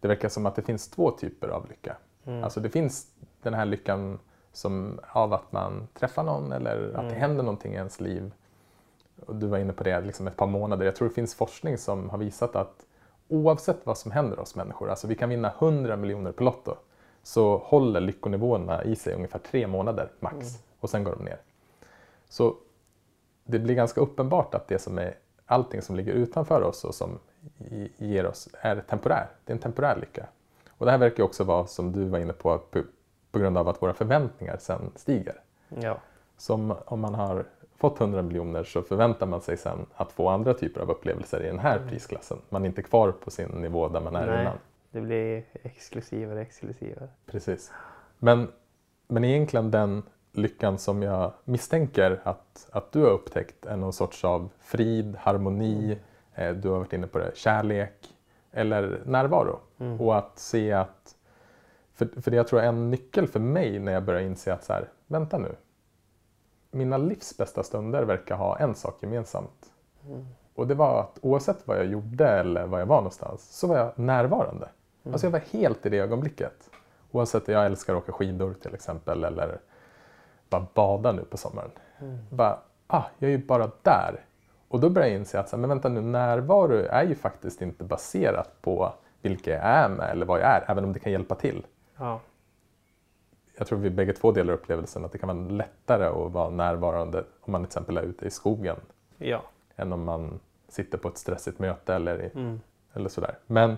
det 0.00 0.08
verkar 0.08 0.28
som 0.28 0.46
att 0.46 0.54
det 0.56 0.62
finns 0.62 0.90
två 0.90 1.10
typer 1.10 1.48
av 1.48 1.68
lycka. 1.68 1.96
Mm. 2.24 2.44
Alltså 2.44 2.60
det 2.60 2.70
finns 2.70 3.06
den 3.42 3.54
här 3.54 3.64
lyckan 3.64 4.18
som 4.54 5.00
av 5.12 5.32
att 5.32 5.52
man 5.52 5.88
träffar 5.94 6.22
någon 6.22 6.52
eller 6.52 6.88
att 6.88 6.94
det 6.94 7.00
Mm. 7.00 7.14
händer 7.20 7.42
någonting 7.42 7.72
i 7.72 7.76
ens 7.76 8.00
liv. 8.00 8.32
Och 9.26 9.36
du 9.36 9.46
var 9.46 9.58
inne 9.58 9.72
på 9.72 9.84
det 9.84 10.00
liksom 10.00 10.26
ett 10.26 10.36
par 10.36 10.46
månader. 10.46 10.84
Jag 10.86 10.96
tror 10.96 11.08
det 11.08 11.14
finns 11.14 11.34
forskning 11.34 11.78
som 11.78 12.10
har 12.10 12.18
visat 12.18 12.56
att 12.56 12.86
oavsett 13.28 13.86
vad 13.86 13.98
som 13.98 14.10
händer 14.10 14.38
oss 14.40 14.54
människor, 14.56 14.90
alltså 14.90 15.06
vi 15.06 15.14
kan 15.14 15.28
vinna 15.28 15.52
100 15.58 15.96
miljoner 15.96 16.32
på 16.32 16.44
Lotto, 16.44 16.74
så 17.22 17.56
håller 17.56 18.00
lyckonivåerna 18.00 18.84
i 18.84 18.96
sig 18.96 19.14
ungefär 19.14 19.38
tre 19.38 19.66
månader 19.66 20.12
max 20.20 20.34
Mm. 20.36 20.48
och 20.80 20.90
sen 20.90 21.04
går 21.04 21.12
de 21.16 21.24
ner. 21.24 21.38
Så 22.28 22.54
det 23.44 23.58
blir 23.58 23.74
ganska 23.74 24.00
uppenbart 24.00 24.54
att 24.54 24.68
det 24.68 24.78
som 24.78 24.98
är 24.98 25.14
allting 25.46 25.82
som 25.82 25.96
ligger 25.96 26.12
utanför 26.12 26.62
oss 26.62 26.84
och 26.84 26.94
som 26.94 27.18
ger 27.98 28.26
oss 28.26 28.48
är 28.60 28.80
temporär. 28.80 29.26
Det 29.44 29.52
är 29.52 29.54
en 29.54 29.62
temporär 29.62 29.96
lycka. 30.00 30.26
Och 30.70 30.86
det 30.86 30.92
här 30.92 30.98
verkar 30.98 31.24
också 31.24 31.44
vara, 31.44 31.66
som 31.66 31.92
du 31.92 32.04
var 32.04 32.18
inne 32.18 32.32
på, 32.32 32.60
på, 33.34 33.38
grund 33.38 33.58
av 33.58 33.68
att 33.68 33.82
våra 33.82 33.94
förväntningar 33.94 34.56
sen 34.60 34.90
stiger. 34.96 35.34
ja. 35.68 35.96
Så 36.36 36.54
om, 36.86 37.00
man 37.00 37.14
har 37.14 37.44
fått 37.76 38.00
100 38.00 38.22
miljoner 38.22 38.64
så 38.64 38.82
förväntar 38.82 39.26
man 39.26 39.40
sig 39.40 39.56
sen 39.56 39.86
att 39.94 40.12
få 40.12 40.28
andra 40.28 40.54
typer 40.54 40.80
av 40.80 40.90
upplevelser 40.90 41.42
i 41.42 41.46
den 41.46 41.58
här 41.58 41.76
Mm. 41.76 41.88
prisklassen. 41.88 42.38
Man 42.48 42.62
är 42.62 42.66
inte 42.66 42.82
kvar 42.82 43.12
på 43.12 43.30
sin 43.30 43.48
nivå 43.48 43.88
där 43.88 44.00
man 44.00 44.16
är 44.16 44.26
Nej. 44.26 44.40
innan. 44.40 44.56
Det 44.90 45.00
blir 45.00 45.44
exklusivare 45.62 46.40
exklusivare. 46.42 47.08
Precis. 47.26 47.72
Men, 48.18 48.48
men 49.08 49.24
egentligen 49.24 49.70
den 49.70 50.02
lyckan 50.32 50.78
som 50.78 51.02
jag 51.02 51.32
misstänker 51.44 52.20
att, 52.24 52.68
att 52.72 52.92
du 52.92 53.00
har 53.02 53.10
upptäckt 53.10 53.66
är 53.66 53.76
någon 53.76 53.92
sorts 53.92 54.24
av 54.24 54.48
frid, 54.60 55.16
harmoni, 55.16 55.98
eh, 56.34 56.52
du 56.54 56.68
har 56.68 56.78
varit 56.78 56.92
inne 56.92 57.06
på 57.06 57.18
det, 57.18 57.36
kärlek 57.36 58.14
eller 58.52 59.00
närvaro. 59.06 59.58
Mm. 59.78 60.00
Och 60.00 60.16
att 60.18 60.38
se 60.38 60.72
att, 60.72 61.13
för, 61.94 62.20
för 62.20 62.30
det 62.30 62.36
jag 62.36 62.48
tror 62.48 62.60
är 62.60 62.66
en 62.66 62.90
nyckel 62.90 63.28
för 63.28 63.40
mig 63.40 63.78
när 63.78 63.92
jag 63.92 64.04
börjar 64.04 64.20
inse 64.20 64.52
att 64.52 64.64
så 64.64 64.72
här, 64.72 64.88
vänta 65.06 65.38
nu. 65.38 65.54
Mina 66.70 66.96
livs 66.96 67.36
bästa 67.36 67.62
stunder 67.62 68.02
verkar 68.02 68.36
ha 68.36 68.58
en 68.58 68.74
sak 68.74 69.02
gemensamt. 69.02 69.72
Mm. 70.06 70.26
Och 70.54 70.66
det 70.66 70.74
var 70.74 71.00
att 71.00 71.18
oavsett 71.22 71.66
vad 71.66 71.78
jag 71.78 71.86
gjorde 71.86 72.28
eller 72.28 72.66
var 72.66 72.78
jag 72.78 72.86
var 72.86 72.96
någonstans 72.96 73.58
så 73.58 73.66
var 73.66 73.76
jag 73.76 73.98
närvarande. 73.98 74.68
Mm. 75.04 75.14
Alltså 75.14 75.26
jag 75.26 75.32
var 75.32 75.42
helt 75.52 75.86
i 75.86 75.88
det 75.88 75.98
ögonblicket. 75.98 76.70
Oavsett, 77.10 77.48
jag 77.48 77.66
älskar 77.66 77.94
att 77.94 78.02
åka 78.02 78.12
skidor 78.12 78.54
till 78.54 78.74
exempel 78.74 79.24
eller 79.24 79.58
bara 80.50 80.66
bada 80.74 81.12
nu 81.12 81.24
på 81.24 81.36
sommaren. 81.36 81.70
Mm. 82.00 82.18
Bara, 82.30 82.58
ah, 82.86 83.02
jag 83.18 83.28
är 83.30 83.38
ju 83.38 83.46
bara 83.46 83.70
där. 83.82 84.24
Och 84.68 84.80
då 84.80 84.90
börjar 84.90 85.08
jag 85.08 85.16
inse 85.18 85.40
att, 85.40 85.48
så 85.48 85.56
här, 85.56 85.60
men 85.60 85.68
vänta 85.68 85.88
nu, 85.88 86.00
närvaro 86.00 86.86
är 86.90 87.02
ju 87.02 87.14
faktiskt 87.14 87.62
inte 87.62 87.84
baserat 87.84 88.62
på 88.62 88.92
vilka 89.22 89.50
jag 89.50 89.62
är 89.62 89.88
med 89.88 90.10
eller 90.10 90.26
vad 90.26 90.40
jag 90.40 90.46
är, 90.46 90.64
även 90.68 90.84
om 90.84 90.92
det 90.92 90.98
kan 90.98 91.12
hjälpa 91.12 91.34
till. 91.34 91.66
Ja. 91.96 92.20
Jag 93.58 93.66
tror 93.66 93.78
vi 93.78 93.90
bägge 93.90 94.12
två 94.12 94.32
delar 94.32 94.52
upplevelsen 94.54 95.04
att 95.04 95.12
det 95.12 95.18
kan 95.18 95.28
vara 95.28 95.48
lättare 95.48 96.04
att 96.04 96.32
vara 96.32 96.50
närvarande 96.50 97.24
om 97.40 97.52
man 97.52 97.60
till 97.62 97.66
exempel 97.68 97.96
är 97.96 98.02
ute 98.02 98.26
i 98.26 98.30
skogen 98.30 98.76
Ja. 99.18 99.42
än 99.76 99.92
om 99.92 100.04
man 100.04 100.40
sitter 100.68 100.98
på 100.98 101.08
ett 101.08 101.18
stressigt 101.18 101.58
möte 101.58 101.94
eller, 101.94 102.22
i, 102.22 102.30
Mm. 102.34 102.60
eller 102.92 103.08
sådär. 103.08 103.38
Men 103.46 103.76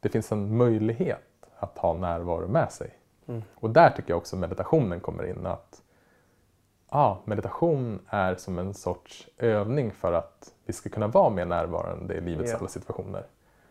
det 0.00 0.08
finns 0.08 0.32
en 0.32 0.56
möjlighet 0.56 1.46
att 1.58 1.78
ha 1.78 1.94
närvaro 1.94 2.48
med 2.48 2.72
sig. 2.72 2.98
Mm. 3.26 3.42
Och 3.54 3.70
där 3.70 3.90
tycker 3.90 4.10
jag 4.10 4.18
också 4.18 4.36
meditationen 4.36 5.00
kommer 5.00 5.26
in. 5.26 5.46
att 5.46 5.82
ah, 6.88 7.16
Meditation 7.24 7.98
är 8.08 8.34
som 8.34 8.58
en 8.58 8.74
sorts 8.74 9.28
övning 9.38 9.92
för 9.92 10.12
att 10.12 10.54
vi 10.64 10.72
ska 10.72 10.90
kunna 10.90 11.06
vara 11.06 11.30
mer 11.30 11.44
närvarande 11.44 12.14
i 12.14 12.20
livets 12.20 12.50
Ja. 12.52 12.58
alla 12.58 12.68
situationer. 12.68 13.26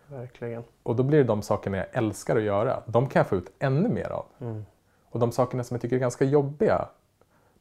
Verkligen. 0.08 0.64
Och 0.84 0.96
då 0.96 1.04
blir 1.04 1.18
det 1.18 1.24
de 1.24 1.42
sakerna 1.42 1.78
jag 1.78 1.86
älskar 1.92 2.36
att 2.36 2.44
göra, 2.44 2.84
de 2.86 3.10
kan 3.10 3.20
jag 3.20 3.28
få 3.28 3.36
ut 3.36 3.52
ännu 3.60 3.90
mer 3.90 4.10
av. 4.10 4.26
Mm. 4.40 4.66
Och 5.10 5.20
de 5.20 5.32
sakerna 5.32 5.64
som 5.64 5.76
jag 5.76 5.82
tycker 5.82 5.96
är 5.96 6.00
ganska 6.00 6.26
jobbiga, 6.26 6.88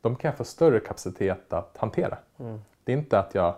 de 0.01 0.17
kan 0.17 0.29
jag 0.29 0.39
få 0.39 0.45
större 0.45 0.81
kapacitet 0.81 1.53
att 1.53 1.77
hantera. 1.77 2.19
Mm. 2.39 2.61
Det 2.85 2.93
är 2.93 2.97
inte 2.97 3.19
att 3.19 3.35
jag, 3.35 3.55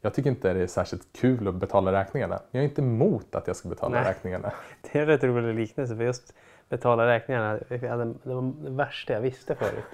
jag 0.00 0.14
tycker 0.14 0.30
inte 0.30 0.52
det 0.52 0.60
är 0.60 0.66
särskilt 0.66 1.12
kul 1.12 1.48
att 1.48 1.54
betala 1.54 1.92
räkningarna. 1.92 2.40
Jag 2.50 2.60
är 2.60 2.64
inte 2.64 2.82
emot 2.82 3.34
att 3.34 3.46
jag 3.46 3.56
ska 3.56 3.68
betala 3.68 4.00
Nej. 4.00 4.10
räkningarna. 4.10 4.52
Det 4.82 4.98
är 4.98 5.02
en 5.02 5.08
rätt 5.08 5.24
rolig 5.24 5.54
liknelse 5.54 5.96
för 5.96 6.04
just 6.04 6.34
betala 6.68 7.06
räkningarna, 7.06 7.58
det 7.68 7.78
var 7.78 8.64
det 8.64 8.70
värsta 8.70 9.12
jag 9.12 9.20
visste 9.20 9.54
förut. 9.54 9.84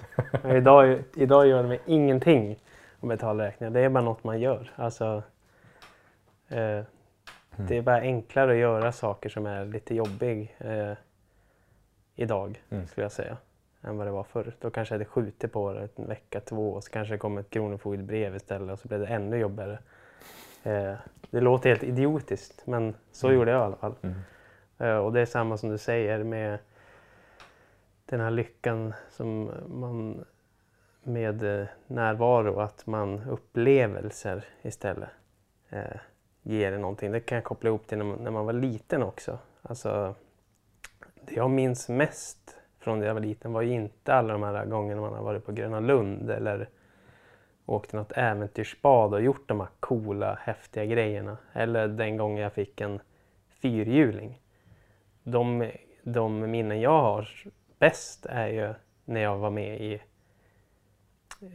Men 0.43 0.55
idag, 0.55 1.03
idag 1.15 1.47
gör 1.47 1.63
det 1.63 1.69
mig 1.69 1.81
ingenting 1.85 2.59
att 2.99 3.09
betala 3.09 3.43
räkningar. 3.43 3.71
Det 3.71 3.79
är 3.79 3.89
bara 3.89 4.03
något 4.03 4.23
man 4.23 4.39
gör. 4.39 4.71
Alltså, 4.75 5.23
eh, 6.47 6.81
Det 7.57 7.77
är 7.77 7.81
bara 7.81 7.99
enklare 7.99 8.51
att 8.51 8.57
göra 8.57 8.91
saker 8.91 9.29
som 9.29 9.45
är 9.45 9.65
lite 9.65 9.95
jobbig 9.95 10.55
eh, 10.59 10.93
idag, 12.15 12.63
Mm. 12.69 12.87
skulle 12.87 13.05
jag 13.05 13.11
säga, 13.11 13.37
än 13.81 13.97
vad 13.97 14.07
det 14.07 14.11
var 14.11 14.23
förr. 14.23 14.53
Då 14.59 14.69
kanske 14.69 14.93
jag 14.95 14.99
hade 14.99 15.09
skjutit 15.09 15.51
på 15.51 15.73
det 15.73 15.89
en 15.95 16.07
vecka, 16.07 16.39
två 16.39 16.73
och 16.73 16.83
så 16.83 16.91
kanske 16.91 17.13
det 17.13 17.17
kom 17.17 17.37
ett 17.37 17.49
kronofogdebrev 17.49 18.35
istället 18.35 18.73
och 18.73 18.79
så 18.79 18.87
blev 18.87 18.99
det 18.99 19.07
ännu 19.07 19.37
jobbigare. 19.37 19.79
Eh, 20.63 20.93
det 21.29 21.41
låter 21.41 21.69
helt 21.69 21.83
idiotiskt, 21.83 22.67
men 22.67 22.95
så 23.11 23.27
Mm. 23.27 23.39
gjorde 23.39 23.51
jag 23.51 23.59
i 23.61 23.63
alla 23.63 23.75
fall. 23.75 23.95
Mm. 24.01 24.15
Eh, 24.77 24.97
Och 24.97 25.13
det 25.13 25.21
är 25.21 25.25
samma 25.25 25.57
som 25.57 25.69
du 25.69 25.77
säger 25.77 26.23
med 26.23 26.59
den 28.05 28.19
här 28.19 28.31
lyckan 28.31 28.93
som 29.09 29.51
man 29.67 30.25
med 31.03 31.59
eh, 31.61 31.67
närvaro, 31.87 32.59
att 32.59 32.87
man 32.87 33.21
upplevelser 33.29 34.45
istället 34.61 35.09
eh, 35.69 35.83
ger 36.45 36.71
en 36.71 36.81
någonting. 36.81 37.11
Det 37.11 37.19
kan 37.19 37.35
jag 37.35 37.43
koppla 37.43 37.69
ihop 37.69 37.87
till 37.87 37.97
när 37.97 38.31
man, 38.31 38.45
var 38.45 38.53
liten 38.53 39.03
också. 39.03 39.39
Alltså, 39.61 40.15
det 41.25 41.35
jag 41.35 41.49
minns 41.49 41.89
mest 41.89 42.57
från 42.79 42.99
när 42.99 43.07
jag 43.07 43.13
var 43.13 43.21
liten 43.21 43.53
var 43.53 43.61
ju 43.61 43.71
inte 43.71 44.13
alla 44.13 44.33
de 44.33 44.43
här 44.43 44.65
gångerna 44.65 45.01
man 45.01 45.13
har 45.13 45.23
varit 45.23 45.45
på 45.45 45.51
Gröna 45.51 45.79
Lund 45.79 46.29
eller 46.29 46.69
åkt 47.65 47.93
något 47.93 48.11
äventyrsbad 48.11 49.13
och 49.13 49.21
gjort 49.21 49.47
de 49.47 49.59
här 49.59 49.69
coola, 49.79 50.37
häftiga 50.41 50.85
grejerna. 50.85 51.37
Eller 51.53 51.87
den 51.87 52.17
gången 52.17 52.43
jag 52.43 52.53
fick 52.53 52.81
en 52.81 52.99
fyrhjuling. 53.49 54.41
De, 55.23 55.71
de 56.03 56.51
minnen 56.51 56.81
jag 56.81 57.01
har 57.01 57.29
bäst 57.79 58.25
är 58.25 58.47
ju 58.47 58.73
när 59.05 59.21
jag 59.21 59.37
var 59.37 59.49
med 59.49 59.81
i 59.81 60.01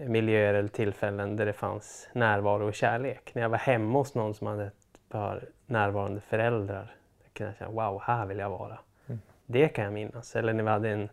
miljöer 0.09 0.55
eller 0.55 0.68
tillfällen 0.68 1.36
där 1.36 1.47
det 1.47 1.53
fanns 1.53 2.09
närvaro 2.12 2.68
och 2.68 2.74
kärlek. 2.74 3.34
När 3.34 3.43
jag 3.43 3.49
var 3.49 3.59
hemma 3.59 3.99
hos 3.99 4.14
någon 4.14 4.34
som 4.34 4.47
hade 4.47 4.70
par 5.11 5.49
närvarande 5.67 6.21
föräldrar. 6.21 6.95
Kunde 7.33 7.51
jag 7.51 7.57
känna, 7.59 7.71
wow, 7.71 8.01
här 8.03 8.27
vill 8.27 8.39
jag 8.39 8.51
vara. 8.51 8.79
Mm. 9.07 9.21
Det 9.47 9.69
kan 9.69 9.85
jag 9.85 9.93
minnas. 9.93 10.37
Eller 10.37 10.53
när 10.53 10.63
vi 10.63 10.71
hade 10.71 10.91
en, 10.91 11.09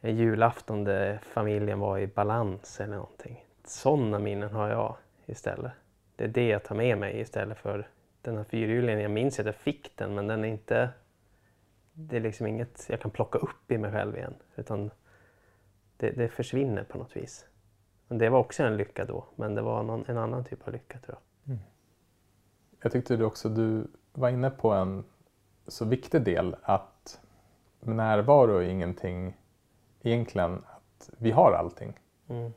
en 0.00 0.16
julafton 0.16 0.84
där 0.84 1.18
familjen 1.22 1.78
var 1.78 1.98
i 1.98 2.06
balans 2.06 2.80
eller 2.80 2.96
någonting. 2.96 3.44
Sådana 3.64 4.18
minnen 4.18 4.50
har 4.50 4.68
jag 4.68 4.96
istället. 5.26 5.72
Det 6.16 6.24
är 6.24 6.28
det 6.28 6.48
jag 6.48 6.64
tar 6.64 6.74
med 6.74 6.98
mig 6.98 7.20
istället 7.20 7.58
för 7.58 7.88
den 8.22 8.36
här 8.36 8.44
fyrhjulingen. 8.44 9.00
Jag 9.00 9.10
minns 9.10 9.40
att 9.40 9.46
jag 9.46 9.54
fick 9.54 9.96
den 9.96 10.14
men 10.14 10.26
den 10.26 10.44
är 10.44 10.48
inte... 10.48 10.90
Det 11.92 12.16
är 12.16 12.20
liksom 12.20 12.46
inget 12.46 12.86
jag 12.88 13.00
kan 13.00 13.10
plocka 13.10 13.38
upp 13.38 13.70
i 13.70 13.78
mig 13.78 13.92
själv 13.92 14.16
igen. 14.16 14.34
Utan 14.56 14.90
det, 15.96 16.10
det 16.10 16.28
försvinner 16.28 16.84
på 16.84 16.98
något 16.98 17.16
vis. 17.16 17.46
Men 18.08 18.18
det 18.18 18.28
var 18.28 18.38
också 18.38 18.62
en 18.62 18.76
lycka 18.76 19.04
då, 19.04 19.26
men 19.36 19.54
det 19.54 19.62
var 19.62 19.82
någon, 19.82 20.04
en 20.08 20.18
annan 20.18 20.44
typ 20.44 20.66
av 20.68 20.72
lycka 20.72 20.98
tror 20.98 21.18
jag. 21.18 21.25
Jag 22.82 22.92
tyckte 22.92 23.16
du 23.16 23.24
också 23.24 23.48
du 23.48 23.86
var 24.12 24.28
inne 24.28 24.50
på 24.50 24.70
en 24.70 25.04
så 25.66 25.84
viktig 25.84 26.22
del 26.22 26.56
att 26.62 27.20
närvaro 27.80 28.56
är 28.56 28.68
ingenting 28.68 29.36
egentligen 30.02 30.64
att 30.66 31.10
vi 31.18 31.30
har 31.30 31.52
allting. 31.52 31.98
Mm. 32.28 32.52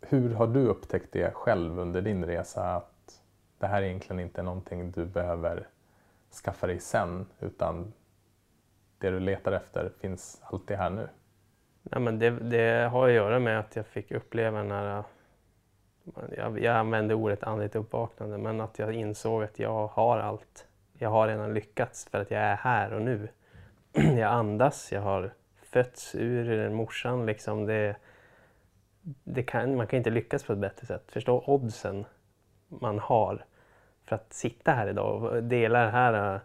Hur 0.00 0.34
har 0.34 0.46
du 0.46 0.66
upptäckt 0.66 1.12
det 1.12 1.34
själv 1.34 1.78
under 1.78 2.02
din 2.02 2.24
resa 2.24 2.76
att 2.76 3.22
det 3.58 3.66
här 3.66 3.82
egentligen 3.82 4.20
inte 4.20 4.40
är 4.40 4.44
någonting 4.44 4.90
du 4.90 5.04
behöver 5.06 5.68
skaffa 6.44 6.66
dig 6.66 6.80
sen 6.80 7.26
utan 7.40 7.92
det 8.98 9.10
du 9.10 9.20
letar 9.20 9.52
efter 9.52 9.92
finns 10.00 10.42
alltid 10.42 10.76
här 10.76 10.90
nu? 10.90 11.08
Ja, 11.90 11.98
men 11.98 12.18
det, 12.18 12.30
det 12.30 12.88
har 12.88 13.08
att 13.08 13.14
göra 13.14 13.38
med 13.38 13.60
att 13.60 13.76
jag 13.76 13.86
fick 13.86 14.10
uppleva 14.10 14.58
den 14.58 14.70
här... 14.70 15.04
Jag, 16.36 16.58
jag 16.58 16.76
använde 16.76 17.14
ordet 17.14 17.42
andligt 17.42 17.76
uppvaknande, 17.76 18.38
men 18.38 18.60
att 18.60 18.78
jag 18.78 18.94
insåg 18.94 19.42
att 19.42 19.58
jag 19.58 19.86
har 19.86 20.18
allt. 20.18 20.66
Jag 20.98 21.10
har 21.10 21.28
redan 21.28 21.54
lyckats 21.54 22.08
för 22.10 22.20
att 22.20 22.30
jag 22.30 22.40
är 22.40 22.56
här 22.56 22.92
och 22.92 23.02
nu. 23.02 23.28
Jag 23.92 24.32
andas, 24.32 24.92
jag 24.92 25.00
har 25.00 25.32
fötts 25.62 26.14
ur 26.14 26.70
morsan. 26.70 27.26
Liksom 27.26 27.66
det, 27.66 27.96
det 29.24 29.42
kan, 29.42 29.76
man 29.76 29.86
kan 29.86 29.96
inte 29.96 30.10
lyckas 30.10 30.44
på 30.44 30.52
ett 30.52 30.58
bättre 30.58 30.86
sätt. 30.86 31.12
Förstå 31.12 31.44
oddsen 31.46 32.04
man 32.68 32.98
har 32.98 33.44
för 34.04 34.16
att 34.16 34.32
sitta 34.32 34.72
här 34.72 34.88
idag 34.88 35.22
och 35.22 35.42
dela 35.42 35.78
det 35.84 35.90
här 35.90 36.34
äh, 36.34 36.40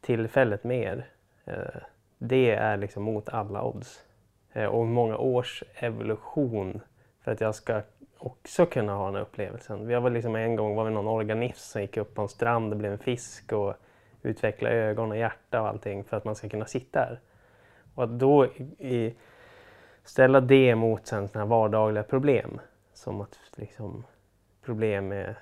tillfället 0.00 0.64
med 0.64 0.82
er. 0.82 1.06
Eh, 1.44 1.80
det 2.18 2.50
är 2.50 2.76
liksom 2.76 3.02
mot 3.02 3.28
alla 3.28 3.62
odds. 3.62 4.04
Eh, 4.52 4.66
och 4.66 4.86
många 4.86 5.16
års 5.16 5.62
evolution 5.74 6.80
för 7.20 7.32
att 7.32 7.40
jag 7.40 7.54
ska 7.54 7.82
också 8.18 8.66
kunna 8.66 8.94
ha 8.94 9.06
den 9.06 9.14
här 9.14 9.22
upplevelsen. 9.22 9.86
Vi 9.86 9.94
var 9.94 10.10
liksom 10.10 10.36
en 10.36 10.56
gång 10.56 10.74
var 10.74 10.84
vi 10.84 10.90
någon 10.90 11.06
organism 11.06 11.58
som 11.58 11.80
gick 11.82 11.96
upp 11.96 12.14
på 12.14 12.22
en 12.22 12.28
strand 12.28 12.72
och 12.72 12.78
blev 12.78 12.92
en 12.92 12.98
fisk 12.98 13.52
och 13.52 13.74
utvecklade 14.22 14.74
ögon 14.74 15.10
och 15.10 15.16
hjärta 15.16 15.60
och 15.60 15.68
allting 15.68 16.04
för 16.04 16.16
att 16.16 16.24
man 16.24 16.34
ska 16.34 16.48
kunna 16.48 16.64
sitta 16.64 16.98
här. 16.98 17.20
Och 17.94 18.04
att 18.04 18.18
då 18.18 18.46
i, 18.78 19.14
ställa 20.04 20.40
det 20.40 20.74
mot 20.74 21.06
sen 21.06 21.28
såna 21.28 21.44
här 21.44 21.50
vardagliga 21.50 22.02
problem 22.02 22.60
som 22.92 23.20
att 23.20 23.38
liksom 23.56 24.04
problem 24.64 25.08
med 25.08 25.34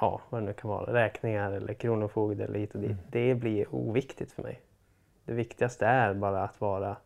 ja, 0.00 0.20
vad 0.30 0.42
det 0.42 0.46
nu 0.46 0.52
kan 0.52 0.70
vara, 0.70 0.92
räkningar 0.92 1.52
eller 1.52 1.74
kronofogde 1.74 2.44
eller 2.44 2.58
hit 2.58 2.74
och 2.74 2.80
dit. 2.80 2.96
Det 3.10 3.34
blir 3.34 3.74
oviktigt 3.74 4.32
för 4.32 4.42
mig. 4.42 4.60
Det 5.24 5.32
viktigaste 5.32 5.86
är 5.86 6.14
bara 6.14 6.42
att 6.42 6.60
vara 6.60 6.96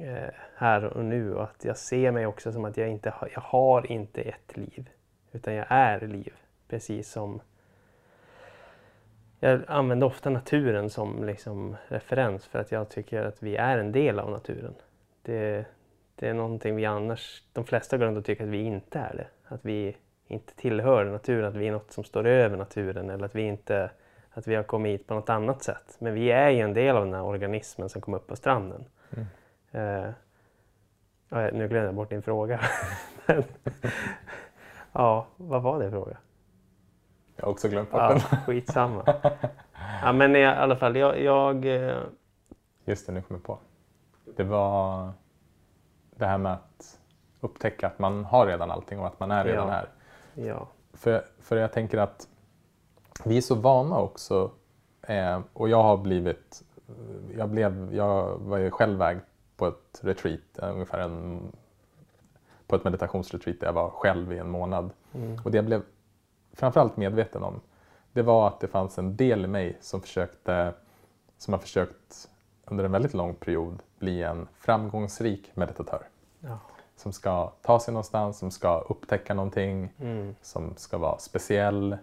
Eh, 0.00 0.30
här 0.56 0.84
och 0.84 1.04
nu 1.04 1.34
och 1.34 1.42
att 1.42 1.64
jag 1.64 1.76
ser 1.76 2.10
mig 2.10 2.26
också 2.26 2.52
som 2.52 2.64
att 2.64 2.76
jag 2.76 2.88
inte 2.88 3.10
har, 3.10 3.30
jag 3.34 3.40
har 3.40 3.92
inte 3.92 4.20
ett 4.20 4.56
liv. 4.56 4.90
Utan 5.32 5.54
jag 5.54 5.66
är 5.68 6.00
liv. 6.00 6.32
Precis 6.68 7.10
som 7.10 7.40
jag 9.40 9.60
använder 9.66 10.06
ofta 10.06 10.30
naturen 10.30 10.90
som 10.90 11.24
liksom 11.24 11.76
referens 11.88 12.46
för 12.46 12.58
att 12.58 12.72
jag 12.72 12.88
tycker 12.88 13.22
att 13.22 13.42
vi 13.42 13.56
är 13.56 13.78
en 13.78 13.92
del 13.92 14.18
av 14.18 14.30
naturen. 14.30 14.74
Det, 15.22 15.64
det 16.14 16.28
är 16.28 16.34
någonting 16.34 16.76
vi 16.76 16.84
annars, 16.84 17.42
de 17.52 17.64
flesta 17.64 17.98
går 17.98 18.06
runt 18.06 18.18
och 18.18 18.24
tycker 18.24 18.44
att 18.44 18.50
vi 18.50 18.62
inte 18.62 18.98
är 18.98 19.14
det. 19.14 19.54
Att 19.54 19.64
vi 19.64 19.96
inte 20.26 20.54
tillhör 20.54 21.04
naturen, 21.04 21.44
att 21.44 21.56
vi 21.56 21.68
är 21.68 21.72
något 21.72 21.92
som 21.92 22.04
står 22.04 22.26
över 22.26 22.56
naturen 22.56 23.10
eller 23.10 23.24
att 23.24 23.34
vi 23.34 23.42
inte 23.42 23.90
att 24.30 24.46
vi 24.46 24.54
har 24.54 24.62
kommit 24.62 25.00
hit 25.00 25.06
på 25.06 25.14
något 25.14 25.28
annat 25.28 25.62
sätt. 25.62 25.96
Men 25.98 26.14
vi 26.14 26.30
är 26.30 26.50
ju 26.50 26.60
en 26.60 26.74
del 26.74 26.96
av 26.96 27.04
den 27.04 27.14
här 27.14 27.22
organismen 27.22 27.88
som 27.88 28.00
kom 28.00 28.14
upp 28.14 28.26
på 28.26 28.36
stranden. 28.36 28.84
Mm. 29.10 29.26
Eh, 29.72 30.10
nu 31.30 31.68
glömde 31.68 31.76
jag 31.84 31.94
bort 31.94 32.10
din 32.10 32.22
fråga. 32.22 32.60
Men, 33.26 33.44
ja, 34.92 35.26
vad 35.36 35.62
var 35.62 35.78
det 35.82 35.90
fråga? 35.90 36.16
Jag 37.36 37.44
har 37.44 37.50
också 37.52 37.68
glömt 37.68 37.90
bort 37.90 38.00
Ja, 38.00 38.08
den. 38.08 38.20
skitsamma. 38.20 39.04
Ja, 40.02 40.12
men 40.12 40.36
i 40.36 40.44
alla 40.46 40.76
fall, 40.76 40.96
jag... 40.96 41.20
jag 41.20 41.66
eh, 41.66 41.96
Just 42.84 43.06
det, 43.06 43.12
nu 43.12 43.22
kommer 43.22 43.38
jag 43.38 43.44
på. 43.44 43.58
Det 44.36 44.42
var 44.44 45.10
det 46.16 46.26
här 46.26 46.38
med 46.38 46.52
att 46.52 46.98
upptäcka 47.40 47.86
att 47.86 47.98
man 47.98 48.24
har 48.24 48.46
redan 48.46 48.70
allting 48.70 48.98
och 49.00 49.06
att 49.06 49.20
man 49.20 49.30
är 49.30 49.44
redan 49.44 49.66
Ja. 49.68 49.72
här. 49.72 49.88
ja, 50.34 50.68
För, 50.92 51.24
för 51.40 51.56
jag 51.56 51.72
tänker 51.72 51.98
att 51.98 52.28
vi 53.24 53.36
är 53.36 53.40
så 53.40 53.54
vana 53.54 53.98
också 53.98 54.50
eh, 55.02 55.40
och 55.52 55.68
jag 55.68 55.82
har 55.82 55.96
blivit, 55.96 56.62
jag, 57.36 57.48
blev, 57.48 57.94
jag 57.94 58.38
var 58.38 58.58
ju 58.58 58.70
själv 58.70 58.98
väg 58.98 59.18
på 59.58 59.66
ett 59.66 60.00
retreat, 60.02 60.58
eh, 60.62 60.70
ungefär 60.70 60.98
en, 60.98 61.52
på 62.66 62.76
ett 62.76 62.84
meditationsretreat 62.84 63.60
där 63.60 63.66
jag 63.66 63.72
var 63.72 63.90
själv 63.90 64.32
i 64.32 64.38
en 64.38 64.50
månad. 64.50 64.90
mm, 65.14 65.40
Och 65.44 65.50
det 65.50 65.58
jag 65.58 65.64
blev 65.64 65.82
framförallt 66.52 66.96
medveten 66.96 67.42
om, 67.42 67.60
det 68.12 68.22
var 68.22 68.48
att 68.48 68.60
det 68.60 68.68
fanns 68.68 68.98
en 68.98 69.16
del 69.16 69.44
i 69.44 69.48
mig 69.48 69.76
som 69.80 70.00
försökte, 70.00 70.74
som 71.38 71.54
har 71.54 71.60
försökt 71.60 72.28
under 72.64 72.84
en 72.84 72.92
väldigt 72.92 73.14
lång 73.14 73.34
period 73.34 73.82
bli 73.98 74.22
en 74.22 74.48
framgångsrik 74.54 75.56
meditatör. 75.56 76.08
ja, 76.40 76.58
Som 76.96 77.12
ska 77.12 77.52
ta 77.62 77.80
sig 77.80 77.94
någonstans, 77.94 78.38
som 78.38 78.50
ska 78.50 78.78
upptäcka 78.80 79.34
någonting, 79.34 79.92
mm, 79.98 80.34
som 80.42 80.76
ska 80.76 80.98
vara 80.98 81.18
speciell. 81.18 81.98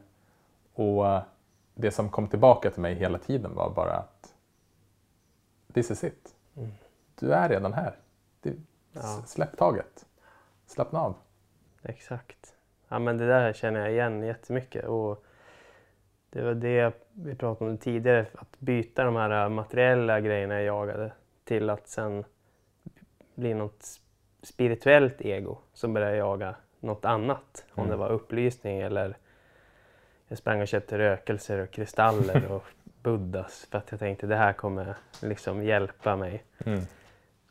Och 0.74 1.06
det 1.74 1.92
som 1.92 2.10
kom 2.10 2.28
tillbaka 2.28 2.72
till 2.72 2.82
mig 2.82 2.96
hela 2.96 3.18
tiden 3.18 3.56
var 3.56 3.70
bara 3.70 3.94
att 3.98 4.34
this 5.74 5.92
is 5.92 6.04
it. 6.04 6.35
Du 7.20 7.34
är 7.34 7.50
redan 7.50 7.74
här. 7.74 7.96
Du, 8.42 8.56
Ja. 8.94 9.24
Släpp 9.28 9.58
taget. 9.58 10.06
Slappna 10.66 11.00
av. 11.00 11.16
exakt. 11.84 12.54
Ja, 12.88 13.00
men 13.00 13.18
det 13.18 13.28
där 13.28 13.54
känner 13.54 13.80
jag 13.80 13.92
igen 13.92 14.24
jättemycket. 14.24 14.86
Och 14.86 15.26
det 16.30 16.42
var 16.42 16.54
det 16.54 16.94
vi 17.14 17.36
pratade 17.36 17.72
om 17.72 17.78
tidigare, 17.78 18.26
att 18.36 18.60
byta 18.60 19.04
de 19.04 19.16
här 19.16 19.50
materiella 19.50 20.20
grejerna 20.22 20.54
jag 20.54 20.64
jagade 20.64 21.12
till 21.44 21.70
att 21.70 21.88
sen 21.88 22.24
bli 23.36 23.54
något 23.54 23.86
spirituellt 24.44 25.22
ego 25.22 25.58
som 25.74 25.94
börjar 25.94 26.16
jaga 26.16 26.56
något 26.80 27.06
annat. 27.06 27.66
Om 27.74 27.84
Mm. 27.84 27.92
det 27.92 27.98
var 27.98 28.10
upplysning 28.10 28.80
eller 28.82 29.18
jag 30.28 30.38
sprang 30.38 30.62
och 30.62 30.68
köpte 30.68 30.98
rökelser 30.98 31.58
och 31.64 31.72
kristaller 31.72 32.52
och 32.52 32.64
buddhas 32.84 33.68
för 33.72 33.78
att 33.78 33.92
jag 33.92 34.00
tänkte 34.00 34.28
det 34.28 34.36
här 34.36 34.54
kommer 34.54 34.96
liksom 35.22 35.64
hjälpa 35.64 36.16
mig. 36.16 36.44
Mm. 36.66 36.80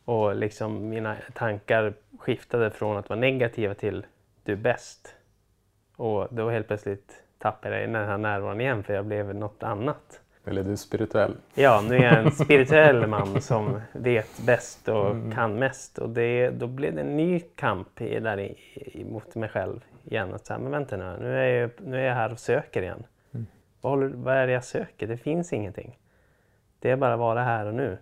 Och 0.05 0.37
liksom 0.37 0.89
mina 0.89 1.17
tankar 1.33 1.95
skiftade 2.19 2.71
från 2.71 2.97
att 2.97 3.09
vara 3.09 3.21
negativa 3.21 3.75
till 3.75 4.07
du 4.45 4.53
är 4.53 4.57
bäst. 4.57 5.15
Och 5.97 6.29
då 6.31 6.51
helt 6.51 6.67
plötsligt 6.67 7.23
tappade 7.39 7.81
jag 7.81 7.89
den 7.89 8.09
här 8.09 8.19
närvaron 8.19 8.61
igen 8.61 8.83
för 8.83 8.95
jag 8.95 9.05
blev 9.07 9.35
något 9.35 9.63
annat. 9.63 10.21
Eller 10.47 10.63
du 10.63 10.73
är 10.73 10.77
spirituell. 10.77 11.37
Ja, 11.55 11.83
nu 11.89 11.97
är 11.97 12.03
jag 12.03 12.25
en 12.25 12.31
spirituell 12.31 13.07
man 13.09 13.41
som 13.43 13.81
vet 13.93 14.41
bäst 14.47 14.89
och 14.89 15.11
Mm. 15.11 15.33
kan 15.33 15.59
mest. 15.59 15.99
Och 15.99 16.11
det, 16.11 16.51
då 16.51 16.67
blev 16.67 16.95
det 16.95 17.01
en 17.01 17.17
ny 17.17 17.41
kamp 17.41 17.89
där 17.99 18.41
i, 18.41 18.57
i, 18.75 19.05
mot 19.05 19.35
mig 19.35 19.49
själv 19.49 19.85
igen. 20.05 20.35
Att 20.35 20.47
säga, 20.47 20.59
men 20.59 20.71
vänta 20.71 20.97
nu, 20.97 21.17
nu 21.21 21.39
är, 21.39 21.61
jag, 21.61 21.71
nu 21.79 22.01
är 22.01 22.05
jag 22.05 22.15
här 22.15 22.33
och 22.33 22.39
söker 22.39 22.83
igen. 22.83 23.07
Mm. 23.35 23.47
Vad, 23.81 23.93
håller, 23.93 24.09
vad 24.09 24.35
är 24.35 24.47
det 24.47 24.53
jag 24.53 24.65
söker? 24.65 25.07
Det 25.07 25.17
finns 25.17 25.53
ingenting. 25.53 25.99
Det 26.79 26.91
är 26.91 26.97
bara 26.97 27.13
att 27.13 27.19
vara 27.21 27.43
här 27.43 27.67
och 27.67 27.75
nu. 27.75 27.99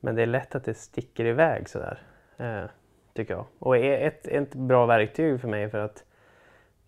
Men 0.00 0.14
det 0.14 0.22
är 0.22 0.26
lätt 0.26 0.54
att 0.54 0.64
det 0.64 0.74
sticker 0.74 1.24
iväg 1.24 1.68
sådär, 1.68 1.98
eh, 2.36 2.64
tycker 3.12 3.34
jag. 3.34 3.44
Och 3.58 3.76
är 3.76 4.06
ett, 4.06 4.26
ett 4.26 4.54
bra 4.54 4.86
verktyg 4.86 5.40
för 5.40 5.48
mig 5.48 5.70
för 5.70 5.78
att 5.78 6.04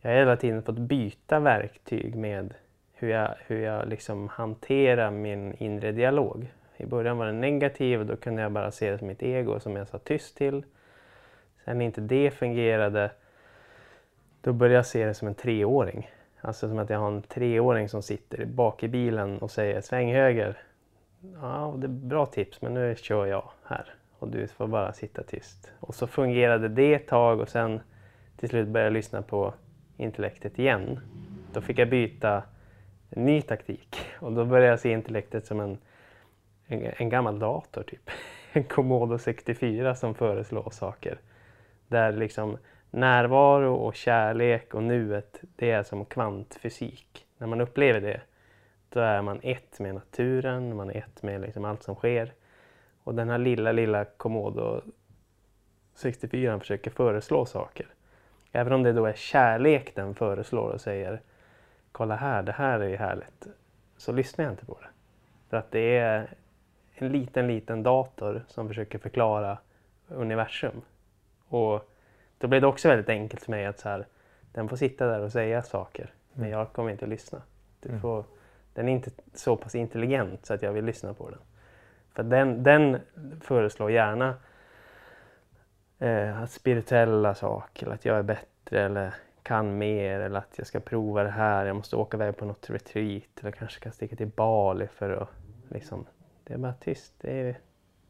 jag 0.00 0.10
har 0.10 0.18
hela 0.18 0.36
tiden 0.36 0.62
fått 0.62 0.78
byta 0.78 1.40
verktyg 1.40 2.14
med 2.14 2.54
hur 2.94 3.08
jag, 3.08 3.34
hur 3.46 3.62
jag 3.62 3.88
liksom 3.88 4.28
hanterar 4.28 5.10
min 5.10 5.54
inre 5.54 5.92
dialog. 5.92 6.52
I 6.76 6.86
början 6.86 7.18
var 7.18 7.26
den 7.26 7.40
negativ 7.40 8.00
och 8.00 8.06
då 8.06 8.16
kunde 8.16 8.42
jag 8.42 8.52
bara 8.52 8.70
se 8.70 8.90
det 8.90 8.98
som 8.98 9.08
mitt 9.08 9.22
ego 9.22 9.60
som 9.60 9.76
jag 9.76 9.88
sa 9.88 9.98
tyst 9.98 10.36
till. 10.36 10.62
Sen 11.64 11.78
när 11.78 11.84
inte 11.84 12.00
det 12.00 12.30
fungerade, 12.30 13.10
då 14.40 14.52
började 14.52 14.74
jag 14.74 14.86
se 14.86 15.06
det 15.06 15.14
som 15.14 15.28
en 15.28 15.34
treåring. 15.34 16.10
Alltså 16.40 16.68
som 16.68 16.78
att 16.78 16.90
jag 16.90 16.98
har 16.98 17.08
en 17.08 17.22
treåring 17.22 17.88
som 17.88 18.02
sitter 18.02 18.44
bak 18.44 18.82
i 18.82 18.88
bilen 18.88 19.38
och 19.38 19.50
säger 19.50 19.80
sväng 19.80 20.14
höger. 20.14 20.58
Ja, 21.20 21.74
det 21.78 21.86
är 21.86 21.88
bra 21.88 22.26
tips 22.26 22.62
men 22.62 22.74
nu 22.74 22.94
kör 22.96 23.26
jag 23.26 23.50
här 23.64 23.94
och 24.18 24.28
du 24.28 24.48
får 24.48 24.66
bara 24.66 24.92
sitta 24.92 25.22
tyst. 25.22 25.72
Och 25.80 25.94
så 25.94 26.06
fungerade 26.06 26.68
det 26.68 26.94
ett 26.94 27.06
tag 27.06 27.40
och 27.40 27.48
sen 27.48 27.80
till 28.36 28.48
slut 28.48 28.68
började 28.68 28.86
jag 28.86 28.92
lyssna 28.92 29.22
på 29.22 29.54
intellektet 29.96 30.58
igen. 30.58 31.00
Då 31.52 31.60
fick 31.60 31.78
jag 31.78 31.90
byta 31.90 32.42
en 33.10 33.24
ny 33.24 33.42
taktik 33.42 33.96
och 34.20 34.32
då 34.32 34.44
började 34.44 34.70
jag 34.70 34.80
se 34.80 34.92
intellektet 34.92 35.46
som 35.46 35.60
en, 35.60 35.78
en, 36.66 36.92
en 36.96 37.08
gammal 37.08 37.38
dator 37.38 37.82
typ. 37.82 38.10
En 38.52 38.64
Commodore 38.64 39.18
64 39.18 39.94
som 39.94 40.14
föreslår 40.14 40.70
saker. 40.70 41.18
Där 41.88 42.12
liksom 42.12 42.56
närvaro 42.90 43.74
och 43.74 43.94
kärlek 43.94 44.74
och 44.74 44.82
nuet, 44.82 45.40
det 45.56 45.70
är 45.70 45.82
som 45.82 46.04
kvantfysik. 46.04 47.26
När 47.38 47.46
man 47.46 47.60
upplever 47.60 48.00
det, 48.00 48.20
då 48.90 49.00
är 49.00 49.22
man 49.22 49.40
ett 49.42 49.80
med 49.80 49.94
naturen, 49.94 50.76
man 50.76 50.90
är 50.90 50.96
ett 50.96 51.22
med 51.22 51.40
liksom 51.40 51.64
allt 51.64 51.82
som 51.82 51.94
sker. 51.94 52.32
Och 53.04 53.14
den 53.14 53.28
här 53.30 53.38
lilla, 53.38 53.72
lilla 53.72 54.04
Commodore 54.04 54.80
64 55.94 56.60
försöker 56.60 56.90
föreslå 56.90 57.46
saker. 57.46 57.86
Även 58.52 58.72
om 58.72 58.82
det 58.82 58.92
då 58.92 59.06
är 59.06 59.12
kärlek 59.12 59.94
den 59.94 60.14
föreslår 60.14 60.68
och 60.70 60.80
säger 60.80 61.20
Kolla 61.92 62.16
här, 62.16 62.42
det 62.42 62.52
här 62.52 62.80
är 62.80 62.88
ju 62.88 62.96
härligt. 62.96 63.46
Så 63.96 64.12
lyssnar 64.12 64.44
jag 64.44 64.52
inte 64.52 64.66
på 64.66 64.78
det. 64.80 64.88
För 65.50 65.56
att 65.56 65.70
det 65.70 65.96
är 65.98 66.34
en 66.94 67.12
liten, 67.12 67.46
liten 67.46 67.82
dator 67.82 68.44
som 68.48 68.68
försöker 68.68 68.98
förklara 68.98 69.58
universum. 70.08 70.82
Och 71.48 71.90
då 72.38 72.48
blev 72.48 72.60
det 72.60 72.66
också 72.66 72.88
väldigt 72.88 73.08
enkelt 73.08 73.42
för 73.42 73.50
mig 73.50 73.66
att 73.66 73.78
så 73.78 73.88
här, 73.88 74.06
den 74.52 74.68
får 74.68 74.76
sitta 74.76 75.06
där 75.06 75.20
och 75.20 75.32
säga 75.32 75.62
saker. 75.62 76.12
Men 76.32 76.48
jag 76.50 76.72
kommer 76.72 76.90
inte 76.90 77.04
att 77.04 77.08
lyssna. 77.08 77.42
Du 77.80 77.88
Mm. 77.88 78.00
får, 78.00 78.24
den 78.74 78.88
är 78.88 78.92
inte 78.92 79.10
så 79.34 79.56
pass 79.56 79.74
intelligent 79.74 80.46
så 80.46 80.54
att 80.54 80.62
jag 80.62 80.72
vill 80.72 80.84
lyssna 80.84 81.14
på 81.14 81.30
den. 81.30 81.38
För 82.14 82.22
den, 82.22 82.62
den 82.62 83.00
föreslår 83.40 83.90
gärna 83.90 84.34
eh, 85.98 86.42
att 86.42 86.50
spirituella 86.50 87.34
saker, 87.34 87.86
eller 87.86 87.94
att 87.94 88.04
jag 88.04 88.18
är 88.18 88.22
bättre 88.22 88.82
eller 88.82 89.14
kan 89.42 89.78
mer 89.78 90.20
eller 90.20 90.38
att 90.38 90.54
jag 90.58 90.66
ska 90.66 90.80
prova 90.80 91.22
det 91.22 91.30
här, 91.30 91.66
jag 91.66 91.76
måste 91.76 91.96
åka 91.96 92.16
iväg 92.16 92.36
på 92.36 92.44
något 92.44 92.70
retreat 92.70 93.40
eller 93.40 93.50
kanske 93.50 93.80
kan 93.80 93.92
sticka 93.92 94.16
till 94.16 94.30
Bali 94.36 94.86
för 94.86 95.10
att 95.10 95.28
liksom, 95.68 96.06
det 96.44 96.54
är 96.54 96.58
bara 96.58 96.72
tyst. 96.72 97.14
Det 97.20 97.40
är 97.40 97.58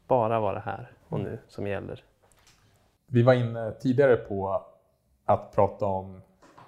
bara 0.07 0.39
vara 0.39 0.59
här 0.59 0.91
och 1.07 1.19
nu 1.19 1.39
som 1.47 1.67
gäller. 1.67 2.03
Vi 3.07 3.23
var 3.23 3.33
inne 3.33 3.71
tidigare 3.71 4.15
på 4.15 4.65
att 5.25 5.55
prata 5.55 5.85
om 5.85 6.21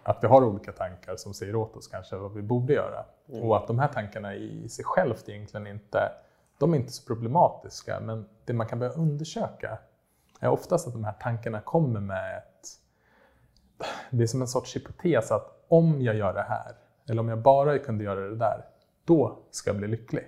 att 0.04 0.24
vi 0.24 0.28
har 0.28 0.44
olika 0.44 0.72
tankar 0.72 1.16
som 1.16 1.34
säger 1.34 1.56
åt 1.56 1.76
oss 1.76 1.88
kanske 1.88 2.16
vad 2.16 2.34
vi 2.34 2.42
borde 2.42 2.74
göra. 2.74 3.06
Och 3.42 3.58
att 3.58 3.68
de 3.68 3.80
här 3.80 3.88
tankarna 3.88 4.36
i 4.36 4.70
sig 4.70 4.86
självt 4.86 5.30
egentligen 5.30 5.68
inte, 5.68 6.12
de 6.58 6.74
är 6.74 6.78
inte 6.78 6.92
så 6.92 7.08
problematiska. 7.08 8.00
Men 8.00 8.30
det 8.46 8.54
man 8.54 8.68
kan 8.68 8.80
börja 8.80 8.92
undersöka 8.94 9.78
är 10.40 10.50
oftast 10.50 10.88
att 10.88 10.94
de 10.94 11.04
här 11.04 11.14
tankarna 11.14 11.62
kommer 11.62 12.00
med 12.00 12.38
ett... 12.38 12.70
Det 14.10 14.24
är 14.24 14.28
som 14.28 14.42
en 14.42 14.48
sorts 14.48 14.76
hypotes 14.76 15.32
att 15.32 15.66
om 15.68 16.02
jag 16.02 16.16
gör 16.16 16.34
det 16.34 16.46
här, 16.50 16.76
eller 17.10 17.20
om 17.20 17.30
jag 17.30 17.42
bara 17.42 17.80
kunde 17.80 18.04
göra 18.04 18.20
det 18.20 18.36
där, 18.36 18.66
då 19.06 19.40
ska 19.52 19.70
jag 19.70 19.78
bli 19.78 19.88
lycklig. 19.88 20.28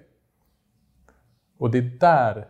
Och 1.57 1.71
det 1.71 1.77
är 1.77 1.81
där 1.99 2.47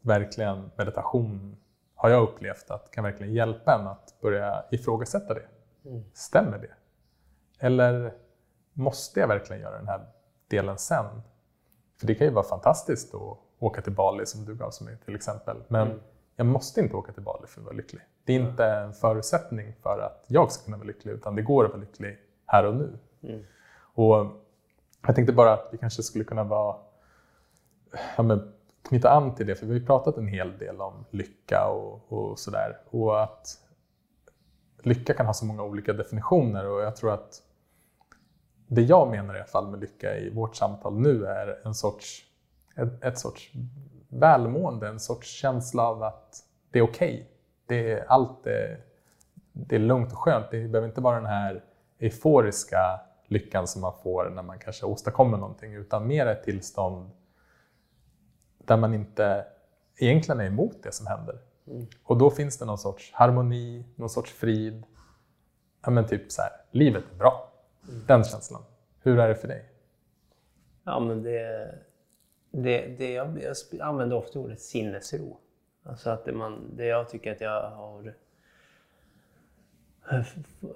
verkligen 0.00 0.70
meditation 0.76 1.56
har 1.94 2.10
jag 2.10 2.22
upplevt 2.22 2.70
att 2.70 2.90
kan 2.90 3.04
verkligen 3.04 3.32
hjälpa 3.32 3.74
en 3.74 3.86
att 3.86 4.14
börja 4.20 4.64
ifrågasätta 4.70 5.34
det. 5.34 5.46
Stämmer 6.12 6.58
det? 6.58 6.74
Eller 7.66 8.14
måste 8.72 9.20
jag 9.20 9.28
verkligen 9.28 9.62
göra 9.62 9.76
den 9.78 9.88
här 9.88 10.06
delen 10.48 10.78
sen? 10.78 11.22
För 12.00 12.06
det 12.06 12.14
kan 12.14 12.26
ju 12.26 12.32
vara 12.32 12.44
fantastiskt 12.44 13.14
att 13.14 13.38
åka 13.58 13.82
till 13.82 13.92
Bali 13.92 14.26
som 14.26 14.44
du 14.44 14.54
gav 14.54 14.72
mig 14.80 14.96
till 15.04 15.14
exempel. 15.14 15.56
Men 15.68 15.86
Mm. 15.88 16.00
jag 16.36 16.46
måste 16.46 16.80
inte 16.80 16.96
åka 16.96 17.12
till 17.12 17.22
Bali 17.22 17.46
för 17.46 17.60
att 17.60 17.64
vara 17.64 17.76
lycklig. 17.76 18.02
Det 18.24 18.32
är 18.32 18.40
inte 18.40 18.64
en 18.64 18.92
förutsättning 18.92 19.74
för 19.82 19.98
att 19.98 20.24
jag 20.26 20.52
ska 20.52 20.64
kunna 20.64 20.76
vara 20.76 20.86
lycklig 20.86 21.12
utan 21.12 21.34
det 21.36 21.42
går 21.42 21.64
att 21.64 21.70
vara 21.70 21.80
lycklig 21.80 22.18
här 22.46 22.66
och 22.66 22.76
nu. 22.76 22.98
Mm. 23.22 23.44
Och 23.94 24.26
jag 25.06 25.14
tänkte 25.14 25.32
bara 25.32 25.52
att 25.52 25.68
vi 25.72 25.78
kanske 25.78 26.02
skulle 26.02 26.24
kunna 26.24 26.44
vara, 26.44 26.76
ja, 28.16 28.22
men, 28.22 28.52
knyta 28.88 29.10
an 29.10 29.34
till 29.34 29.46
det, 29.46 29.54
för 29.54 29.66
vi 29.66 29.72
har 29.72 29.80
ju 29.80 29.86
pratat 29.86 30.16
en 30.16 30.28
hel 30.28 30.58
del 30.58 30.80
om 30.80 31.04
lycka 31.10 31.68
och, 31.68 32.12
och 32.12 32.38
sådär. 32.38 32.78
Och 32.90 33.22
att 33.22 33.58
lycka 34.86 35.14
kan 35.14 35.26
ha 35.26 35.34
så 35.34 35.44
många 35.44 35.62
olika 35.62 35.92
definitioner 35.92 36.66
och 36.66 36.80
jag 36.80 36.96
tror 36.96 37.12
att 37.12 37.42
det 38.66 38.82
jag 38.82 39.10
menar 39.10 39.34
i 39.34 39.38
alla 39.38 39.46
fall 39.46 39.70
med 39.70 39.80
lycka 39.80 40.16
i 40.16 40.30
vårt 40.30 40.56
samtal 40.56 41.00
nu 41.00 41.26
är 41.26 41.66
en 41.66 41.74
sorts, 41.74 42.24
ett, 42.76 43.04
ett 43.04 43.18
sorts 43.18 43.52
välmående, 44.08 44.88
en 44.88 45.00
sorts 45.00 45.28
känsla 45.28 45.82
av 45.82 46.02
att 46.02 46.44
det 46.70 46.78
är 46.78 46.82
okej. 46.82 47.30
Det 47.66 47.92
är 47.92 48.04
allt 48.08 48.46
är, 48.46 48.84
det 49.52 49.74
är 49.74 49.80
lugnt 49.80 50.12
och 50.12 50.18
skönt. 50.18 50.50
Det 50.50 50.68
behöver 50.68 50.88
inte 50.88 51.00
vara 51.00 51.16
den 51.16 51.26
här 51.26 51.64
euforiska 51.98 53.00
lyckan 53.26 53.66
som 53.66 53.82
man 53.82 53.92
får 54.02 54.30
när 54.30 54.42
man 54.42 54.58
kanske 54.58 54.86
åstadkommer 54.86 55.38
någonting, 55.38 55.74
utan 55.74 56.06
mer 56.06 56.26
ett 56.26 56.44
tillstånd 56.44 57.10
där 58.58 58.76
man 58.76 58.94
inte 58.94 59.46
egentligen 59.96 60.40
är 60.40 60.46
emot 60.46 60.82
det 60.82 60.92
som 60.92 61.06
händer. 61.06 61.38
Och 62.02 62.18
då 62.18 62.30
finns 62.30 62.58
det 62.58 62.64
någon 62.64 62.78
sorts 62.78 63.12
harmoni, 63.12 63.84
någon 63.96 64.10
sorts 64.10 64.32
frid. 64.32 64.84
Ja 65.82 65.90
men 65.90 66.06
typ 66.06 66.32
så 66.32 66.42
här, 66.42 66.52
livet 66.70 67.04
är 67.12 67.16
bra. 67.16 67.52
Den 68.06 68.24
känslan. 68.24 68.62
Hur 69.02 69.18
är 69.18 69.28
det 69.28 69.34
för 69.34 69.48
dig? 69.48 69.64
Ja, 70.84 71.00
men 71.00 71.22
det, 71.22 71.74
det, 72.50 72.86
det 72.98 73.12
jag, 73.12 73.42
jag 73.70 73.80
använder 73.80 74.16
ofta 74.16 74.38
ordet 74.38 74.60
sinnesro. 74.60 75.36
Alltså 75.82 76.10
att 76.10 76.24
det, 76.24 76.32
man, 76.32 76.76
det 76.76 76.84
jag 76.84 77.08
tycker 77.08 77.32
att 77.32 77.40
jag 77.40 77.70
har 77.70 78.14
eh, 80.10 80.22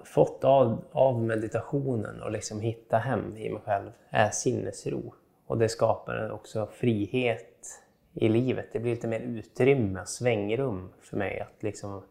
fått 0.03 0.43
av, 0.43 0.85
av 0.91 1.21
meditationen 1.21 2.21
och 2.21 2.31
liksom 2.31 2.59
hitta 2.59 2.97
hem 2.97 3.37
i 3.37 3.49
mig 3.49 3.61
själv 3.65 3.91
är 4.09 4.29
sinnesro. 4.29 5.13
Och 5.45 5.57
det 5.57 5.69
skapar 5.69 6.31
också 6.31 6.67
frihet 6.67 7.84
i 8.15 8.29
livet. 8.29 8.69
Det 8.73 8.79
blir 8.79 8.91
lite 8.91 9.07
mer 9.07 9.19
utrymme, 9.19 10.05
svängrum 10.05 10.93
för 11.01 11.17
mig 11.17 11.39
att 11.39 11.63
liksom 11.63 12.03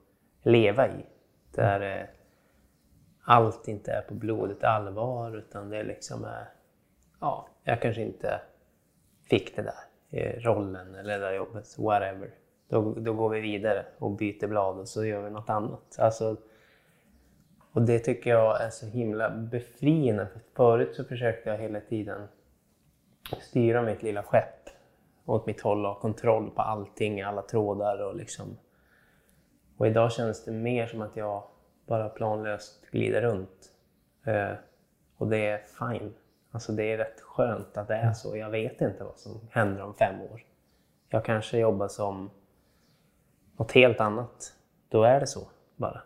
leva 0.42 0.88
i. 0.88 1.06
Där 1.54 2.00
eh, 2.00 2.06
allt 3.24 3.68
inte 3.68 3.92
är 3.92 4.02
på 4.02 4.14
blodigt 4.14 4.64
allvar 4.64 5.36
utan 5.36 5.70
det 5.70 5.82
liksom 5.82 6.24
är 6.24 6.48
ja, 7.20 7.48
jag 7.64 7.82
kanske 7.82 8.02
inte 8.02 8.40
fick 9.30 9.56
det 9.56 9.62
där 9.62 9.74
eh, 10.10 10.40
rollen 10.40 10.94
eller 10.94 11.18
det 11.18 11.24
där 11.24 11.34
jobbet, 11.34 11.78
whatever. 11.78 12.30
Då, 12.68 12.94
då 12.94 13.12
går 13.12 13.28
vi 13.28 13.40
vidare 13.40 13.86
och 13.98 14.10
byter 14.10 14.46
blad 14.46 14.78
och 14.78 14.88
så 14.88 15.04
gör 15.04 15.22
vi 15.22 15.30
något 15.30 15.50
annat. 15.50 15.98
Alltså, 15.98 16.36
och 17.72 17.82
det 17.82 17.98
tycker 17.98 18.30
jag 18.30 18.62
är 18.62 18.70
så 18.70 18.86
himla 18.86 19.30
befriande. 19.30 20.26
För 20.26 20.40
förut 20.54 20.94
så 20.94 21.04
försökte 21.04 21.50
jag 21.50 21.58
hela 21.58 21.80
tiden 21.80 22.28
styra 23.40 23.82
mitt 23.82 24.02
lilla 24.02 24.22
skepp 24.22 24.63
åt 25.24 25.46
mitt 25.46 25.60
håll 25.60 25.86
och 25.86 25.92
ha 25.92 26.00
kontroll 26.00 26.50
på 26.50 26.62
allting, 26.62 27.22
alla 27.22 27.42
trådar 27.42 28.02
och 28.02 28.16
liksom 28.16 28.58
Och 29.76 29.86
idag 29.86 30.12
känns 30.12 30.44
det 30.44 30.52
mer 30.52 30.86
som 30.86 31.02
att 31.02 31.16
jag 31.16 31.44
bara 31.86 32.08
planlöst 32.08 32.90
glider 32.90 33.22
runt. 33.22 33.72
Eh, 34.24 34.52
och 35.16 35.28
det 35.28 35.46
är 35.46 35.58
fine. 35.58 36.14
Alltså 36.50 36.72
det 36.72 36.92
är 36.92 36.98
rätt 36.98 37.20
skönt 37.20 37.76
att 37.76 37.88
det 37.88 37.94
är 37.94 38.12
så. 38.12 38.36
Jag 38.36 38.50
vet 38.50 38.80
inte 38.80 39.04
vad 39.04 39.18
som 39.18 39.40
händer 39.50 39.82
om 39.82 39.94
fem 39.94 40.20
år. 40.20 40.44
Jag 41.08 41.24
kanske 41.24 41.58
jobbar 41.58 41.88
som 41.88 42.30
något 43.56 43.72
helt 43.72 44.00
annat. 44.00 44.52
Då 44.88 45.02
är 45.02 45.20
det 45.20 45.26
så 45.26 45.48
bara. 45.76 46.02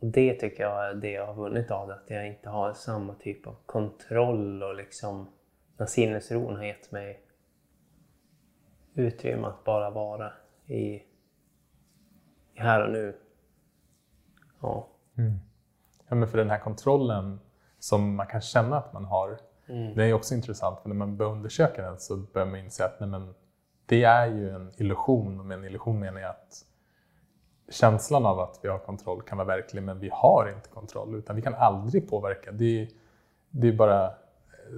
Och 0.00 0.06
det 0.06 0.34
tycker 0.34 0.62
jag 0.62 0.88
är 0.88 0.94
det 0.94 1.10
jag 1.10 1.26
har 1.26 1.34
vunnit 1.34 1.70
av 1.70 1.88
det. 1.88 1.94
Att 1.94 2.10
jag 2.10 2.28
inte 2.28 2.48
har 2.48 2.72
samma 2.72 3.14
typ 3.14 3.46
av 3.46 3.56
kontroll 3.66 4.62
och 4.62 4.74
liksom 4.74 5.28
den 5.76 5.86
sinnesron 5.86 6.56
har 6.56 6.64
gett 6.64 6.92
mig 6.92 7.22
utrymme 8.98 9.46
att 9.46 9.64
bara 9.64 9.90
vara 9.90 10.32
i, 10.66 10.76
i 10.76 11.02
här 12.54 12.84
och 12.84 12.92
nu. 12.92 13.16
Ja. 14.60 14.88
Ja, 16.08 16.14
men 16.14 16.28
för 16.28 16.38
den 16.38 16.50
här 16.50 16.58
kontrollen 16.58 17.40
som 17.78 18.14
man 18.14 18.26
kan 18.26 18.40
känna 18.40 18.76
att 18.76 18.92
man 18.92 19.04
har, 19.04 19.38
det 19.94 20.04
är 20.04 20.12
också 20.12 20.34
intressant 20.34 20.80
för 20.80 20.88
när 20.88 20.96
man 20.96 21.16
börjar 21.16 21.32
undersöka 21.32 21.82
den 21.82 21.98
så 21.98 22.16
börjar 22.16 22.46
man 22.46 22.60
inse 22.60 22.84
att 22.84 23.00
nej, 23.00 23.08
men, 23.08 23.34
det 23.86 24.04
är 24.04 24.26
ju 24.26 24.50
en 24.50 24.72
illusion 24.76 25.40
och 25.40 25.46
med 25.46 25.58
en 25.58 25.64
illusion 25.64 26.00
menar 26.00 26.20
jag 26.20 26.30
att 26.30 26.64
känslan 27.68 28.26
av 28.26 28.40
att 28.40 28.60
vi 28.62 28.68
har 28.68 28.78
kontroll 28.78 29.22
kan 29.22 29.38
vara 29.38 29.48
verklig 29.48 29.82
men 29.82 29.98
vi 29.98 30.10
har 30.12 30.52
inte 30.56 30.68
kontroll 30.68 31.14
utan 31.14 31.36
vi 31.36 31.42
kan 31.42 31.54
aldrig 31.54 32.10
påverka. 32.10 32.52
Det 32.52 32.82
är, 32.82 32.88
det 33.50 33.68
är 33.68 33.72
bara 33.72 34.10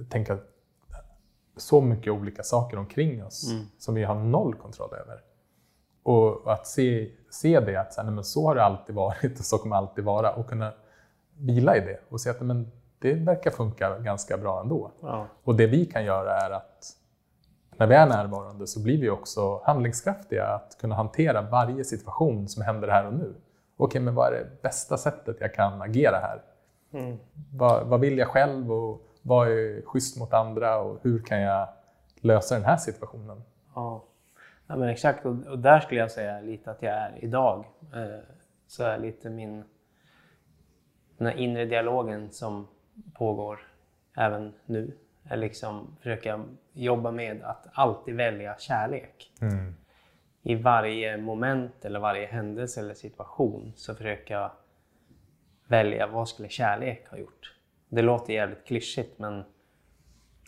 tänka 0.09 0.37
så 1.61 1.81
mycket 1.81 2.13
olika 2.13 2.43
saker 2.43 2.77
omkring 2.77 3.23
oss 3.23 3.51
som 3.79 3.95
vi 3.95 4.03
har 4.03 4.15
noll 4.15 4.55
kontroll 4.55 4.93
över. 4.93 5.21
Och 6.03 6.53
att 6.53 6.67
se, 6.67 7.11
se 7.29 7.59
det, 7.59 7.75
att 7.75 7.93
så, 7.93 8.01
här, 8.01 8.11
men 8.11 8.23
så 8.23 8.47
har 8.47 8.55
det 8.55 8.63
alltid 8.63 8.95
varit 8.95 9.39
och 9.39 9.45
så 9.45 9.57
kommer 9.57 9.75
det 9.75 9.77
alltid 9.77 10.03
vara 10.03 10.33
och 10.33 10.47
kunna 10.47 10.73
vila 11.37 11.77
i 11.77 11.79
det 11.79 11.99
och 12.09 12.21
se 12.21 12.29
att 12.29 12.41
men 12.41 12.71
det 12.99 13.13
verkar 13.13 13.51
funka 13.51 13.99
ganska 13.99 14.37
bra 14.37 14.61
ändå. 14.61 14.91
Ja. 15.01 15.27
Och 15.43 15.55
det 15.55 15.67
vi 15.67 15.85
kan 15.85 16.05
göra 16.05 16.37
är 16.37 16.51
att 16.51 16.95
när 17.77 17.87
vi 17.87 17.95
är 17.95 18.07
närvarande 18.07 18.67
så 18.67 18.79
blir 18.79 19.01
vi 19.01 19.09
också 19.09 19.61
handlingskraftiga 19.63 20.47
att 20.47 20.77
kunna 20.81 20.95
hantera 20.95 21.41
varje 21.41 21.83
situation 21.83 22.47
som 22.47 22.63
händer 22.63 22.87
här 22.87 23.07
och 23.07 23.13
nu. 23.13 23.35
Okej, 23.77 24.01
men 24.01 24.15
vad 24.15 24.27
är 24.27 24.31
det 24.31 24.61
bästa 24.61 24.97
sättet 24.97 25.37
jag 25.39 25.53
kan 25.53 25.81
agera 25.81 26.17
här? 26.17 26.41
Vad, 27.51 27.87
vad 27.87 27.99
vill 27.99 28.17
jag 28.17 28.27
själv 28.27 28.71
och 28.71 29.07
vad 29.21 29.47
är 29.47 29.81
schysst 29.81 30.17
mot 30.17 30.33
andra 30.33 30.77
och 30.77 30.99
hur 31.03 31.19
kan 31.19 31.41
jag 31.41 31.69
lösa 32.21 32.55
den 32.55 32.63
här 32.65 32.77
situationen? 32.77 33.43
Ja, 33.75 34.03
ja 34.67 34.75
men 34.75 34.89
exakt. 34.89 35.25
Och, 35.25 35.47
och 35.47 35.59
där 35.59 35.79
skulle 35.79 35.99
jag 35.99 36.11
säga 36.11 36.41
lite 36.41 36.71
att 36.71 36.81
jag 36.81 36.93
är 36.93 37.23
idag. 37.23 37.65
Eh, 37.93 38.19
så 38.67 38.83
är 38.83 38.97
lite 38.97 39.29
min... 39.29 39.63
Den 41.17 41.27
här 41.27 41.37
inre 41.37 41.65
dialogen 41.65 42.31
som 42.31 42.67
pågår 43.13 43.59
även 44.17 44.53
nu. 44.65 44.97
Är 45.23 45.37
liksom 45.37 45.97
försöka 45.97 46.43
jobba 46.73 47.11
med 47.11 47.43
att 47.43 47.67
alltid 47.73 48.15
välja 48.15 48.57
kärlek. 48.57 49.31
I 50.41 50.55
varje 50.55 51.17
moment 51.17 51.85
eller 51.85 51.99
varje 51.99 52.27
händelse 52.27 52.79
eller 52.79 52.93
situation 52.93 53.73
så 53.75 53.95
försöker 53.95 54.33
jag 54.33 54.51
välja 55.67 56.07
vad 56.07 56.29
skulle 56.29 56.49
kärlek 56.49 57.07
ha 57.09 57.17
gjort. 57.17 57.55
Det 57.93 58.01
låter 58.01 58.33
jävligt 58.33 58.65
klyschigt 58.65 59.19
men, 59.19 59.43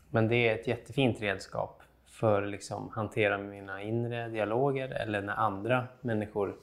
men 0.10 0.28
det 0.28 0.36
är 0.36 0.56
ett 0.56 0.68
jättefint 0.68 1.22
redskap 1.22 1.82
för 2.06 2.44
att 2.44 2.50
liksom 2.50 2.90
hantera 2.90 3.38
mina 3.38 3.82
inre 3.82 4.30
dialoger 4.30 4.90
eller 4.90 5.22
när 5.22 5.34
andra 5.34 5.88
människor 6.02 6.56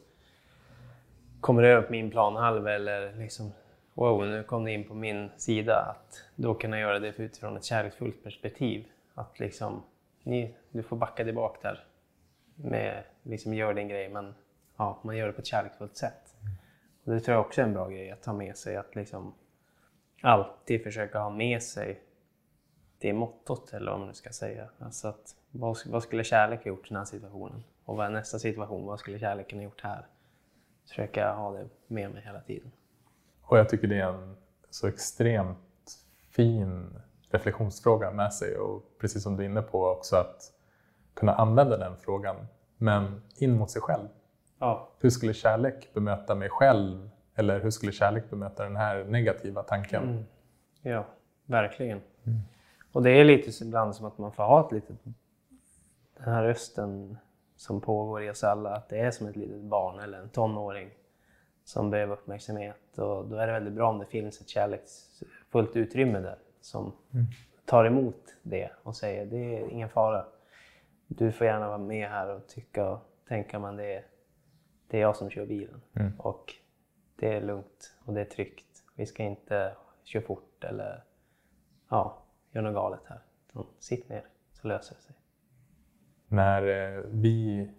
kommer 1.41 1.63
över 1.63 1.83
på 1.83 1.93
min 1.93 2.11
planhalva 2.11 2.73
eller 2.73 3.13
liksom 3.13 3.53
wow, 3.95 4.27
nu 4.27 4.43
kom 4.43 4.65
det 4.65 4.73
in 4.73 4.85
på 4.85 4.95
min 4.95 5.31
sida. 5.37 5.77
Att 5.77 6.25
då 6.37 6.55
kunna 6.55 6.81
göra 6.81 6.99
det 6.99 7.15
utifrån 7.17 7.57
ett 7.57 7.65
kärleksfullt 7.65 8.25
perspektiv. 8.25 8.87
Att 9.15 9.39
liksom, 9.39 9.83
ni, 10.23 10.55
du 10.71 10.83
får 10.83 10.97
backa 10.97 11.25
tillbaka 11.25 11.59
där. 11.63 11.85
Med, 12.55 13.03
liksom 13.23 13.55
gör 13.55 13.75
din 13.75 13.89
grej 13.89 14.09
men 14.09 14.35
ja, 14.77 14.99
man 15.03 15.17
gör 15.17 15.27
det 15.27 15.33
på 15.33 15.41
ett 15.41 15.47
kärleksfullt 15.47 15.97
sätt. 15.97 16.35
Och 17.05 17.13
det 17.13 17.21
tror 17.21 17.35
jag 17.35 17.47
också 17.47 17.61
är 17.61 17.65
en 17.65 17.73
bra 17.73 17.89
grej 17.89 18.11
att 18.11 18.23
ta 18.23 18.33
med 18.33 18.57
sig. 18.57 18.77
Att 18.77 18.95
liksom 18.95 19.35
alltid 20.21 20.83
försöka 20.83 21.19
ha 21.19 21.31
med 21.31 21.63
sig 21.63 22.03
det 22.99 23.13
mottot 23.13 23.73
eller 23.73 23.91
vad 23.91 24.01
man 24.01 24.09
nu 24.09 24.15
ska 24.15 24.31
säga. 24.31 24.69
Alltså 24.79 25.09
att, 25.09 25.37
vad, 25.51 25.77
vad 25.87 26.03
skulle 26.03 26.25
kärlek 26.25 26.65
ha 26.65 26.69
gjort 26.69 26.87
i 26.87 26.89
den 26.89 26.97
här 26.97 27.05
situationen? 27.05 27.65
Och 27.85 27.97
vad 27.97 28.07
är 28.07 28.11
nästa 28.11 28.39
situation? 28.39 28.87
Vad 28.87 29.01
skulle 29.01 29.19
kärleken 29.19 29.59
ha 29.59 29.65
gjort 29.65 29.81
här? 29.83 30.07
Försöka 30.89 31.33
ha 31.33 31.51
det 31.51 31.69
med 31.87 32.11
mig 32.11 32.23
hela 32.23 32.41
tiden. 32.41 32.73
Och 33.43 33.59
jag 33.59 33.69
tycker 33.69 33.89
det 33.89 34.01
är 34.01 34.09
en 34.09 34.37
så 34.71 34.87
extremt 34.87 35.59
fin 36.31 37.01
reflektionsfråga 37.31 38.11
med 38.11 38.33
sig 38.33 38.59
och 38.59 38.99
precis 39.01 39.23
som 39.23 39.37
du 39.37 39.43
är 39.43 39.49
inne 39.49 39.63
på 39.63 39.87
också 39.87 40.17
att 40.17 40.53
kunna 41.15 41.35
använda 41.35 41.77
den 41.77 41.97
frågan 41.97 42.47
men 42.77 43.23
in 43.37 43.57
mot 43.57 43.71
sig 43.71 43.83
själv. 43.83 44.09
Ja, 44.59 44.89
Hur 44.99 45.11
skulle 45.11 45.35
kärlek 45.35 45.95
bemöta 45.95 46.35
mig 46.35 46.49
själv? 46.49 47.11
Eller 47.41 47.61
hur 47.61 47.71
skulle 47.71 47.93
kärlek 47.93 48.31
bemöta 48.31 48.65
den 48.65 48.77
här 48.77 49.05
negativa 49.05 49.63
tanken? 49.63 50.27
Ja, 50.83 51.05
verkligen. 51.47 52.01
Och 52.93 53.03
det 53.03 53.11
är 53.11 53.25
lite 53.25 53.65
ibland 53.65 53.97
som 53.97 54.07
att 54.07 54.19
man 54.19 54.33
får 54.33 54.43
ha 54.43 54.67
ett 54.67 54.73
litet... 54.73 54.97
Den 56.17 56.35
här 56.35 56.45
rösten 56.45 57.19
som 57.57 57.81
pågår 57.81 58.23
i 58.23 58.31
oss 58.31 58.45
alla, 58.45 58.71
att 58.71 58.89
det 58.89 58.99
är 58.99 59.11
som 59.11 59.27
ett 59.27 59.37
litet 59.37 59.61
barn 59.61 60.01
eller 60.01 60.19
en 60.19 60.29
tonåring 60.29 60.91
som 61.65 61.91
behöver 61.91 62.13
uppmärksamhet. 62.13 62.99
Och 62.99 63.29
då 63.29 63.37
är 63.37 63.47
det 63.47 63.53
väldigt 63.53 63.75
bra 63.75 63.89
om 63.89 63.99
det 63.99 64.07
finns 64.07 64.41
ett 64.41 64.49
kärleksfullt 64.49 65.77
utrymme 65.77 66.19
där 66.19 66.39
som 66.61 66.93
tar 67.65 67.85
emot 67.85 68.35
det 68.43 68.71
och 68.83 68.97
säger 68.97 69.27
det 69.27 69.57
är 69.57 69.69
ingen 69.69 69.89
fara. 69.89 70.25
Du 71.07 71.33
får 71.33 71.47
gärna 71.47 71.69
vara 71.69 71.79
med 71.79 72.09
här 72.09 72.29
och 72.29 72.47
tycka 72.47 72.91
och 72.91 72.99
tänka 73.29 73.59
men 73.59 73.77
det 73.77 73.95
är, 73.95 74.05
det 74.89 74.97
är 74.97 75.01
jag 75.01 75.17
som 75.17 75.31
kör 75.31 75.47
bilen. 75.47 75.81
Och 76.19 76.55
det 77.21 77.35
är 77.37 77.41
lugnt 77.41 77.95
och 78.05 78.15
det 78.15 78.21
är 78.21 78.25
tryggt. 78.25 78.83
Vi 78.95 79.07
ska 79.07 79.23
inte 79.23 79.77
köra 80.05 80.23
fort 80.23 80.65
eller 80.65 81.05
ja, 81.89 82.23
göra 82.53 82.65
något 82.65 82.75
galet 82.75 83.01
här. 83.07 83.21
Sitt 83.79 84.09
ner 84.09 84.25
så 84.53 84.69
löser 84.69 84.95
det 84.95 85.01
sig. 85.03 85.15
När 86.29 86.63
eh, 86.63 87.05
vi 87.09 87.71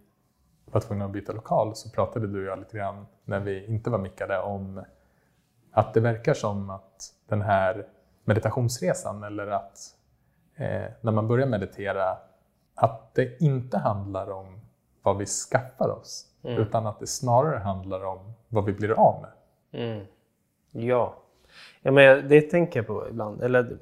var 0.65 0.81
tvungna 0.81 1.05
att 1.05 1.11
byta 1.11 1.33
lokal 1.33 1.75
så 1.75 1.89
pratade 1.89 2.27
du 2.27 2.39
och 2.39 2.51
jag 2.51 2.59
lite 2.59 2.77
grann 2.77 3.07
när 3.25 3.39
vi 3.39 3.65
inte 3.65 3.89
var 3.89 3.97
mickade 3.97 4.39
om 4.39 4.83
att 5.71 5.93
det 5.93 5.99
verkar 5.99 6.33
som 6.33 6.69
att 6.69 7.13
den 7.27 7.41
här 7.41 7.87
meditationsresan 8.23 9.23
eller 9.23 9.47
att 9.47 9.77
eh, 10.55 10.91
när 11.01 11.11
man 11.11 11.27
börjar 11.27 11.47
meditera 11.47 12.17
att 12.75 13.15
det 13.15 13.41
inte 13.41 13.77
handlar 13.77 14.31
om 14.31 14.61
vad 15.01 15.17
vi 15.17 15.25
skaffar 15.25 15.89
oss 15.89 16.27
utan 16.43 16.87
att 16.87 16.99
det 16.99 17.07
snarare 17.07 17.59
handlar 17.59 18.05
om 18.05 18.33
vad 18.51 18.65
vi 18.65 18.73
blir 18.73 18.91
av 18.91 19.21
med. 19.21 19.31
Mm. 19.83 20.05
Ja. 20.71 21.17
ja 21.81 21.91
men 21.91 22.27
det 22.27 22.41
tänker 22.41 22.79
jag 22.79 22.87
på 22.87 23.07
ibland. 23.09 23.41
Eller, 23.41 23.77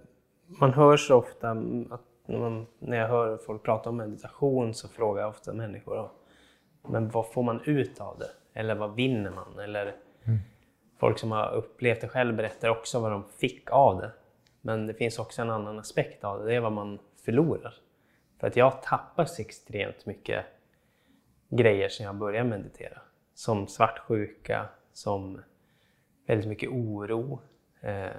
man 0.47 0.74
hör 0.74 0.97
så 0.97 1.15
ofta 1.15 1.49
att 1.49 2.01
när, 2.26 2.39
man, 2.39 2.67
när 2.80 2.97
jag 2.97 3.07
hör 3.07 3.38
folk 3.38 3.63
prata 3.63 3.89
om 3.89 3.97
meditation 3.97 4.74
så 4.74 4.88
frågar 4.88 5.22
jag 5.22 5.30
ofta 5.30 5.53
människor 5.53 6.09
men 6.88 7.09
vad 7.09 7.32
får 7.32 7.43
man 7.43 7.61
ut 7.65 8.01
av 8.01 8.20
det? 8.20 8.59
Eller 8.59 8.76
vad 8.76 8.95
vinner 8.95 9.32
man? 9.32 9.59
Eller 9.59 9.95
folk 10.99 11.20
som 11.20 11.32
har 11.32 11.51
upplevt 11.51 12.01
det 12.01 12.07
själv 12.07 12.36
berättar 12.36 12.70
också 12.70 12.99
vad 12.99 13.11
de 13.11 13.24
fick 13.24 13.72
av 13.72 14.01
det. 14.01 14.11
Men 14.61 14.88
det 14.88 14.93
finns 14.93 15.20
också 15.20 15.41
en 15.41 15.49
annan 15.49 15.80
aspekt 15.80 16.24
av 16.24 16.39
det. 16.39 16.45
Det 16.45 16.55
är 16.55 16.59
vad 16.59 16.72
man 16.72 16.99
förlorar. 17.26 17.74
För 18.39 18.47
att 18.47 18.55
jag 18.55 18.82
tappar 18.82 19.26
så 19.26 19.41
extremt 19.41 20.05
mycket 20.05 20.45
grejer 21.49 21.89
sen 21.89 22.05
jag 22.05 22.15
började 22.15 22.49
meditera. 22.49 23.01
Som 23.39 23.67
svartsjuka, 23.67 24.69
som 24.93 25.41
väldigt 26.27 26.47
mycket 26.47 26.69
oro, 26.69 27.39
eh, 27.81 28.09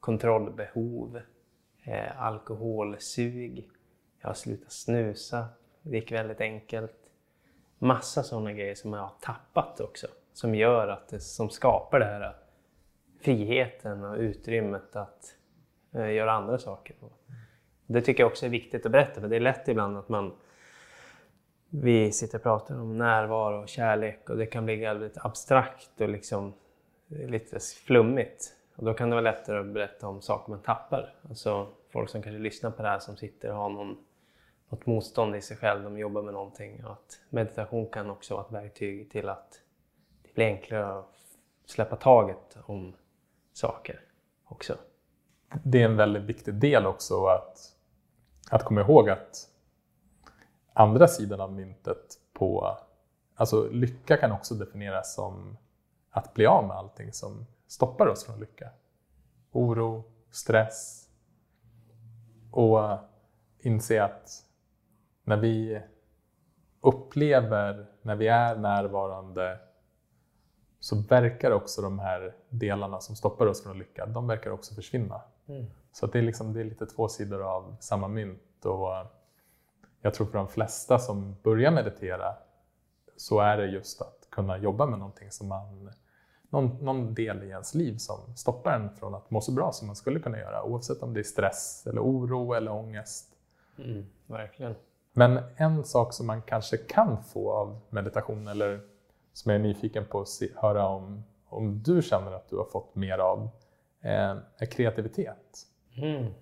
kontrollbehov, 0.00 1.20
eh, 1.82 2.22
alkoholsug. 2.22 3.70
Jag 4.20 4.28
har 4.28 4.34
slutat 4.34 4.72
snusa, 4.72 5.48
det 5.82 5.96
gick 5.96 6.12
väldigt 6.12 6.40
enkelt. 6.40 6.96
Massa 7.78 8.22
sådana 8.22 8.52
grejer 8.52 8.74
som 8.74 8.92
jag 8.92 9.00
har 9.00 9.12
tappat 9.20 9.80
också. 9.80 10.06
Som 10.32 10.54
gör 10.54 10.88
att 10.88 11.08
det, 11.08 11.20
som 11.20 11.50
skapar 11.50 11.98
det 11.98 12.06
här 12.06 12.36
friheten 13.20 14.04
och 14.04 14.16
utrymmet 14.16 14.96
att 14.96 15.36
eh, 15.92 16.10
göra 16.10 16.32
andra 16.32 16.58
saker. 16.58 16.96
Det 17.86 18.00
tycker 18.00 18.22
jag 18.22 18.30
också 18.30 18.46
är 18.46 18.50
viktigt 18.50 18.86
att 18.86 18.92
berätta 18.92 19.20
för 19.20 19.28
det 19.28 19.36
är 19.36 19.40
lätt 19.40 19.68
ibland 19.68 19.98
att 19.98 20.08
man 20.08 20.32
vi 21.70 22.12
sitter 22.12 22.38
och 22.38 22.42
pratar 22.42 22.80
om 22.80 22.98
närvaro 22.98 23.62
och 23.62 23.68
kärlek 23.68 24.30
och 24.30 24.36
det 24.36 24.46
kan 24.46 24.64
bli 24.64 24.76
väldigt 24.76 25.18
abstrakt 25.18 26.00
och 26.00 26.08
liksom 26.08 26.52
lite 27.08 27.60
flummigt. 27.60 28.56
Och 28.76 28.84
då 28.84 28.94
kan 28.94 29.10
det 29.10 29.14
vara 29.14 29.30
lättare 29.30 29.60
att 29.60 29.66
berätta 29.66 30.08
om 30.08 30.22
saker 30.22 30.50
man 30.50 30.62
tappar. 30.62 31.14
Alltså 31.28 31.68
folk 31.92 32.10
som 32.10 32.22
kanske 32.22 32.38
lyssnar 32.38 32.70
på 32.70 32.82
det 32.82 32.88
här 32.88 32.98
som 32.98 33.16
sitter 33.16 33.50
och 33.50 33.56
har 33.56 33.68
någon, 33.68 33.96
något 34.68 34.86
motstånd 34.86 35.36
i 35.36 35.40
sig 35.40 35.56
själv, 35.56 35.82
de 35.82 35.98
jobbar 35.98 36.22
med 36.22 36.34
någonting. 36.34 36.84
Och 36.84 36.92
att 36.92 37.20
meditation 37.30 37.86
kan 37.86 38.10
också 38.10 38.34
vara 38.34 38.46
ett 38.46 38.52
verktyg 38.52 39.10
till 39.10 39.28
att, 39.28 39.60
det 40.22 40.34
blir 40.34 40.46
enklare 40.46 40.98
att 40.98 41.16
släppa 41.66 41.96
taget 41.96 42.56
om 42.66 42.96
saker 43.52 44.00
också. 44.44 44.76
Det 45.62 45.82
är 45.82 45.84
en 45.84 45.96
väldigt 45.96 46.22
viktig 46.22 46.54
del 46.54 46.86
också 46.86 47.26
att, 47.26 47.58
att 48.50 48.64
komma 48.64 48.80
ihåg 48.80 49.10
att 49.10 49.49
andra 50.72 51.08
sidan 51.08 51.40
av 51.40 51.52
myntet 51.52 52.18
på... 52.32 52.78
Alltså 53.34 53.68
lycka 53.68 54.16
kan 54.16 54.32
också 54.32 54.54
definieras 54.54 55.14
som 55.14 55.56
att 56.10 56.34
bli 56.34 56.46
av 56.46 56.66
med 56.66 56.76
allting 56.76 57.12
som 57.12 57.46
stoppar 57.66 58.06
oss 58.06 58.24
från 58.24 58.40
lycka. 58.40 58.70
Oro, 59.52 60.04
stress. 60.30 61.08
Och 62.50 62.98
inse 63.58 64.04
att 64.04 64.30
när 65.24 65.36
vi 65.36 65.82
upplever, 66.80 67.86
när 68.02 68.16
vi 68.16 68.28
är 68.28 68.56
närvarande 68.56 69.58
så 70.80 70.96
verkar 70.96 71.50
också 71.50 71.82
de 71.82 71.98
här 71.98 72.34
delarna 72.48 73.00
som 73.00 73.16
stoppar 73.16 73.46
oss 73.46 73.62
från 73.62 73.78
lycka, 73.78 74.06
de 74.06 74.26
verkar 74.26 74.50
också 74.50 74.74
försvinna. 74.74 75.20
Mm. 75.46 75.66
Så 75.92 76.06
det, 76.06 76.18
är 76.18 76.22
liksom, 76.22 76.52
det 76.52 76.60
är 76.60 76.64
lite 76.64 76.86
två 76.86 77.08
sidor 77.08 77.42
av 77.42 77.76
samma 77.80 78.08
mynt. 78.08 78.64
Och 78.64 78.88
jag 80.02 80.14
tror 80.14 80.26
för 80.26 80.38
de 80.38 80.48
flesta 80.48 80.98
som 80.98 81.36
börjar 81.42 81.70
meditera 81.70 82.34
så 83.16 83.40
är 83.40 83.56
det 83.56 83.66
just 83.66 84.02
att 84.02 84.28
kunna 84.30 84.58
jobba 84.58 84.86
med 84.86 84.98
någonting 84.98 85.30
som 85.30 85.48
man, 85.48 85.90
någon, 86.48 86.84
någon 86.84 87.14
del 87.14 87.42
i 87.42 87.48
ens 87.48 87.74
liv 87.74 87.96
som 87.96 88.36
stoppar 88.36 88.72
en 88.72 88.96
från 88.96 89.14
att 89.14 89.30
må 89.30 89.40
så 89.40 89.52
bra 89.52 89.72
som 89.72 89.86
man 89.86 89.96
skulle 89.96 90.20
kunna 90.20 90.38
göra 90.38 90.62
oavsett 90.62 91.02
om 91.02 91.14
det 91.14 91.20
är 91.20 91.24
stress, 91.24 91.86
eller 91.86 92.00
oro 92.00 92.52
eller 92.52 92.72
ångest. 92.72 93.26
Mm, 93.78 94.06
verkligen. 94.26 94.74
Men 95.12 95.40
en 95.56 95.84
sak 95.84 96.12
som 96.12 96.26
man 96.26 96.42
kanske 96.42 96.76
kan 96.76 97.22
få 97.22 97.52
av 97.52 97.80
meditation 97.90 98.48
eller 98.48 98.80
som 99.32 99.50
jag 99.52 99.60
är 99.60 99.62
nyfiken 99.62 100.06
på 100.06 100.20
att 100.20 100.28
se, 100.28 100.48
höra 100.56 100.86
om, 100.88 101.24
om 101.48 101.82
du 101.82 102.02
känner 102.02 102.32
att 102.32 102.48
du 102.48 102.56
har 102.56 102.64
fått 102.64 102.94
mer 102.94 103.18
av 103.18 103.48
eh, 104.00 104.36
är 104.56 104.66
kreativitet. 104.70 105.66
Mm. 105.96 106.32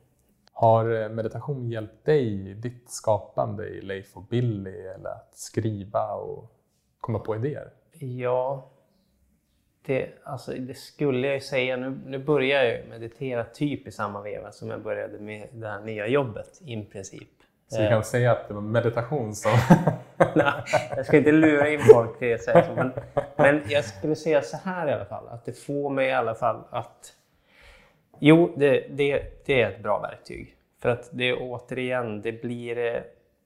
Har 0.61 1.03
eh, 1.03 1.09
meditation 1.09 1.71
hjälpt 1.71 2.05
dig 2.05 2.51
i 2.51 2.55
ditt 2.55 2.91
skapande 2.91 3.69
i 3.69 3.81
Leif 3.81 4.17
och 4.17 4.23
Billy 4.23 4.71
eller 4.71 5.11
att 5.11 5.35
skriva 5.35 6.13
och 6.15 6.53
komma 7.01 7.19
på 7.19 7.37
idéer? 7.37 7.71
Ja, 7.93 8.71
det, 9.87 10.09
alltså, 10.25 10.53
det 10.53 10.75
skulle 10.75 11.27
jag 11.27 11.35
ju 11.35 11.41
säga. 11.41 11.77
Nu, 11.77 11.99
nu 12.07 12.19
börjar 12.19 12.65
jag 12.65 12.89
meditera 12.89 13.45
typ 13.45 13.87
i 13.87 13.93
samma 13.93 14.23
veva 14.23 14.53
som 14.53 14.71
jag 14.71 14.83
började 14.83 15.19
med 15.19 15.49
det 15.53 15.69
här 15.69 15.81
nya 15.81 16.07
jobbet 16.07 16.61
i 16.61 16.85
princip. 16.85 17.29
Så 17.69 17.83
vi 17.83 17.89
kan 17.89 18.05
säga 18.05 18.33
att 18.33 18.49
det 18.49 18.55
var 18.55 18.61
meditation 18.61 19.35
som... 19.35 19.53
Nej, 20.35 20.53
jag 20.97 21.07
ska 21.07 21.17
inte 21.17 21.33
lura 21.33 21.69
in 21.69 21.81
folk 21.93 22.19
till 22.19 22.29
det 22.29 22.39
sättet. 22.39 22.77
Men, 22.77 22.93
men 23.37 23.63
jag 23.69 23.85
skulle 23.85 24.17
säga 24.17 24.43
så 24.43 24.57
här 24.57 24.89
i 24.89 24.93
alla 24.93 25.05
fall. 25.05 25.29
Att 25.29 25.45
det 25.45 25.53
får 25.53 25.91
mig 25.91 26.09
i 26.09 26.13
alla 26.13 26.35
fall 26.35 26.65
att... 26.71 27.15
Jo, 28.19 28.55
det, 28.57 28.87
det, 28.91 29.47
det 29.47 29.63
är 29.63 29.71
ett 29.71 29.83
bra 29.83 29.99
verktyg. 30.01 30.57
För 30.79 30.89
att 30.89 31.11
det 31.13 31.35
återigen, 31.35 32.23
det 32.23 32.33
blir... 32.33 32.79
Eh, 32.79 33.03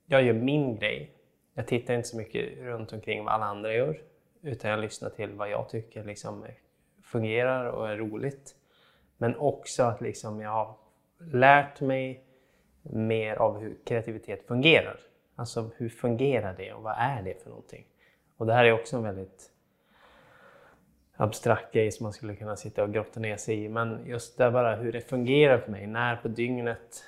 jag 0.06 0.22
gör 0.22 0.34
min 0.34 0.76
grej. 0.76 1.10
Jag 1.54 1.66
tittar 1.66 1.94
inte 1.94 2.08
så 2.08 2.16
mycket 2.16 2.58
runt 2.58 2.92
omkring 2.92 3.24
vad 3.24 3.34
alla 3.34 3.44
andra 3.44 3.74
gör. 3.74 4.00
Utan 4.42 4.70
jag 4.70 4.80
lyssnar 4.80 5.10
till 5.10 5.30
vad 5.30 5.50
jag 5.50 5.68
tycker 5.68 6.04
liksom 6.04 6.44
fungerar 7.02 7.64
och 7.64 7.88
är 7.88 7.96
roligt. 7.96 8.54
Men 9.16 9.36
också 9.36 9.82
att 9.82 10.00
liksom 10.00 10.40
jag 10.40 10.50
har 10.50 10.74
lärt 11.18 11.80
mig 11.80 12.24
mer 12.82 13.36
av 13.36 13.58
hur 13.58 13.76
kreativitet 13.84 14.46
fungerar. 14.46 15.00
Alltså 15.36 15.70
hur 15.76 15.88
fungerar 15.88 16.54
det 16.56 16.72
och 16.72 16.82
vad 16.82 16.94
är 16.98 17.22
det 17.22 17.42
för 17.42 17.50
någonting? 17.50 17.86
Och 18.36 18.46
det 18.46 18.54
här 18.54 18.64
är 18.64 18.72
också 18.72 18.96
en 18.96 19.02
väldigt 19.02 19.51
abstrakt 21.16 21.74
grej 21.74 21.92
som 21.92 22.04
man 22.04 22.12
skulle 22.12 22.36
kunna 22.36 22.56
sitta 22.56 22.82
och 22.82 22.92
grotta 22.92 23.20
ner 23.20 23.36
sig 23.36 23.64
i. 23.64 23.68
Men 23.68 24.06
just 24.06 24.38
det 24.38 24.50
bara 24.50 24.76
hur 24.76 24.92
det 24.92 25.00
fungerar 25.00 25.58
för 25.58 25.70
mig. 25.70 25.86
När 25.86 26.16
på 26.16 26.28
dygnet 26.28 27.04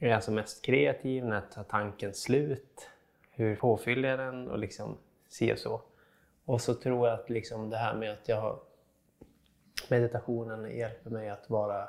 är 0.00 0.08
jag 0.08 0.22
som 0.22 0.34
mest 0.34 0.64
kreativ? 0.64 1.24
När 1.24 1.40
tar 1.40 1.62
tanken 1.62 2.14
slut? 2.14 2.88
Hur 3.30 3.56
påfyller 3.56 4.08
jag 4.08 4.18
den? 4.18 4.48
Och 4.48 4.58
liksom 4.58 4.98
si 5.28 5.52
och 5.52 5.58
så. 5.58 5.82
Och 6.44 6.60
så 6.60 6.74
tror 6.74 7.08
jag 7.08 7.20
att 7.20 7.30
liksom 7.30 7.70
det 7.70 7.76
här 7.76 7.94
med 7.94 8.12
att 8.12 8.28
jag 8.28 8.40
har 8.40 8.58
meditationen 9.90 10.76
hjälper 10.76 11.10
mig 11.10 11.28
att 11.28 11.50
vara 11.50 11.88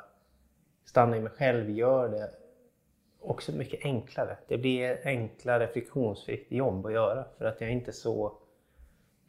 stanna 0.86 1.18
i 1.18 1.22
mig 1.22 1.32
själv, 1.32 1.70
gör 1.70 2.10
det 2.10 2.30
också 3.20 3.51
mycket 3.51 3.86
enklare. 3.86 4.38
Det 4.47 4.58
blir 4.58 4.99
enklare 5.04 5.68
friktionsfritt 5.68 6.51
jobb 6.51 6.86
att 6.86 6.93
göra 6.93 7.26
för 7.38 7.45
att 7.45 7.62
jag 7.62 7.70
är 7.70 7.74
inte 7.74 7.93
så... 7.93 8.38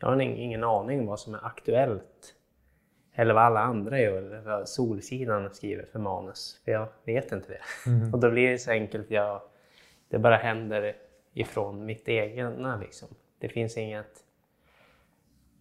Jag 0.05 0.11
har 0.11 0.21
ingen 0.21 0.65
aning 0.65 1.07
vad 1.07 1.21
som 1.21 1.35
är 1.35 1.47
aktuellt. 1.47 2.35
Eller 3.13 3.35
vad 3.35 3.43
alla 3.43 3.61
andra 3.61 4.01
gör, 4.01 4.23
eller 4.23 4.41
vad 4.41 4.69
Solsidan 4.69 5.55
skriver 5.55 5.85
för 5.85 5.99
manus. 5.99 6.61
För 6.65 6.73
jag 6.73 6.89
vet 7.05 7.33
inte 7.33 7.49
det. 7.49 7.91
Och 8.13 8.21
då 8.21 8.31
blir 8.31 8.51
det 8.51 8.59
så 8.59 8.71
enkelt, 8.71 9.11
jag, 9.11 9.41
det 10.09 10.19
bara 10.19 10.37
händer 10.37 10.97
ifrån 11.33 11.85
mitt 11.85 12.09
egna 12.09 12.77
liksom. 12.77 13.09
Det 13.39 13.49
finns 13.49 13.77
inget 13.77 14.25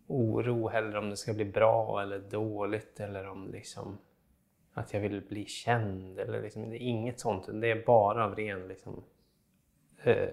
oro 0.08 0.68
heller 0.68 0.98
om 0.98 1.10
det 1.10 1.18
ska 1.18 1.34
bli 1.34 1.46
bra 1.46 2.02
eller 2.02 2.20
dåligt 2.20 3.00
eller 3.00 3.28
om 3.28 3.52
liksom 3.52 3.98
att 4.74 4.94
jag 4.94 5.02
vill 5.02 5.22
bli 5.22 5.46
känd. 5.46 6.20
Eller 6.20 6.42
liksom, 6.42 6.70
det 6.70 6.76
är 6.76 6.88
inget 6.88 7.20
sånt. 7.20 7.46
Det 7.62 7.72
är 7.72 7.86
bara 7.86 8.26
av 8.26 8.36
ren 8.36 8.68
liksom, 8.68 9.04
eh, 10.04 10.30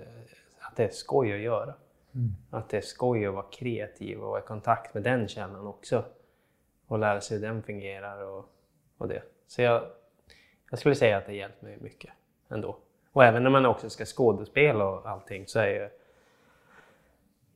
att 0.59 0.77
det 0.77 0.85
är 0.85 0.89
skoj 0.89 1.33
att 1.33 1.41
göra. 1.41 1.75
Mm. 2.15 2.31
Att 2.51 2.69
det 2.69 2.77
är 2.77 2.81
skoj 2.81 3.27
att 3.27 3.35
vara 3.35 3.47
kreativ 3.51 4.21
och 4.21 4.31
vara 4.31 4.41
i 4.41 4.47
kontakt 4.47 4.95
med 4.95 5.03
den 5.03 5.29
källan 5.29 5.67
också. 5.67 6.05
Och 6.87 6.99
lära 6.99 7.21
sig 7.21 7.39
hur 7.39 7.47
den 7.47 7.63
fungerar 7.63 8.23
och, 8.23 8.45
och 8.99 9.09
det. 9.09 9.23
Så 9.47 9.63
jag, 9.63 9.83
jag 10.71 10.79
skulle 10.79 10.95
säga 10.95 11.19
att 11.19 11.27
det 11.27 11.35
hjälpt 11.35 11.63
mig 11.63 11.79
mycket 11.81 12.11
ändå. 12.49 12.77
Och 13.13 13.25
även 13.25 13.43
när 13.43 13.51
man 13.51 13.67
också 13.67 13.91
ska 13.91 14.05
skådespela 14.05 14.85
och 14.85 15.07
allting 15.07 15.47
så 15.47 15.59
är 15.59 15.67
ju... 15.67 15.89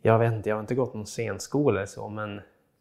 Jag 0.02 0.18
vet 0.18 0.32
inte, 0.32 0.48
jag 0.48 0.56
har 0.56 0.60
inte 0.60 0.74
gått 0.74 0.94
någon 0.94 1.06
scenskola 1.06 1.78
eller 1.78 1.86
så 1.86 2.08
men 2.08 2.40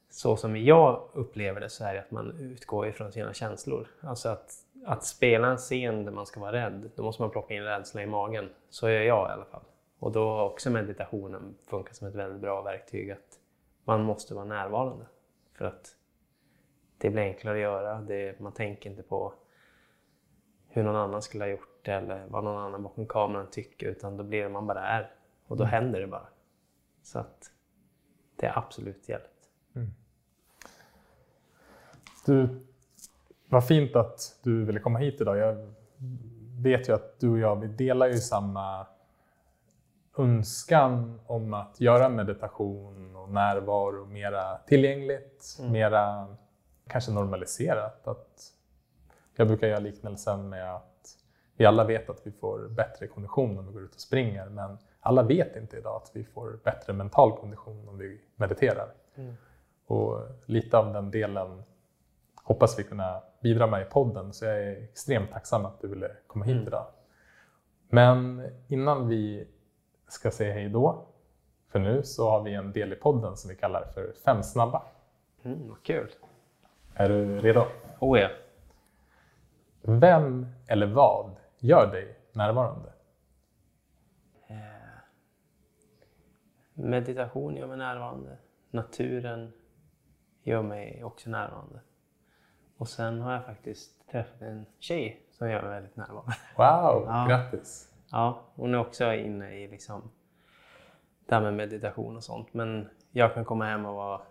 så 0.09 0.37
som 0.37 0.57
jag 0.57 1.09
upplever 1.13 1.61
det 1.61 1.69
så 1.69 1.83
är 1.83 1.93
det 1.93 1.99
att 1.99 2.11
man 2.11 2.37
utgår 2.39 2.87
ifrån 2.87 3.11
sina 3.11 3.33
känslor. 3.33 3.87
Alltså 4.01 4.29
att, 4.29 4.53
att 4.85 5.05
spela 5.05 5.47
en 5.47 5.57
scen 5.57 6.05
där 6.05 6.11
man 6.11 6.25
ska 6.25 6.39
vara 6.39 6.51
rädd, 6.51 6.91
då 6.95 7.03
måste 7.03 7.21
man 7.21 7.31
plocka 7.31 7.53
in 7.53 7.63
rädsla 7.63 8.01
i 8.01 8.05
magen. 8.05 8.49
Så 8.69 8.89
gör 8.89 9.01
jag 9.01 9.29
i 9.29 9.33
alla 9.33 9.45
fall. 9.45 9.61
Och 10.03 10.11
då 10.11 10.29
har 10.29 10.45
också 10.45 10.69
meditationen 10.69 11.55
funkat 11.65 11.95
som 11.95 12.07
ett 12.07 12.15
väldigt 12.15 12.41
bra 12.41 12.61
verktyg 12.61 13.11
att 13.11 13.39
man 13.83 14.03
måste 14.03 14.33
vara 14.33 14.45
närvarande. 14.45 15.05
För 15.53 15.65
att 15.65 15.95
det 16.97 17.09
blir 17.09 17.23
enklare 17.23 17.55
att 17.55 17.61
göra. 17.61 18.01
Det, 18.01 18.39
man 18.39 18.53
tänker 18.53 18.89
inte 18.89 19.03
på 19.03 19.33
hur 20.67 20.83
någon 20.83 20.95
annan 20.95 21.21
skulle 21.21 21.43
ha 21.43 21.49
gjort 21.49 21.79
det 21.81 21.91
eller 21.91 22.25
vad 22.27 22.43
någon 22.43 22.61
annan 22.61 22.83
bakom 22.83 23.07
kameran 23.07 23.47
tycker 23.51 23.87
utan 23.87 24.17
då 24.17 24.23
blir 24.23 24.43
det 24.43 24.49
man 24.49 24.67
bara 24.67 24.87
är. 24.87 25.11
Och 25.47 25.57
då 25.57 25.63
händer 25.63 25.99
det 26.01 26.07
bara. 26.07 26.27
Så 27.03 27.19
att 27.19 27.51
det 28.35 28.45
är 28.45 28.57
absolut 28.57 29.09
hjälpt. 29.09 29.49
Du, 32.25 32.65
vad 33.49 33.67
fint 33.67 33.95
att 33.95 34.39
du 34.43 34.65
ville 34.65 34.79
komma 34.79 34.99
hit 34.99 35.21
idag. 35.21 35.37
Jag 35.37 35.73
vet 36.61 36.89
ju 36.89 36.93
att 36.93 37.19
du 37.19 37.29
och 37.29 37.39
jag, 37.39 37.55
vi 37.55 37.67
delar 37.67 38.07
ju 38.07 38.17
samma 38.17 38.87
önskan 40.17 41.19
om 41.25 41.53
att 41.53 41.81
göra 41.81 42.09
meditation 42.09 43.15
och 43.15 43.29
närvaro 43.29 44.05
mera 44.05 44.57
tillgängligt, 44.57 45.57
mera 45.61 46.35
kanske 46.87 47.11
normaliserat. 47.11 48.07
Att 48.07 48.51
jag 49.35 49.47
brukar 49.47 49.67
göra 49.67 49.79
liknelsen 49.79 50.49
med 50.49 50.75
att 50.75 51.17
vi 51.55 51.65
alla 51.65 51.83
vet 51.83 52.09
att 52.09 52.27
vi 52.27 52.31
får 52.31 52.67
bättre 52.67 53.07
kondition 53.07 53.57
om 53.59 53.67
vi 53.67 53.73
går 53.73 53.83
ut 53.83 53.95
och 53.95 54.01
springer, 54.01 54.49
men 54.49 54.77
alla 54.99 55.23
vet 55.23 55.55
inte 55.55 55.77
idag 55.77 55.95
att 55.95 56.11
vi 56.13 56.23
får 56.23 56.59
bättre 56.63 56.93
mental 56.93 57.37
kondition 57.37 57.89
om 57.89 57.97
vi 57.97 58.21
mediterar. 58.35 58.93
Och 59.85 60.19
lite 60.45 60.77
av 60.77 60.93
den 60.93 61.11
delen 61.11 61.63
hoppas 62.43 62.79
vi 62.79 62.83
kunna 62.83 63.21
bidra 63.41 63.67
med 63.67 63.81
i 63.81 63.85
podden, 63.85 64.33
så 64.33 64.45
jag 64.45 64.63
är 64.63 64.83
extremt 64.83 65.31
tacksam 65.31 65.65
att 65.65 65.81
du 65.81 65.87
ville 65.87 66.11
komma 66.27 66.45
hit 66.45 66.67
idag. 66.67 66.85
Men 67.89 68.49
innan 68.67 69.07
vi 69.07 69.47
ska 70.13 70.31
säga 70.31 70.53
hej 70.53 70.69
då, 70.69 71.05
för 71.67 71.79
nu 71.79 72.03
så 72.03 72.29
har 72.29 72.41
vi 72.41 72.53
en 72.53 72.71
del 72.71 72.93
i 72.93 72.95
podden 72.95 73.37
som 73.37 73.49
vi 73.49 73.55
kallar 73.55 73.85
för 73.93 74.13
Fem 74.25 74.43
snabba. 74.43 74.83
Mm, 75.43 75.69
vad 75.69 75.83
kul! 75.83 76.11
Är 76.95 77.09
du 77.09 77.39
redo? 77.39 77.65
Oh 77.99 78.19
ja. 78.19 78.29
Vem 79.81 80.47
eller 80.67 80.87
vad 80.87 81.35
gör 81.59 81.91
dig 81.91 82.17
närvarande? 82.31 82.89
Meditation 86.73 87.55
gör 87.55 87.67
mig 87.67 87.77
närvarande. 87.77 88.37
Naturen 88.71 89.53
gör 90.43 90.61
mig 90.61 91.03
också 91.03 91.29
närvarande. 91.29 91.79
Och 92.77 92.89
sen 92.89 93.21
har 93.21 93.33
jag 93.33 93.45
faktiskt 93.45 94.09
träffat 94.11 94.41
en 94.41 94.65
tjej 94.79 95.25
som 95.31 95.49
gör 95.49 95.61
mig 95.61 95.71
väldigt 95.71 95.95
närvarande. 95.95 96.33
Wow, 96.57 97.05
Ja. 97.07 97.25
grattis! 97.29 97.92
Ja, 98.13 98.41
hon 98.55 98.73
är 98.73 98.77
också 98.77 99.13
inne 99.13 99.53
i 99.53 99.67
liksom 99.67 100.11
det 101.25 101.35
här 101.35 101.41
med 101.41 101.53
meditation 101.53 102.15
och 102.15 102.23
sånt. 102.23 102.53
Men 102.53 102.89
jag 103.11 103.33
kan 103.33 103.45
komma 103.45 103.65
hem 103.65 103.85
och 103.85 103.95
vara 103.95 104.21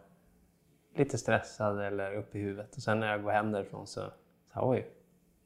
lite 0.94 1.18
stressad 1.18 1.80
eller 1.80 2.14
upp 2.14 2.34
i 2.34 2.38
huvudet. 2.38 2.76
Och 2.76 2.82
sen 2.82 3.00
när 3.00 3.10
jag 3.10 3.22
går 3.22 3.30
hem 3.30 3.52
därifrån 3.52 3.86
så, 3.86 4.00
så 4.52 4.70
oj, 4.70 4.90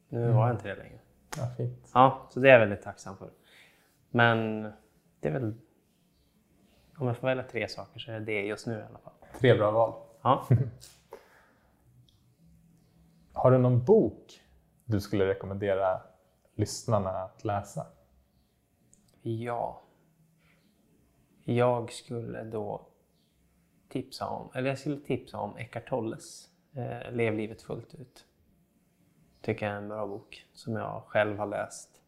nu 0.08 0.30
var 0.30 0.46
jag 0.46 0.56
inte 0.56 0.68
det 0.68 0.74
längre. 0.74 0.98
Ja, 1.36 1.46
fint. 1.56 1.90
Ja, 1.94 2.26
så 2.30 2.40
det 2.40 2.48
är 2.48 2.52
jag 2.52 2.60
väldigt 2.60 2.82
tacksam 2.82 3.16
för. 3.16 3.30
Men 4.10 4.62
det 5.20 5.28
är 5.28 5.32
väl, 5.32 5.54
om 6.96 7.06
jag 7.06 7.16
får 7.16 7.28
välja 7.28 7.44
tre 7.44 7.68
saker 7.68 7.98
så 7.98 8.10
är 8.10 8.20
det 8.20 8.24
det 8.24 8.42
just 8.42 8.66
nu 8.66 8.78
i 8.78 8.82
alla 8.82 8.98
fall. 8.98 9.14
Tre 9.40 9.54
bra 9.54 9.70
val. 9.70 9.94
Ja. 10.22 10.46
Har 13.32 13.50
du 13.50 13.58
någon 13.58 13.84
bok 13.84 14.40
du 14.84 15.00
skulle 15.00 15.26
rekommendera 15.26 16.00
lyssnarna 16.54 17.10
att 17.10 17.44
läsa? 17.44 17.86
Ja. 19.26 19.82
Jag 21.44 21.92
skulle 21.92 22.44
då 22.44 22.86
tipsa 23.88 24.28
om, 24.28 24.50
eller 24.54 24.68
jag 24.68 24.78
skulle 24.78 25.00
tipsa 25.00 25.38
om 25.38 25.56
Eckart 25.56 25.88
Tolles 25.88 26.50
eh, 26.74 27.12
Lev 27.12 27.34
livet 27.34 27.62
fullt 27.62 27.94
ut. 27.94 28.26
Tycker 29.40 29.66
jag 29.66 29.74
är 29.74 29.78
en 29.78 29.88
bra 29.88 30.06
bok 30.06 30.46
som 30.52 30.76
jag 30.76 31.02
själv 31.06 31.38
har 31.38 31.46
läst 31.46 32.00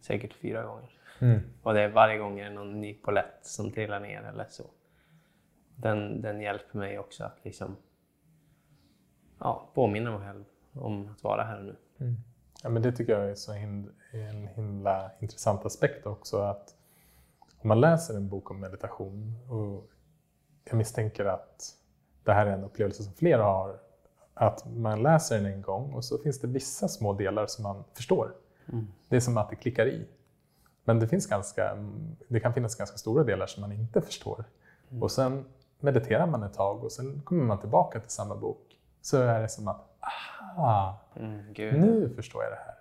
säkert 0.00 0.34
fyra 0.34 0.62
gånger. 0.62 0.90
Och 1.62 1.74
det 1.74 1.80
är 1.80 1.88
varje 1.88 2.18
gång 2.18 2.40
är 2.40 2.44
det 2.44 2.54
någon 2.54 2.80
ny 2.80 2.94
polett 2.94 3.38
som 3.42 3.72
trillar 3.72 4.00
ner 4.00 4.22
eller 4.22 4.46
så. 4.48 4.64
Den, 5.76 6.20
den 6.20 6.40
hjälper 6.40 6.78
mig 6.78 6.98
också 6.98 7.24
att 7.24 7.44
liksom 7.44 7.76
ja, 9.38 9.70
påminna 9.74 10.18
mig 10.18 10.28
själv 10.28 10.44
om 10.72 11.08
att 11.08 11.24
vara 11.24 11.44
här 11.44 11.58
och 11.58 11.64
nu. 11.64 11.76
Ja, 12.62 12.68
men 12.68 12.82
det 12.82 12.92
tycker 12.92 13.12
jag 13.12 13.30
är 13.30 13.34
så 13.34 13.52
hin- 14.16 14.28
en 14.28 14.46
himla 14.46 15.10
intressant 15.20 15.64
aspekt 15.66 16.06
också. 16.06 16.40
Att 16.40 16.74
om 17.62 17.68
man 17.68 17.80
läser 17.80 18.14
en 18.16 18.28
bok 18.28 18.50
om 18.50 18.60
meditation 18.60 19.38
och 19.50 19.90
jag 20.64 20.76
misstänker 20.76 21.24
att 21.24 21.70
det 22.24 22.32
här 22.32 22.46
är 22.46 22.50
en 22.50 22.64
upplevelse 22.64 23.02
som 23.02 23.12
flera 23.12 23.42
har. 23.44 23.76
Att 24.34 24.64
man 24.76 25.02
läser 25.02 25.36
den 25.36 25.46
en 25.46 25.62
gång 25.62 25.92
och 25.92 26.04
så 26.04 26.18
finns 26.18 26.40
det 26.40 26.46
vissa 26.48 26.88
små 26.88 27.12
delar 27.12 27.46
som 27.46 27.62
man 27.62 27.84
förstår. 27.94 28.32
Det 29.08 29.16
är 29.16 29.20
som 29.20 29.36
att 29.38 29.50
det 29.50 29.56
klickar 29.56 29.86
i. 29.86 30.06
Men 30.84 31.00
det, 31.00 31.08
finns 31.08 31.26
ganska, 31.26 31.76
det 32.28 32.40
kan 32.40 32.54
finnas 32.54 32.74
ganska 32.74 32.96
stora 32.96 33.24
delar 33.24 33.46
som 33.46 33.60
man 33.60 33.72
inte 33.72 34.00
förstår. 34.00 34.44
Och 35.00 35.10
sen 35.10 35.44
mediterar 35.80 36.26
man 36.26 36.42
ett 36.42 36.54
tag 36.54 36.84
och 36.84 36.92
sen 36.92 37.22
kommer 37.24 37.44
man 37.44 37.58
tillbaka 37.60 38.00
till 38.00 38.10
samma 38.10 38.36
bok. 38.36 38.76
Så 39.02 39.16
är 39.16 39.42
det 39.42 39.48
som 39.48 39.68
att, 39.68 39.80
aha, 40.00 40.98
Mm, 41.16 41.80
nu 41.80 42.12
förstår 42.16 42.42
jag 42.42 42.52
det 42.52 42.56
här. 42.66 42.74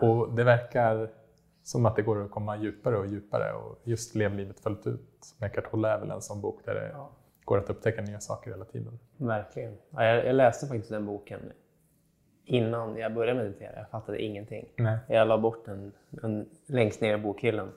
Och 0.00 0.32
det 0.34 0.44
verkar 0.44 1.10
som 1.62 1.86
att 1.86 1.96
det 1.96 2.02
går 2.02 2.24
att 2.24 2.30
komma 2.30 2.56
djupare 2.56 2.96
och 2.96 3.06
djupare. 3.06 3.52
Och 3.52 3.78
just 3.84 4.14
Lev 4.14 4.34
livet 4.34 4.60
fullt 4.60 4.86
ut 4.86 5.34
med 5.40 5.50
Eckart 5.50 5.70
Tolle 5.70 5.88
är 5.88 5.98
väl 6.00 6.10
en 6.10 6.22
sån 6.22 6.40
bok 6.40 6.60
där 6.64 6.74
det 6.74 6.90
Ja. 6.92 7.10
går 7.44 7.58
att 7.58 7.70
upptäcka 7.70 8.02
nya 8.02 8.20
saker 8.20 8.50
hela 8.50 8.64
tiden. 8.64 8.98
Verkligen. 9.16 9.76
Ja, 9.90 10.04
jag, 10.04 10.26
jag 10.26 10.34
läste 10.34 10.66
faktiskt 10.66 10.90
den 10.90 11.06
boken 11.06 11.40
innan 12.44 12.96
jag 12.96 13.14
började 13.14 13.42
meditera. 13.42 13.76
Jag 13.78 13.90
fattade 13.90 14.22
ingenting. 14.22 14.68
Nej. 14.76 14.98
Jag 15.08 15.28
la 15.28 15.38
bort 15.38 15.64
den, 15.64 15.92
den 16.10 16.48
längst 16.66 17.00
ner 17.00 17.14
i 17.14 17.18
bokhyllan. 17.18 17.72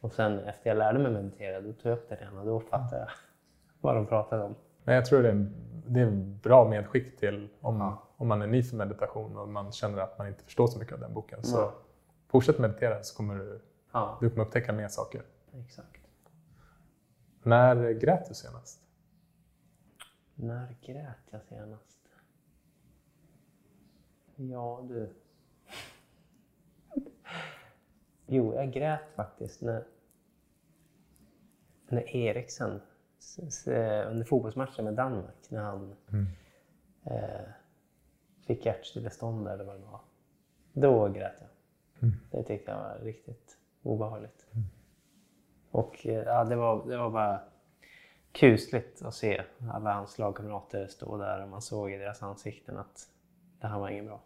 Och 0.00 0.12
sen 0.12 0.38
efter 0.38 0.70
jag 0.70 0.76
lärde 0.78 0.98
mig 0.98 1.12
meditera, 1.12 1.60
då 1.60 1.72
tog 1.72 1.92
jag 1.92 1.98
upp 1.98 2.08
den 2.08 2.18
igen 2.18 2.38
och 2.38 2.46
då 2.46 2.60
fattade 2.60 3.00
jag 3.00 3.08
vad 3.80 3.96
de 3.96 4.06
pratade 4.06 4.42
om. 4.42 4.54
Men 4.84 4.94
jag 4.94 5.04
tror 5.06 5.22
det 5.22 5.28
är 5.28 5.46
det 5.86 6.00
är 6.00 6.04
en 6.06 6.38
bra 6.42 6.68
medskick 6.68 7.16
till 7.18 7.48
om, 7.60 7.92
om 8.20 8.28
man 8.28 8.42
är 8.42 8.46
ny 8.46 8.62
för 8.62 8.76
meditation 8.76 9.36
och 9.36 9.48
man 9.48 9.72
känner 9.72 9.98
att 9.98 10.18
man 10.18 10.28
inte 10.28 10.44
förstår 10.44 10.66
så 10.66 10.78
mycket 10.78 10.94
av 10.94 11.00
den 11.00 11.14
boken. 11.14 11.44
Så 11.44 11.72
fortsätt 12.28 12.58
meditera 12.58 13.02
så 13.02 13.16
kommer 13.16 13.34
du, 13.34 13.60
Ja, 13.92 14.18
du 14.20 14.30
kommer 14.30 14.44
upptäcka 14.46 14.72
mer 14.72 14.88
saker. 14.88 15.22
exakt. 15.64 16.00
När 17.42 17.92
grät 17.92 18.28
du 18.28 18.34
senast? 18.34 18.80
När 20.34 20.76
grät 20.82 21.16
jag 21.30 21.42
senast? 21.42 21.98
Ja, 24.36 24.84
du. 24.88 25.10
Jo, 28.26 28.54
jag 28.54 28.72
grät 28.72 29.10
faktiskt 29.14 29.62
när, 29.62 29.84
när 31.88 32.16
Eriksen 32.16 32.80
under 34.06 34.24
fotbollsmatchen 34.24 34.84
med 34.84 34.94
Danmark, 34.94 35.50
när 35.50 35.62
han 35.62 35.96
eh, 37.04 37.40
fick 38.54 38.66
hjärtstillestånd 38.66 39.48
eller 39.48 39.64
vad 39.64 39.76
det 39.76 39.84
var. 39.84 40.00
Då 40.72 41.08
grät 41.08 41.34
jag. 41.40 42.10
Det 42.30 42.42
tyckte 42.42 42.70
jag 42.70 42.78
var 42.78 42.98
riktigt 43.04 43.56
obehagligt. 43.82 44.46
Och 45.70 46.06
eh, 46.06 46.22
ja, 46.22 46.44
det, 46.44 46.56
var, 46.56 46.88
det 46.88 46.96
var 46.96 47.10
bara 47.10 47.40
kusligt 48.32 49.02
att 49.02 49.14
se 49.14 49.42
alla 49.70 49.92
hans 49.92 50.18
lagkamrater 50.18 50.86
stå 50.86 51.16
där 51.16 51.42
och 51.42 51.48
man 51.48 51.62
såg 51.62 51.92
i 51.92 51.96
deras 51.96 52.22
ansikten 52.22 52.78
att 52.78 53.08
det 53.60 53.66
här 53.66 53.78
var 53.78 53.88
inget 53.88 54.04
bra. 54.04 54.20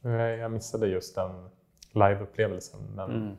Jag 0.00 0.38
jag 0.38 0.50
missade 0.50 0.86
just 0.86 1.14
den 1.14 1.50
liveupplevelsen 1.92 2.80
men 2.94 3.36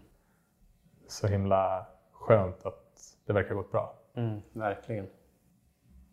så 1.08 1.28
himla 1.28 1.86
skönt 2.12 2.66
att 2.66 3.18
det 3.26 3.34
verkar 3.34 3.56
gått 3.56 3.72
bra. 3.72 3.96
Mm, 4.14 4.42
verkligen. 4.54 5.08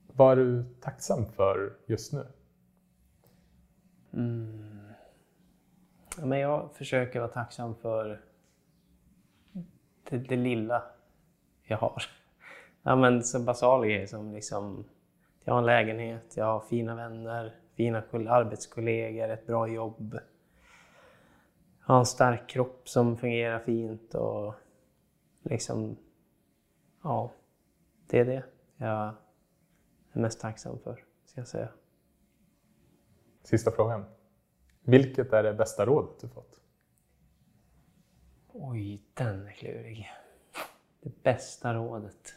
Vad 0.07 0.33
är 0.33 0.37
du 0.37 0.65
tacksam 0.81 1.27
för 1.27 1.77
just 1.87 2.13
nu? 2.13 2.27
Mm. 4.17 4.93
Ja, 6.19 6.27
men 6.27 6.39
jag 6.39 6.75
försöker 6.75 7.21
vara 7.21 7.31
tacksam 7.31 7.75
för 7.75 8.21
det, 10.09 10.19
det 10.19 10.37
lilla 10.37 10.83
jag 11.63 11.79
har. 11.79 12.03
Ja, 12.83 12.97
men 12.97 13.25
så 13.25 13.41
basala 13.41 13.87
grejer 13.87 14.07
som 14.07 14.33
liksom, 14.33 14.85
jag 15.45 15.53
har 15.53 15.59
en 15.59 15.67
lägenhet, 15.67 16.37
jag 16.37 16.45
har 16.45 16.61
fina 16.61 16.95
vänner, 16.95 17.55
fina 17.75 18.03
arbetskollegor, 18.13 19.29
ett 19.29 19.47
bra 19.47 19.69
jobb. 19.69 20.19
Jag 21.81 21.87
har 21.87 21.99
en 21.99 22.07
stark 22.07 22.49
kropp 22.49 22.89
som 22.89 23.17
fungerar 23.17 23.59
fint 23.59 24.15
och 24.15 24.55
liksom, 25.43 25.97
ja, 27.03 27.31
det 28.07 28.19
är 28.19 28.25
det 28.25 28.43
jag 28.77 29.15
är 30.13 30.21
mest 30.21 30.41
tacksam 30.41 30.79
för, 30.79 31.05
ska 31.25 31.41
jag 31.41 31.49
säga. 31.49 31.69
Sista 33.47 33.71
frågan. 33.71 34.05
Vilket 34.81 35.33
är 35.33 35.43
det 35.43 35.55
bästa 35.55 35.87
rådet 35.87 36.21
du 36.21 36.29
fått? 36.29 36.61
Oj, 38.49 39.03
den 39.15 39.47
är 39.47 39.53
klurig. 39.53 40.11
Det 41.01 41.23
bästa 41.23 41.75
rådet. 41.75 42.35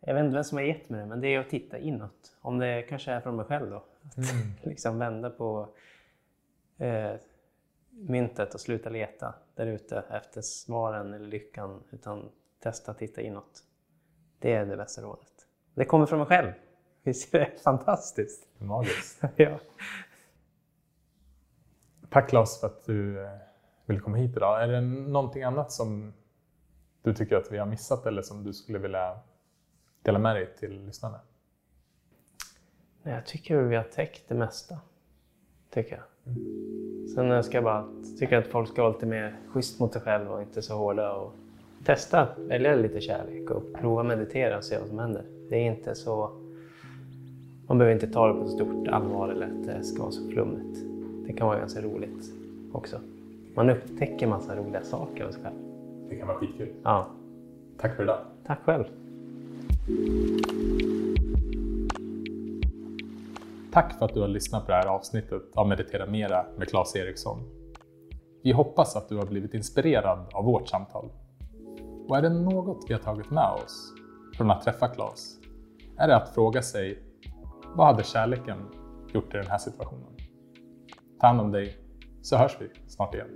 Jag 0.00 0.14
vet 0.14 0.24
inte 0.24 0.34
vem 0.34 0.44
som 0.44 0.58
har 0.58 0.64
gett 0.64 0.88
mig 0.88 1.00
det, 1.00 1.06
men 1.06 1.20
det 1.20 1.28
är 1.28 1.40
att 1.40 1.48
titta 1.48 1.78
inåt. 1.78 2.36
Om 2.40 2.58
det 2.58 2.82
kanske 2.82 3.12
är 3.12 3.20
från 3.20 3.36
mig 3.36 3.44
själv 3.44 3.70
då. 3.70 3.84
Att 4.02 4.16
liksom 4.62 4.98
vända 4.98 5.30
på 5.30 5.74
eh, 6.78 7.14
myntet 7.90 8.54
och 8.54 8.60
sluta 8.60 8.90
leta 8.90 9.34
där 9.54 9.66
ute 9.66 10.04
efter 10.10 10.40
svaren 10.40 11.14
eller 11.14 11.28
lyckan. 11.28 11.82
Utan 11.90 12.30
testa 12.58 12.90
att 12.90 12.98
titta 12.98 13.20
inåt. 13.20 13.64
Det 14.38 14.52
är 14.52 14.66
det 14.66 14.76
bästa 14.76 15.02
rådet. 15.02 15.46
Det 15.74 15.84
kommer 15.84 16.06
från 16.06 16.18
mig 16.18 16.28
själv. 16.28 16.52
Visst 17.04 17.34
är 17.34 17.38
det 17.38 17.60
fantastiskt? 17.62 18.48
Magiskt. 18.58 19.22
ja. 19.36 19.58
Tack 22.10 22.28
Claes 22.28 22.60
för 22.60 22.66
att 22.66 22.84
du 22.86 23.24
eh, 23.24 23.30
ville 23.86 24.00
komma 24.00 24.16
hit 24.16 24.36
idag. 24.36 24.62
Är 24.62 24.68
det 24.68 24.80
någonting 24.80 25.42
annat 25.42 25.72
som 25.72 26.12
du 27.02 27.14
tycker 27.14 27.36
att 27.36 27.52
vi 27.52 27.58
har 27.58 27.66
missat 27.66 28.06
eller 28.06 28.22
som 28.22 28.44
du 28.44 28.52
skulle 28.52 28.78
vilja 28.78 29.18
dela 30.02 30.18
med 30.18 30.36
dig 30.36 30.54
till 30.58 30.84
lyssnarna? 30.86 31.20
Jag 33.02 33.26
tycker 33.26 33.56
vi 33.56 33.76
har 33.76 33.84
täckt 33.84 34.28
det 34.28 34.34
mesta. 34.34 34.78
Tycker 35.70 35.96
jag. 35.96 36.34
Sen 37.14 37.26
jag 37.26 37.44
ska 37.44 37.56
jag 37.56 37.64
bara 37.64 37.88
tycker 38.18 38.38
att 38.38 38.46
folk 38.46 38.68
ska 38.68 38.82
vara 38.82 38.92
lite 38.92 39.06
mer 39.06 39.40
schysst 39.48 39.80
mot 39.80 39.92
sig 39.92 40.02
själv 40.02 40.32
och 40.32 40.42
inte 40.42 40.62
så 40.62 40.74
hårda. 40.74 41.12
Och 41.12 41.32
testa, 41.84 42.28
välja 42.38 42.74
lite 42.74 43.00
kärlek 43.00 43.50
och 43.50 43.74
prova 43.74 44.02
meditera 44.02 44.56
och 44.56 44.64
se 44.64 44.78
vad 44.78 44.88
som 44.88 44.98
händer. 44.98 45.24
Det 45.50 45.56
är 45.56 45.66
inte 45.66 45.94
så... 45.94 46.43
Man 47.66 47.78
behöver 47.78 47.94
inte 47.94 48.06
ta 48.06 48.28
det 48.28 48.34
på 48.40 48.48
så 48.48 48.56
stort 48.56 48.88
allvar 48.88 49.28
eller 49.28 49.46
att 49.46 49.64
det 49.66 49.84
ska 49.84 50.02
vara 50.02 50.12
så 50.12 50.28
flummigt. 50.30 50.78
Det 51.26 51.32
kan 51.32 51.46
vara 51.46 51.58
ganska 51.58 51.82
roligt 51.82 52.32
också. 52.72 53.00
Man 53.54 53.70
upptäcker 53.70 54.26
massa 54.26 54.56
roliga 54.56 54.82
saker 54.82 55.24
av 55.24 55.30
sig 55.30 55.42
själv. 55.42 55.54
Det 56.08 56.16
kan 56.16 56.28
vara 56.28 56.38
skitkul. 56.38 56.68
Ja, 56.82 57.06
Tack 57.78 57.96
för 57.96 58.02
idag. 58.02 58.18
tack 58.46 58.58
själv. 58.64 58.84
Tack 63.72 63.98
för 63.98 64.04
att 64.04 64.14
du 64.14 64.20
har 64.20 64.28
lyssnat 64.28 64.64
på 64.66 64.70
det 64.72 64.76
här 64.76 64.86
avsnittet 64.86 65.42
av 65.54 65.68
Meditera 65.68 66.06
Mera 66.06 66.46
med 66.58 66.68
Claes 66.68 66.96
Eriksson. 66.96 67.38
Vi 68.42 68.52
hoppas 68.52 68.96
att 68.96 69.08
du 69.08 69.16
har 69.16 69.26
blivit 69.26 69.54
inspirerad 69.54 70.18
av 70.34 70.44
vårt 70.44 70.68
samtal. 70.68 71.08
Och 72.08 72.16
är 72.16 72.22
det 72.22 72.28
något 72.28 72.84
vi 72.88 72.94
har 72.94 73.00
tagit 73.00 73.30
med 73.30 73.50
oss 73.64 73.92
från 74.36 74.50
att 74.50 74.62
träffa 74.62 74.88
Claes 74.88 75.38
är 75.96 76.08
det 76.08 76.16
att 76.16 76.34
fråga 76.34 76.62
sig 76.62 76.98
vad 77.76 77.86
hade 77.86 78.04
kärleken 78.04 78.58
gjort 79.12 79.34
i 79.34 79.36
den 79.36 79.46
här 79.46 79.58
situationen? 79.58 80.16
Ta 81.20 81.26
hand 81.26 81.40
om 81.40 81.52
dig, 81.52 81.76
så 82.22 82.36
hörs 82.36 82.56
vi 82.60 82.70
snart 82.88 83.14
igen. 83.14 83.28